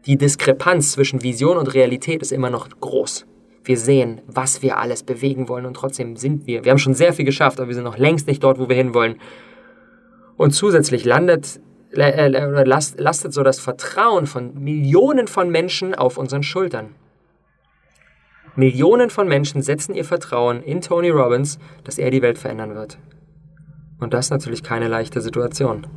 die 0.07 0.17
Diskrepanz 0.17 0.91
zwischen 0.91 1.23
Vision 1.23 1.55
und 1.55 1.73
Realität 1.73 2.21
ist 2.21 2.33
immer 2.33 2.49
noch 2.49 2.67
groß. 2.81 3.25
Wir 3.63 3.77
sehen, 3.77 4.21
was 4.27 4.61
wir 4.61 4.77
alles 4.77 5.03
bewegen 5.03 5.47
wollen 5.47 5.65
und 5.65 5.75
trotzdem 5.75 6.17
sind 6.17 6.47
wir. 6.47 6.65
Wir 6.65 6.71
haben 6.71 6.79
schon 6.79 6.93
sehr 6.93 7.13
viel 7.13 7.25
geschafft, 7.25 7.59
aber 7.59 7.69
wir 7.69 7.75
sind 7.75 7.85
noch 7.85 7.97
längst 7.97 8.27
nicht 8.27 8.43
dort, 8.43 8.59
wo 8.59 8.67
wir 8.67 8.75
hinwollen. 8.75 9.15
Und 10.35 10.51
zusätzlich 10.51 11.05
landet 11.05 11.61
äh, 11.91 12.27
oder 12.29 12.65
lastet 12.65 13.33
so 13.33 13.43
das 13.43 13.59
Vertrauen 13.59 14.25
von 14.25 14.61
Millionen 14.61 15.27
von 15.27 15.49
Menschen 15.49 15.95
auf 15.95 16.17
unseren 16.17 16.43
Schultern. 16.43 16.95
Millionen 18.55 19.09
von 19.09 19.27
Menschen 19.27 19.61
setzen 19.61 19.95
ihr 19.95 20.05
Vertrauen 20.05 20.61
in 20.61 20.81
Tony 20.81 21.09
Robbins, 21.09 21.57
dass 21.83 21.97
er 21.97 22.11
die 22.11 22.21
Welt 22.21 22.37
verändern 22.37 22.75
wird. 22.75 22.97
Und 23.99 24.13
das 24.13 24.27
ist 24.27 24.31
natürlich 24.31 24.63
keine 24.63 24.87
leichte 24.87 25.21
Situation. 25.21 25.87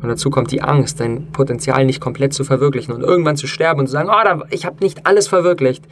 Und 0.00 0.08
dazu 0.08 0.30
kommt 0.30 0.52
die 0.52 0.62
Angst, 0.62 1.00
dein 1.00 1.32
Potenzial 1.32 1.84
nicht 1.84 2.00
komplett 2.00 2.32
zu 2.32 2.44
verwirklichen 2.44 2.92
und 2.94 3.02
irgendwann 3.02 3.36
zu 3.36 3.46
sterben 3.46 3.80
und 3.80 3.86
zu 3.86 3.92
sagen, 3.92 4.10
oh, 4.10 4.44
ich 4.50 4.64
habe 4.64 4.82
nicht 4.82 5.06
alles 5.06 5.26
verwirklicht. 5.26 5.84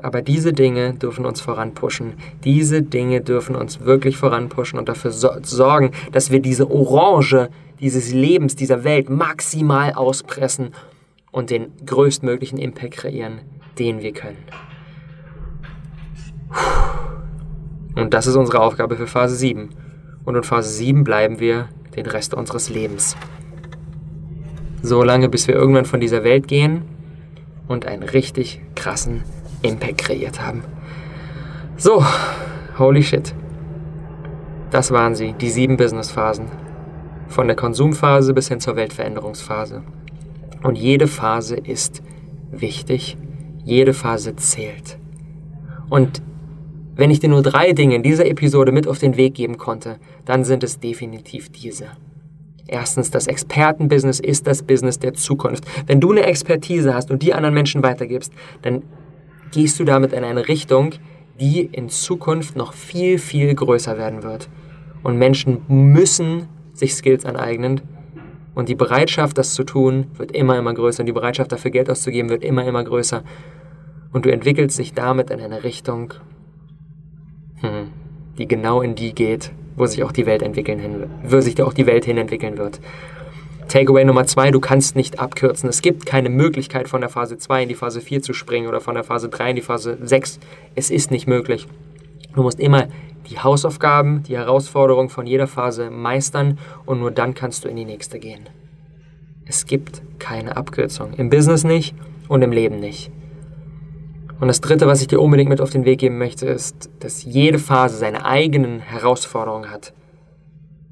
Aber 0.00 0.22
diese 0.22 0.52
Dinge 0.52 0.94
dürfen 0.94 1.26
uns 1.26 1.40
voranpushen. 1.40 2.14
Diese 2.44 2.82
Dinge 2.82 3.20
dürfen 3.20 3.56
uns 3.56 3.80
wirklich 3.80 4.16
voranpushen 4.16 4.78
und 4.78 4.88
dafür 4.88 5.10
so 5.10 5.30
sorgen, 5.42 5.90
dass 6.12 6.30
wir 6.30 6.40
diese 6.40 6.70
Orange 6.70 7.48
dieses 7.80 8.12
Lebens, 8.12 8.56
dieser 8.56 8.84
Welt 8.84 9.08
maximal 9.08 9.92
auspressen 9.92 10.74
und 11.30 11.50
den 11.50 11.72
größtmöglichen 11.84 12.58
Impact 12.58 12.94
kreieren, 12.94 13.40
den 13.78 14.00
wir 14.00 14.12
können. 14.12 14.38
Und 17.94 18.14
das 18.14 18.26
ist 18.26 18.36
unsere 18.36 18.60
Aufgabe 18.60 18.96
für 18.96 19.06
Phase 19.06 19.36
7. 19.36 19.70
Und 20.24 20.34
in 20.34 20.42
Phase 20.42 20.70
7 20.70 21.04
bleiben 21.04 21.40
wir 21.40 21.68
den 21.96 22.06
Rest 22.06 22.34
unseres 22.34 22.68
Lebens. 22.68 23.16
So 24.82 25.02
lange, 25.02 25.28
bis 25.28 25.48
wir 25.48 25.54
irgendwann 25.54 25.84
von 25.84 26.00
dieser 26.00 26.22
Welt 26.22 26.48
gehen 26.48 26.82
und 27.66 27.86
einen 27.86 28.02
richtig 28.02 28.60
krassen 28.74 29.22
Impact 29.62 29.98
kreiert 29.98 30.40
haben. 30.40 30.62
So, 31.76 32.04
holy 32.78 33.02
shit. 33.02 33.34
Das 34.70 34.90
waren 34.90 35.14
sie, 35.14 35.32
die 35.32 35.50
sieben 35.50 35.76
Businessphasen. 35.76 36.46
Von 37.28 37.46
der 37.46 37.56
Konsumphase 37.56 38.34
bis 38.34 38.48
hin 38.48 38.60
zur 38.60 38.76
Weltveränderungsphase. 38.76 39.82
Und 40.62 40.76
jede 40.76 41.06
Phase 41.06 41.56
ist 41.56 42.02
wichtig, 42.50 43.16
jede 43.64 43.94
Phase 43.94 44.34
zählt. 44.36 44.98
Und 45.88 46.22
wenn 46.96 47.10
ich 47.10 47.20
dir 47.20 47.28
nur 47.28 47.42
drei 47.42 47.72
Dinge 47.72 47.94
in 47.94 48.02
dieser 48.02 48.26
Episode 48.26 48.72
mit 48.72 48.88
auf 48.88 48.98
den 48.98 49.16
Weg 49.16 49.34
geben 49.34 49.56
konnte, 49.56 49.98
dann 50.24 50.44
sind 50.44 50.64
es 50.64 50.80
definitiv 50.80 51.50
diese. 51.50 51.86
Erstens, 52.66 53.10
das 53.10 53.28
Expertenbusiness 53.28 54.20
ist 54.20 54.46
das 54.46 54.62
Business 54.62 54.98
der 54.98 55.14
Zukunft. 55.14 55.64
Wenn 55.86 56.00
du 56.00 56.10
eine 56.10 56.24
Expertise 56.24 56.92
hast 56.92 57.10
und 57.10 57.22
die 57.22 57.32
anderen 57.32 57.54
Menschen 57.54 57.82
weitergibst, 57.82 58.32
dann 58.62 58.82
gehst 59.50 59.78
du 59.80 59.84
damit 59.84 60.12
in 60.12 60.24
eine 60.24 60.48
Richtung, 60.48 60.94
die 61.40 61.60
in 61.60 61.88
Zukunft 61.88 62.56
noch 62.56 62.72
viel, 62.72 63.18
viel 63.18 63.54
größer 63.54 63.96
werden 63.96 64.22
wird. 64.22 64.48
Und 65.02 65.18
Menschen 65.18 65.62
müssen 65.68 66.48
sich 66.72 66.94
Skills 66.94 67.24
aneignen. 67.24 67.80
Und 68.54 68.68
die 68.68 68.74
Bereitschaft, 68.74 69.38
das 69.38 69.54
zu 69.54 69.64
tun, 69.64 70.06
wird 70.14 70.32
immer, 70.32 70.58
immer 70.58 70.74
größer. 70.74 71.00
Und 71.00 71.06
die 71.06 71.12
Bereitschaft, 71.12 71.52
dafür 71.52 71.70
Geld 71.70 71.88
auszugeben, 71.88 72.28
wird 72.28 72.42
immer, 72.42 72.64
immer 72.64 72.82
größer. 72.82 73.22
Und 74.12 74.24
du 74.24 74.32
entwickelst 74.32 74.78
dich 74.78 74.94
damit 74.94 75.30
in 75.30 75.40
eine 75.40 75.62
Richtung, 75.62 76.14
hm, 77.60 77.92
die 78.36 78.48
genau 78.48 78.82
in 78.82 78.94
die 78.94 79.14
geht, 79.14 79.52
wo 79.76 79.86
sich 79.86 80.02
auch 80.02 80.12
die 80.12 80.26
Welt 80.26 80.42
entwickeln 80.42 80.80
hin, 80.80 81.06
wo 81.22 81.40
sich 81.40 81.62
auch 81.62 81.72
die 81.72 81.86
Welt 81.86 82.04
hin 82.04 82.18
entwickeln 82.18 82.58
wird. 82.58 82.80
Takeaway 83.68 84.04
Nummer 84.04 84.26
zwei, 84.26 84.50
du 84.50 84.60
kannst 84.60 84.96
nicht 84.96 85.20
abkürzen. 85.20 85.68
Es 85.68 85.82
gibt 85.82 86.06
keine 86.06 86.30
Möglichkeit, 86.30 86.88
von 86.88 87.02
der 87.02 87.10
Phase 87.10 87.36
2 87.36 87.64
in 87.64 87.68
die 87.68 87.74
Phase 87.74 88.00
4 88.00 88.22
zu 88.22 88.32
springen 88.32 88.66
oder 88.66 88.80
von 88.80 88.94
der 88.94 89.04
Phase 89.04 89.28
3 89.28 89.50
in 89.50 89.56
die 89.56 89.62
Phase 89.62 89.98
6. 90.00 90.40
Es 90.74 90.90
ist 90.90 91.10
nicht 91.10 91.26
möglich. 91.26 91.68
Du 92.34 92.42
musst 92.42 92.60
immer 92.60 92.88
die 93.30 93.38
Hausaufgaben, 93.38 94.22
die 94.22 94.36
Herausforderungen 94.36 95.10
von 95.10 95.26
jeder 95.26 95.46
Phase 95.46 95.90
meistern 95.90 96.58
und 96.86 97.00
nur 97.00 97.10
dann 97.10 97.34
kannst 97.34 97.64
du 97.64 97.68
in 97.68 97.76
die 97.76 97.84
nächste 97.84 98.18
gehen. 98.18 98.48
Es 99.44 99.66
gibt 99.66 100.02
keine 100.18 100.56
Abkürzung. 100.56 101.12
Im 101.14 101.28
Business 101.28 101.64
nicht 101.64 101.94
und 102.28 102.42
im 102.42 102.52
Leben 102.52 102.80
nicht. 102.80 103.10
Und 104.40 104.48
das 104.48 104.60
Dritte, 104.60 104.86
was 104.86 105.00
ich 105.00 105.08
dir 105.08 105.20
unbedingt 105.20 105.50
mit 105.50 105.60
auf 105.60 105.70
den 105.70 105.84
Weg 105.84 105.98
geben 105.98 106.16
möchte, 106.16 106.46
ist, 106.46 106.90
dass 107.00 107.24
jede 107.24 107.58
Phase 107.58 107.96
seine 107.96 108.24
eigenen 108.24 108.80
Herausforderungen 108.80 109.70
hat. 109.70 109.92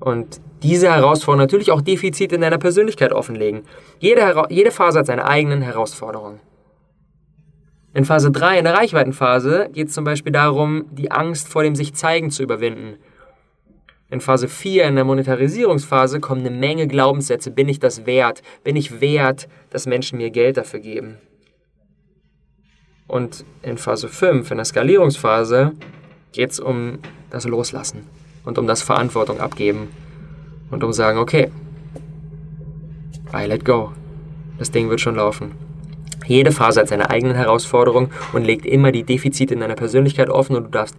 Und 0.01 0.41
diese 0.63 0.89
Herausforderungen 0.89 1.45
natürlich 1.45 1.71
auch 1.71 1.81
Defizite 1.81 2.35
in 2.35 2.41
deiner 2.41 2.59
Persönlichkeit 2.59 3.13
offenlegen. 3.13 3.63
Jede, 3.99 4.47
jede 4.49 4.71
Phase 4.71 5.01
hat 5.01 5.07
seine 5.07 5.27
eigenen 5.27 5.63
Herausforderungen. 5.63 6.41
In 7.95 8.05
Phase 8.05 8.31
3, 8.31 8.59
in 8.59 8.65
der 8.65 8.75
Reichweitenphase, 8.75 9.71
geht 9.73 9.89
es 9.89 9.95
zum 9.95 10.05
Beispiel 10.05 10.33
darum, 10.33 10.85
die 10.91 11.11
Angst 11.11 11.49
vor 11.49 11.63
dem 11.63 11.75
sich 11.75 11.95
zeigen 11.95 12.31
zu 12.31 12.43
überwinden. 12.43 12.97
In 14.11 14.21
Phase 14.21 14.49
4, 14.49 14.85
in 14.85 14.95
der 14.95 15.05
Monetarisierungsphase, 15.05 16.21
kommen 16.21 16.43
eine 16.43 16.51
Menge 16.51 16.87
Glaubenssätze. 16.87 17.51
Bin 17.51 17.69
ich 17.69 17.81
das 17.81 18.07
wert? 18.07 18.43
Bin 18.65 18.77
ich 18.77 19.01
wert, 19.01 19.49
dass 19.71 19.87
Menschen 19.87 20.19
mir 20.19 20.31
Geld 20.31 20.59
dafür 20.59 20.81
geben? 20.81 21.19
Und 23.09 23.45
in 23.63 23.79
Phase 23.79 24.09
5, 24.09 24.51
in 24.51 24.59
der 24.59 24.65
Skalierungsphase, 24.65 25.73
geht 26.33 26.51
es 26.51 26.61
um 26.61 26.99
das 27.31 27.47
Loslassen 27.47 28.07
und 28.45 28.59
um 28.59 28.67
das 28.67 28.83
Verantwortung 28.83 29.41
abgeben 29.41 29.89
und 30.71 30.85
um 30.85 30.93
sagen, 30.93 31.19
okay, 31.19 31.51
I 33.35 33.47
let 33.47 33.65
go. 33.65 33.93
Das 34.59 34.71
Ding 34.71 34.89
wird 34.89 35.01
schon 35.01 35.17
laufen. 35.17 35.53
Jede 36.27 36.51
Phase 36.51 36.81
hat 36.81 36.89
seine 36.89 37.11
eigenen 37.11 37.37
Herausforderungen 37.37 38.11
und 38.33 38.45
legt 38.45 38.67
immer 38.67 38.91
die 38.91 39.05
Defizite 39.05 39.55
in 39.55 39.61
deiner 39.61 39.75
Persönlichkeit 39.75 40.29
offen 40.29 40.57
und 40.57 40.65
du 40.65 40.71
darfst 40.71 40.97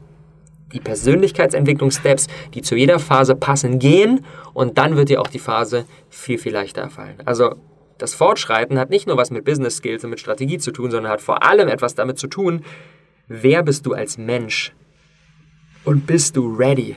die 0.73 0.79
Persönlichkeitsentwicklungssteps, 0.79 2.27
die 2.53 2.61
zu 2.61 2.75
jeder 2.75 2.99
Phase 2.99 3.35
passen, 3.35 3.79
gehen 3.79 4.25
und 4.53 4.77
dann 4.77 4.95
wird 4.95 5.09
dir 5.09 5.21
auch 5.21 5.27
die 5.27 5.39
Phase 5.39 5.85
viel, 6.09 6.37
viel 6.37 6.53
leichter 6.53 6.89
fallen. 6.89 7.15
Also 7.25 7.55
das 7.97 8.13
Fortschreiten 8.13 8.77
hat 8.77 8.89
nicht 8.89 9.07
nur 9.07 9.17
was 9.17 9.31
mit 9.31 9.45
Business 9.45 9.77
Skills 9.77 10.03
und 10.03 10.11
mit 10.11 10.19
Strategie 10.19 10.57
zu 10.57 10.71
tun, 10.71 10.91
sondern 10.91 11.11
hat 11.11 11.21
vor 11.21 11.43
allem 11.43 11.67
etwas 11.67 11.95
damit 11.95 12.19
zu 12.19 12.27
tun, 12.27 12.63
wer 13.27 13.63
bist 13.63 13.85
du 13.85 13.93
als 13.93 14.17
Mensch 14.17 14.73
und 15.83 16.05
bist 16.05 16.35
du 16.35 16.53
ready 16.55 16.95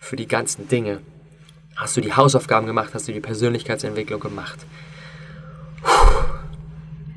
für 0.00 0.16
die 0.16 0.26
ganzen 0.26 0.68
Dinge. 0.68 1.00
Hast 1.76 1.94
du 1.94 2.00
die 2.00 2.14
Hausaufgaben 2.14 2.66
gemacht? 2.66 2.94
Hast 2.94 3.06
du 3.06 3.12
die 3.12 3.20
Persönlichkeitsentwicklung 3.20 4.18
gemacht? 4.18 4.58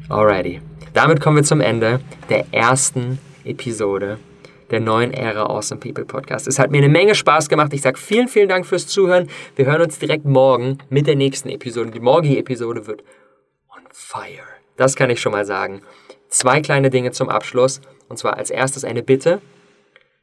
Alrighty. 0.09 0.61
Damit 0.93 1.21
kommen 1.21 1.37
wir 1.37 1.43
zum 1.43 1.61
Ende 1.61 2.01
der 2.29 2.45
ersten 2.51 3.19
Episode 3.45 4.19
der 4.69 4.81
neuen 4.81 5.13
Ära 5.13 5.43
Awesome 5.43 5.79
People 5.79 6.03
Podcast. 6.03 6.45
Es 6.45 6.59
hat 6.59 6.71
mir 6.71 6.79
eine 6.79 6.89
Menge 6.89 7.15
Spaß 7.15 7.47
gemacht. 7.47 7.73
Ich 7.73 7.81
sage 7.81 7.97
vielen, 7.97 8.27
vielen 8.27 8.49
Dank 8.49 8.65
fürs 8.65 8.85
Zuhören. 8.87 9.29
Wir 9.55 9.65
hören 9.65 9.81
uns 9.81 9.97
direkt 9.97 10.25
morgen 10.25 10.77
mit 10.89 11.07
der 11.07 11.15
nächsten 11.15 11.49
Episode. 11.49 11.91
Die 11.91 12.01
morgige 12.01 12.37
Episode 12.37 12.85
wird 12.85 13.01
on 13.69 13.83
fire. 13.91 14.45
Das 14.75 14.95
kann 14.95 15.09
ich 15.09 15.21
schon 15.21 15.31
mal 15.31 15.45
sagen. 15.45 15.81
Zwei 16.27 16.59
kleine 16.61 16.89
Dinge 16.89 17.11
zum 17.11 17.29
Abschluss. 17.29 17.79
Und 18.09 18.17
zwar 18.17 18.35
als 18.37 18.49
erstes 18.49 18.83
eine 18.83 19.03
Bitte. 19.03 19.41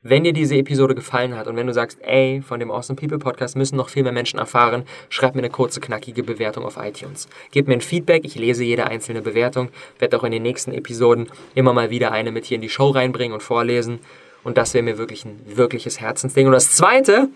Wenn 0.08 0.22
dir 0.22 0.32
diese 0.32 0.54
Episode 0.54 0.94
gefallen 0.94 1.36
hat 1.36 1.48
und 1.48 1.56
wenn 1.56 1.66
du 1.66 1.72
sagst, 1.72 1.98
ey, 2.00 2.40
von 2.40 2.60
dem 2.60 2.70
Awesome 2.70 2.96
People 2.96 3.18
Podcast 3.18 3.56
müssen 3.56 3.74
noch 3.74 3.88
viel 3.88 4.04
mehr 4.04 4.12
Menschen 4.12 4.38
erfahren, 4.38 4.84
schreib 5.08 5.34
mir 5.34 5.40
eine 5.40 5.50
kurze, 5.50 5.80
knackige 5.80 6.22
Bewertung 6.22 6.64
auf 6.64 6.76
iTunes. 6.76 7.28
Gib 7.50 7.66
mir 7.66 7.74
ein 7.74 7.80
Feedback, 7.80 8.24
ich 8.24 8.36
lese 8.36 8.62
jede 8.62 8.86
einzelne 8.86 9.20
Bewertung, 9.20 9.68
werde 9.98 10.16
auch 10.16 10.22
in 10.22 10.30
den 10.30 10.44
nächsten 10.44 10.72
Episoden 10.72 11.26
immer 11.56 11.72
mal 11.72 11.90
wieder 11.90 12.12
eine 12.12 12.30
mit 12.30 12.44
hier 12.44 12.54
in 12.54 12.60
die 12.60 12.68
Show 12.68 12.90
reinbringen 12.90 13.34
und 13.34 13.42
vorlesen. 13.42 13.98
Und 14.44 14.58
das 14.58 14.74
wäre 14.74 14.84
mir 14.84 14.96
wirklich 14.96 15.24
ein 15.24 15.40
wirkliches 15.44 16.00
Herzensding. 16.00 16.46
Und 16.46 16.52
das 16.52 16.70
Zweite, 16.70 17.28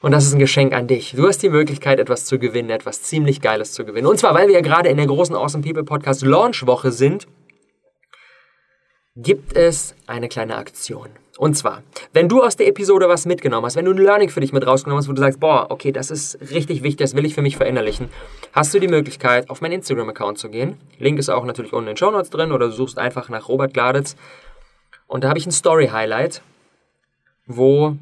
und 0.00 0.12
das 0.12 0.26
ist 0.26 0.32
ein 0.32 0.38
Geschenk 0.38 0.74
an 0.74 0.86
dich. 0.86 1.14
Du 1.16 1.26
hast 1.26 1.42
die 1.42 1.48
Möglichkeit, 1.48 1.98
etwas 1.98 2.24
zu 2.24 2.38
gewinnen, 2.38 2.70
etwas 2.70 3.02
ziemlich 3.02 3.40
Geiles 3.40 3.72
zu 3.72 3.84
gewinnen. 3.84 4.06
Und 4.06 4.18
zwar, 4.18 4.32
weil 4.32 4.46
wir 4.46 4.54
ja 4.54 4.60
gerade 4.60 4.90
in 4.90 4.96
der 4.96 5.08
großen 5.08 5.34
Awesome 5.34 5.64
People 5.64 5.82
Podcast 5.82 6.22
Launch 6.22 6.64
Woche 6.68 6.92
sind, 6.92 7.26
gibt 9.16 9.56
es 9.56 9.96
eine 10.06 10.28
kleine 10.28 10.54
Aktion. 10.54 11.08
Und 11.36 11.56
zwar, 11.56 11.82
wenn 12.12 12.28
du 12.28 12.42
aus 12.42 12.54
der 12.54 12.68
Episode 12.68 13.08
was 13.08 13.26
mitgenommen 13.26 13.66
hast, 13.66 13.74
wenn 13.74 13.86
du 13.86 13.90
ein 13.90 13.98
Learning 13.98 14.28
für 14.28 14.40
dich 14.40 14.52
mit 14.52 14.64
rausgenommen 14.64 15.00
hast, 15.00 15.08
wo 15.08 15.12
du 15.12 15.20
sagst, 15.20 15.40
boah, 15.40 15.66
okay, 15.68 15.90
das 15.90 16.12
ist 16.12 16.38
richtig 16.52 16.84
wichtig, 16.84 16.98
das 16.98 17.16
will 17.16 17.26
ich 17.26 17.34
für 17.34 17.42
mich 17.42 17.56
verinnerlichen, 17.56 18.08
hast 18.52 18.72
du 18.72 18.78
die 18.78 18.86
Möglichkeit, 18.86 19.50
auf 19.50 19.60
meinen 19.60 19.72
Instagram-Account 19.72 20.38
zu 20.38 20.48
gehen. 20.48 20.78
Link 20.98 21.18
ist 21.18 21.30
auch 21.30 21.44
natürlich 21.44 21.72
unten 21.72 21.88
in 21.88 21.94
den 21.94 21.96
Show 21.96 22.12
Notes 22.12 22.30
drin 22.30 22.52
oder 22.52 22.66
du 22.66 22.72
suchst 22.72 22.98
einfach 22.98 23.28
nach 23.30 23.48
Robert 23.48 23.74
Gladitz 23.74 24.14
und 25.08 25.24
da 25.24 25.28
habe 25.28 25.38
ich 25.38 25.46
ein 25.46 25.52
Story-Highlight, 25.52 26.40
wo 27.46 27.96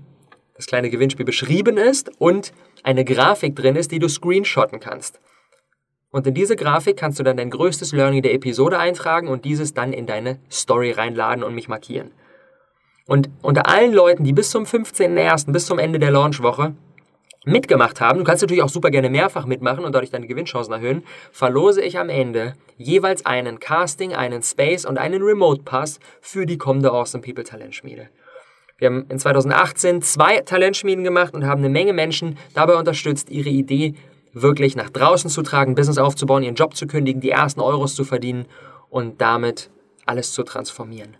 das 0.54 0.66
kleine 0.66 0.90
Gewinnspiel 0.90 1.24
beschrieben 1.24 1.78
ist 1.78 2.10
und 2.18 2.52
eine 2.82 3.04
Grafik 3.04 3.56
drin 3.56 3.76
ist, 3.76 3.92
die 3.92 3.98
du 3.98 4.08
screenshotten 4.08 4.78
kannst. 4.78 5.20
Und 6.10 6.26
in 6.26 6.34
diese 6.34 6.56
Grafik 6.56 6.98
kannst 6.98 7.18
du 7.18 7.22
dann 7.22 7.38
dein 7.38 7.48
größtes 7.48 7.92
Learning 7.92 8.20
der 8.20 8.34
Episode 8.34 8.78
eintragen 8.78 9.28
und 9.28 9.46
dieses 9.46 9.72
dann 9.72 9.94
in 9.94 10.06
deine 10.06 10.38
Story 10.50 10.90
reinladen 10.90 11.42
und 11.42 11.54
mich 11.54 11.68
markieren. 11.68 12.10
Und 13.06 13.30
unter 13.42 13.68
allen 13.68 13.92
Leuten, 13.92 14.24
die 14.24 14.32
bis 14.32 14.50
zum 14.50 14.64
15.01., 14.64 15.52
bis 15.52 15.66
zum 15.66 15.78
Ende 15.78 15.98
der 15.98 16.10
Launchwoche 16.10 16.74
mitgemacht 17.44 18.00
haben, 18.00 18.18
du 18.18 18.24
kannst 18.24 18.42
natürlich 18.42 18.62
auch 18.62 18.68
super 18.68 18.90
gerne 18.90 19.10
mehrfach 19.10 19.46
mitmachen 19.46 19.84
und 19.84 19.92
dadurch 19.94 20.10
deine 20.10 20.28
Gewinnchancen 20.28 20.72
erhöhen, 20.72 21.02
verlose 21.32 21.82
ich 21.82 21.98
am 21.98 22.08
Ende 22.08 22.54
jeweils 22.78 23.26
einen 23.26 23.58
Casting, 23.58 24.14
einen 24.14 24.42
Space 24.42 24.84
und 24.84 24.98
einen 24.98 25.22
Remote 25.22 25.62
Pass 25.64 25.98
für 26.20 26.46
die 26.46 26.58
kommende 26.58 26.92
Awesome 26.92 27.22
People 27.22 27.42
Talentschmiede. 27.42 28.08
Wir 28.78 28.86
haben 28.86 29.06
in 29.08 29.18
2018 29.18 30.02
zwei 30.02 30.40
Talentschmieden 30.40 31.04
gemacht 31.04 31.34
und 31.34 31.46
haben 31.46 31.60
eine 31.60 31.68
Menge 31.68 31.92
Menschen 31.92 32.38
dabei 32.54 32.76
unterstützt, 32.76 33.30
ihre 33.30 33.50
Idee 33.50 33.94
wirklich 34.32 34.76
nach 34.76 34.90
draußen 34.90 35.30
zu 35.30 35.42
tragen, 35.42 35.74
Business 35.74 35.98
aufzubauen, 35.98 36.42
ihren 36.42 36.54
Job 36.54 36.74
zu 36.74 36.86
kündigen, 36.86 37.20
die 37.20 37.30
ersten 37.30 37.60
Euros 37.60 37.94
zu 37.94 38.04
verdienen 38.04 38.46
und 38.88 39.20
damit 39.20 39.70
alles 40.06 40.32
zu 40.32 40.42
transformieren. 40.42 41.16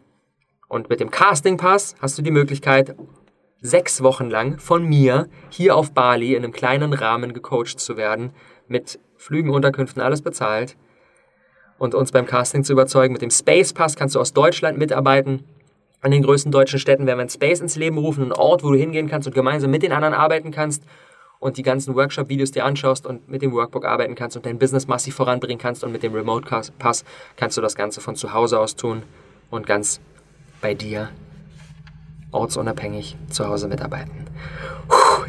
Und 0.72 0.88
mit 0.88 1.00
dem 1.00 1.10
Casting 1.10 1.58
Pass 1.58 1.96
hast 2.00 2.16
du 2.16 2.22
die 2.22 2.30
Möglichkeit, 2.30 2.96
sechs 3.60 4.02
Wochen 4.02 4.30
lang 4.30 4.58
von 4.58 4.82
mir 4.82 5.28
hier 5.50 5.76
auf 5.76 5.92
Bali 5.92 6.34
in 6.34 6.42
einem 6.42 6.52
kleinen 6.54 6.94
Rahmen 6.94 7.34
gecoacht 7.34 7.78
zu 7.78 7.98
werden, 7.98 8.30
mit 8.68 8.98
Flügen, 9.18 9.50
Unterkünften, 9.50 10.00
alles 10.00 10.22
bezahlt 10.22 10.78
und 11.76 11.94
uns 11.94 12.10
beim 12.10 12.24
Casting 12.24 12.64
zu 12.64 12.72
überzeugen. 12.72 13.12
Mit 13.12 13.20
dem 13.20 13.28
Space 13.28 13.74
Pass 13.74 13.96
kannst 13.96 14.14
du 14.14 14.20
aus 14.20 14.32
Deutschland 14.32 14.78
mitarbeiten. 14.78 15.44
An 16.00 16.10
den 16.10 16.22
größten 16.22 16.50
deutschen 16.50 16.78
Städten 16.78 17.04
werden 17.04 17.18
wir 17.18 17.24
ein 17.24 17.28
Space 17.28 17.60
ins 17.60 17.76
Leben 17.76 17.98
rufen, 17.98 18.22
einen 18.22 18.32
Ort, 18.32 18.64
wo 18.64 18.70
du 18.70 18.78
hingehen 18.78 19.10
kannst 19.10 19.28
und 19.28 19.34
gemeinsam 19.34 19.70
mit 19.70 19.82
den 19.82 19.92
anderen 19.92 20.14
arbeiten 20.14 20.52
kannst 20.52 20.84
und 21.38 21.58
die 21.58 21.62
ganzen 21.62 21.94
Workshop-Videos 21.94 22.50
dir 22.50 22.64
anschaust 22.64 23.06
und 23.06 23.28
mit 23.28 23.42
dem 23.42 23.52
Workbook 23.52 23.84
arbeiten 23.84 24.14
kannst 24.14 24.38
und 24.38 24.46
dein 24.46 24.58
Business 24.58 24.86
massiv 24.86 25.16
voranbringen 25.16 25.58
kannst 25.58 25.84
und 25.84 25.92
mit 25.92 26.02
dem 26.02 26.14
Remote 26.14 26.48
Pass 26.78 27.04
kannst 27.36 27.58
du 27.58 27.60
das 27.60 27.74
Ganze 27.74 28.00
von 28.00 28.16
zu 28.16 28.32
Hause 28.32 28.58
aus 28.58 28.74
tun 28.74 29.02
und 29.50 29.66
ganz 29.66 30.00
bei 30.62 30.72
dir 30.72 31.10
ortsunabhängig 32.30 33.16
zu 33.28 33.46
Hause 33.46 33.68
mitarbeiten. 33.68 34.26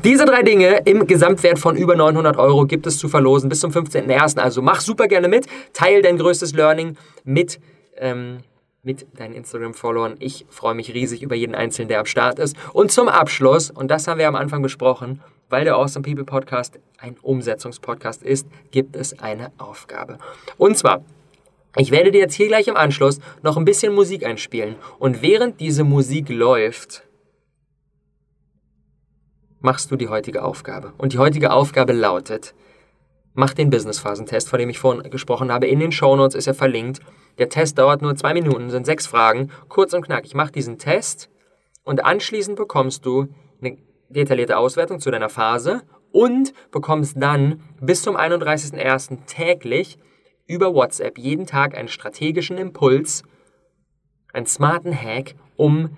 Diese 0.04 0.26
drei 0.26 0.42
Dinge 0.42 0.82
im 0.86 1.08
Gesamtwert 1.08 1.60
von 1.60 1.76
über 1.76 1.96
900 1.96 2.38
Euro 2.38 2.66
gibt 2.66 2.88
es 2.88 2.98
zu 2.98 3.10
verlosen 3.10 3.50
bis 3.50 3.60
zum 3.60 3.72
15.01. 3.72 4.40
Also 4.40 4.62
mach 4.62 4.82
super 4.82 5.08
gerne 5.08 5.28
mit, 5.28 5.48
teil 5.74 6.02
dein 6.02 6.18
größtes 6.18 6.54
Learning 6.54 6.98
mit, 7.24 7.60
ähm, 7.98 8.40
mit 8.82 9.06
deinen 9.18 9.34
Instagram-Followern. 9.34 10.16
Ich 10.20 10.46
freue 10.50 10.76
mich 10.76 10.94
riesig 10.94 11.22
über 11.22 11.36
jeden 11.36 11.56
Einzelnen, 11.56 11.88
der 11.90 12.00
am 12.00 12.06
Start 12.06 12.40
ist. 12.40 12.56
Und 12.74 12.92
zum 12.92 13.08
Abschluss, 13.08 13.72
und 13.72 13.90
das 13.92 14.08
haben 14.08 14.18
wir 14.18 14.28
am 14.28 14.36
Anfang 14.36 14.62
besprochen, 14.62 15.22
weil 15.50 15.66
der 15.66 15.76
Awesome 15.76 16.04
People 16.04 16.26
Podcast 16.26 16.80
ein 16.98 17.16
Umsetzungspodcast 17.22 18.24
ist, 18.24 18.48
gibt 18.72 18.96
es 18.96 19.20
eine 19.20 19.52
Aufgabe. 19.58 20.18
Und 20.58 20.78
zwar 20.78 21.04
ich 21.78 21.92
werde 21.92 22.12
dir 22.12 22.20
jetzt 22.20 22.36
hier 22.36 22.48
gleich 22.48 22.68
im 22.68 22.78
Anschluss 22.78 23.20
noch 23.42 23.58
ein 23.58 23.66
bisschen 23.66 23.94
Musik 23.94 24.26
einspielen. 24.26 24.76
Und 25.00 25.22
während 25.22 25.60
diese 25.60 25.84
Musik 25.84 26.30
läuft, 26.30 27.04
machst 29.60 29.90
du 29.90 29.96
die 29.96 30.10
heutige 30.10 30.44
Aufgabe. 30.44 30.94
Und 30.98 31.14
die 31.14 31.18
heutige 31.18 31.52
Aufgabe 31.52 31.94
lautet, 31.94 32.54
mach 33.34 33.54
den 33.54 33.72
Business-Phasentest, 33.72 34.50
von 34.50 34.60
dem 34.60 34.70
ich 34.70 34.78
vorhin 34.78 35.10
gesprochen 35.10 35.52
habe. 35.52 35.68
In 35.68 35.80
den 35.80 35.92
Shownotes 35.92 36.36
ist 36.36 36.48
er 36.48 36.54
verlinkt. 36.54 37.00
Der 37.40 37.50
Test 37.50 37.80
dauert 37.80 38.04
nur 38.04 38.16
zwei 38.16 38.34
Minuten, 38.34 38.70
sind 38.70 38.86
sechs 38.86 39.08
Fragen, 39.08 39.50
kurz 39.70 39.94
und 39.94 40.04
knackig. 40.06 40.36
Mach 40.36 40.52
diesen 40.52 40.78
Test 40.78 41.32
und 41.84 42.06
anschließend 42.06 42.56
bekommst 42.56 43.06
du 43.06 43.28
eine 43.62 43.78
detaillierte 44.10 44.58
Auswertung 44.58 45.00
zu 45.00 45.10
deiner 45.10 45.30
Phase 45.30 45.82
und 46.12 46.54
bekommst 46.70 47.16
dann 47.20 47.62
bis 47.82 48.04
zum 48.04 48.16
31.01. 48.16 49.26
täglich 49.26 49.98
über 50.48 50.74
WhatsApp 50.74 51.18
jeden 51.18 51.46
Tag 51.46 51.76
einen 51.76 51.88
strategischen 51.88 52.58
Impuls, 52.58 53.24
einen 54.34 54.46
smarten 54.46 54.94
Hack, 54.94 55.36
um 55.56 55.96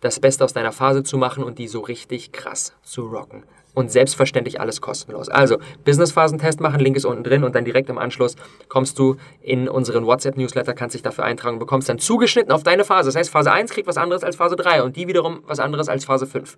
das 0.00 0.20
Beste 0.20 0.44
aus 0.44 0.52
deiner 0.52 0.72
Phase 0.72 1.02
zu 1.02 1.18
machen 1.18 1.42
und 1.42 1.58
die 1.58 1.68
so 1.68 1.80
richtig 1.80 2.32
krass 2.32 2.74
zu 2.82 3.06
rocken. 3.06 3.44
Und 3.74 3.90
selbstverständlich 3.90 4.58
alles 4.58 4.80
kostenlos. 4.80 5.28
Also, 5.28 5.58
Business-Phasentest 5.84 6.60
machen, 6.60 6.80
Link 6.80 6.96
ist 6.96 7.04
unten 7.04 7.24
drin 7.24 7.44
und 7.44 7.54
dann 7.54 7.66
direkt 7.66 7.90
im 7.90 7.98
Anschluss 7.98 8.34
kommst 8.68 8.98
du 8.98 9.16
in 9.42 9.68
unseren 9.68 10.06
WhatsApp-Newsletter, 10.06 10.72
kannst 10.72 10.94
dich 10.94 11.02
dafür 11.02 11.24
eintragen 11.24 11.56
und 11.56 11.58
bekommst 11.58 11.88
dann 11.90 11.98
zugeschnitten 11.98 12.52
auf 12.52 12.62
deine 12.62 12.84
Phase. 12.84 13.08
Das 13.08 13.16
heißt, 13.16 13.28
Phase 13.28 13.52
1 13.52 13.70
kriegt 13.70 13.86
was 13.86 13.98
anderes 13.98 14.24
als 14.24 14.36
Phase 14.36 14.56
3 14.56 14.82
und 14.82 14.96
die 14.96 15.08
wiederum 15.08 15.42
was 15.46 15.60
anderes 15.60 15.90
als 15.90 16.06
Phase 16.06 16.26
5. 16.26 16.56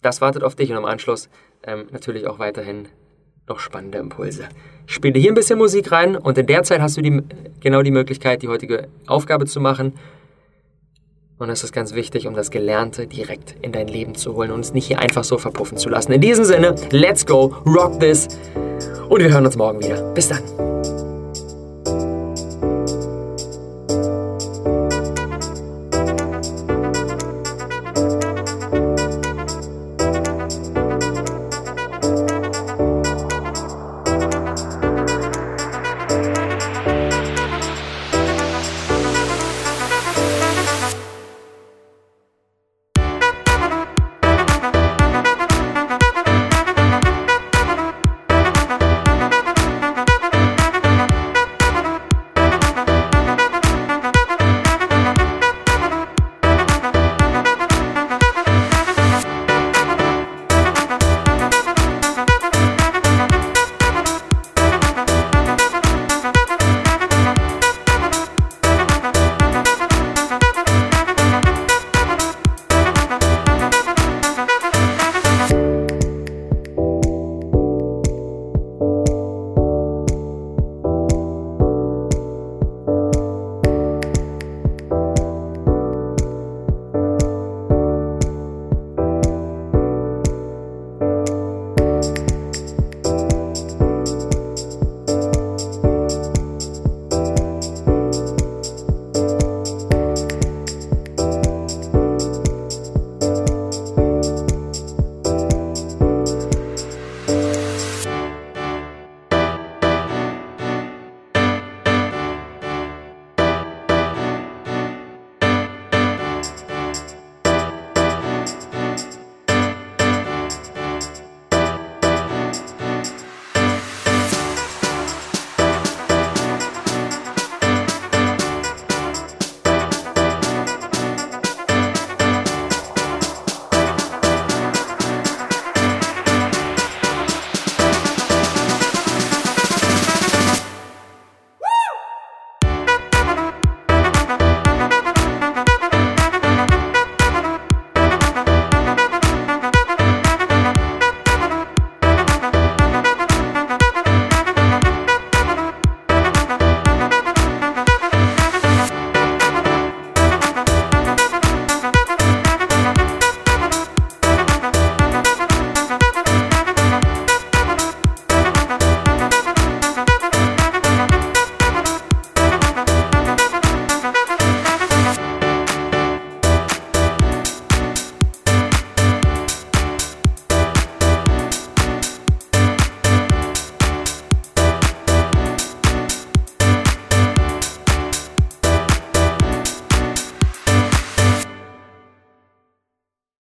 Das 0.00 0.20
wartet 0.20 0.44
auf 0.44 0.54
dich 0.54 0.70
und 0.70 0.76
im 0.76 0.84
Anschluss 0.84 1.28
ähm, 1.64 1.88
natürlich 1.90 2.28
auch 2.28 2.38
weiterhin 2.38 2.88
noch 3.48 3.58
spannende 3.58 3.98
Impulse. 3.98 4.48
Ich 4.86 4.94
spiele 4.94 5.18
hier 5.18 5.32
ein 5.32 5.34
bisschen 5.34 5.58
Musik 5.58 5.92
rein 5.92 6.16
und 6.16 6.38
in 6.38 6.46
der 6.46 6.62
Zeit 6.62 6.80
hast 6.80 6.96
du 6.96 7.02
die, 7.02 7.22
genau 7.60 7.82
die 7.82 7.90
Möglichkeit, 7.90 8.42
die 8.42 8.48
heutige 8.48 8.88
Aufgabe 9.06 9.46
zu 9.46 9.60
machen. 9.60 9.92
Und 11.38 11.48
das 11.48 11.62
ist 11.62 11.72
ganz 11.72 11.94
wichtig, 11.94 12.26
um 12.26 12.34
das 12.34 12.50
Gelernte 12.50 13.06
direkt 13.06 13.54
in 13.62 13.70
dein 13.70 13.86
Leben 13.86 14.14
zu 14.16 14.34
holen 14.34 14.50
und 14.50 14.60
es 14.60 14.72
nicht 14.72 14.86
hier 14.86 14.98
einfach 14.98 15.22
so 15.24 15.38
verpuffen 15.38 15.78
zu 15.78 15.88
lassen. 15.88 16.12
In 16.12 16.20
diesem 16.20 16.44
Sinne, 16.44 16.74
let's 16.90 17.24
go, 17.24 17.54
rock 17.64 18.00
this 18.00 18.26
und 19.08 19.20
wir 19.20 19.30
hören 19.30 19.46
uns 19.46 19.56
morgen 19.56 19.80
wieder. 19.80 20.02
Bis 20.14 20.28
dann. 20.28 21.07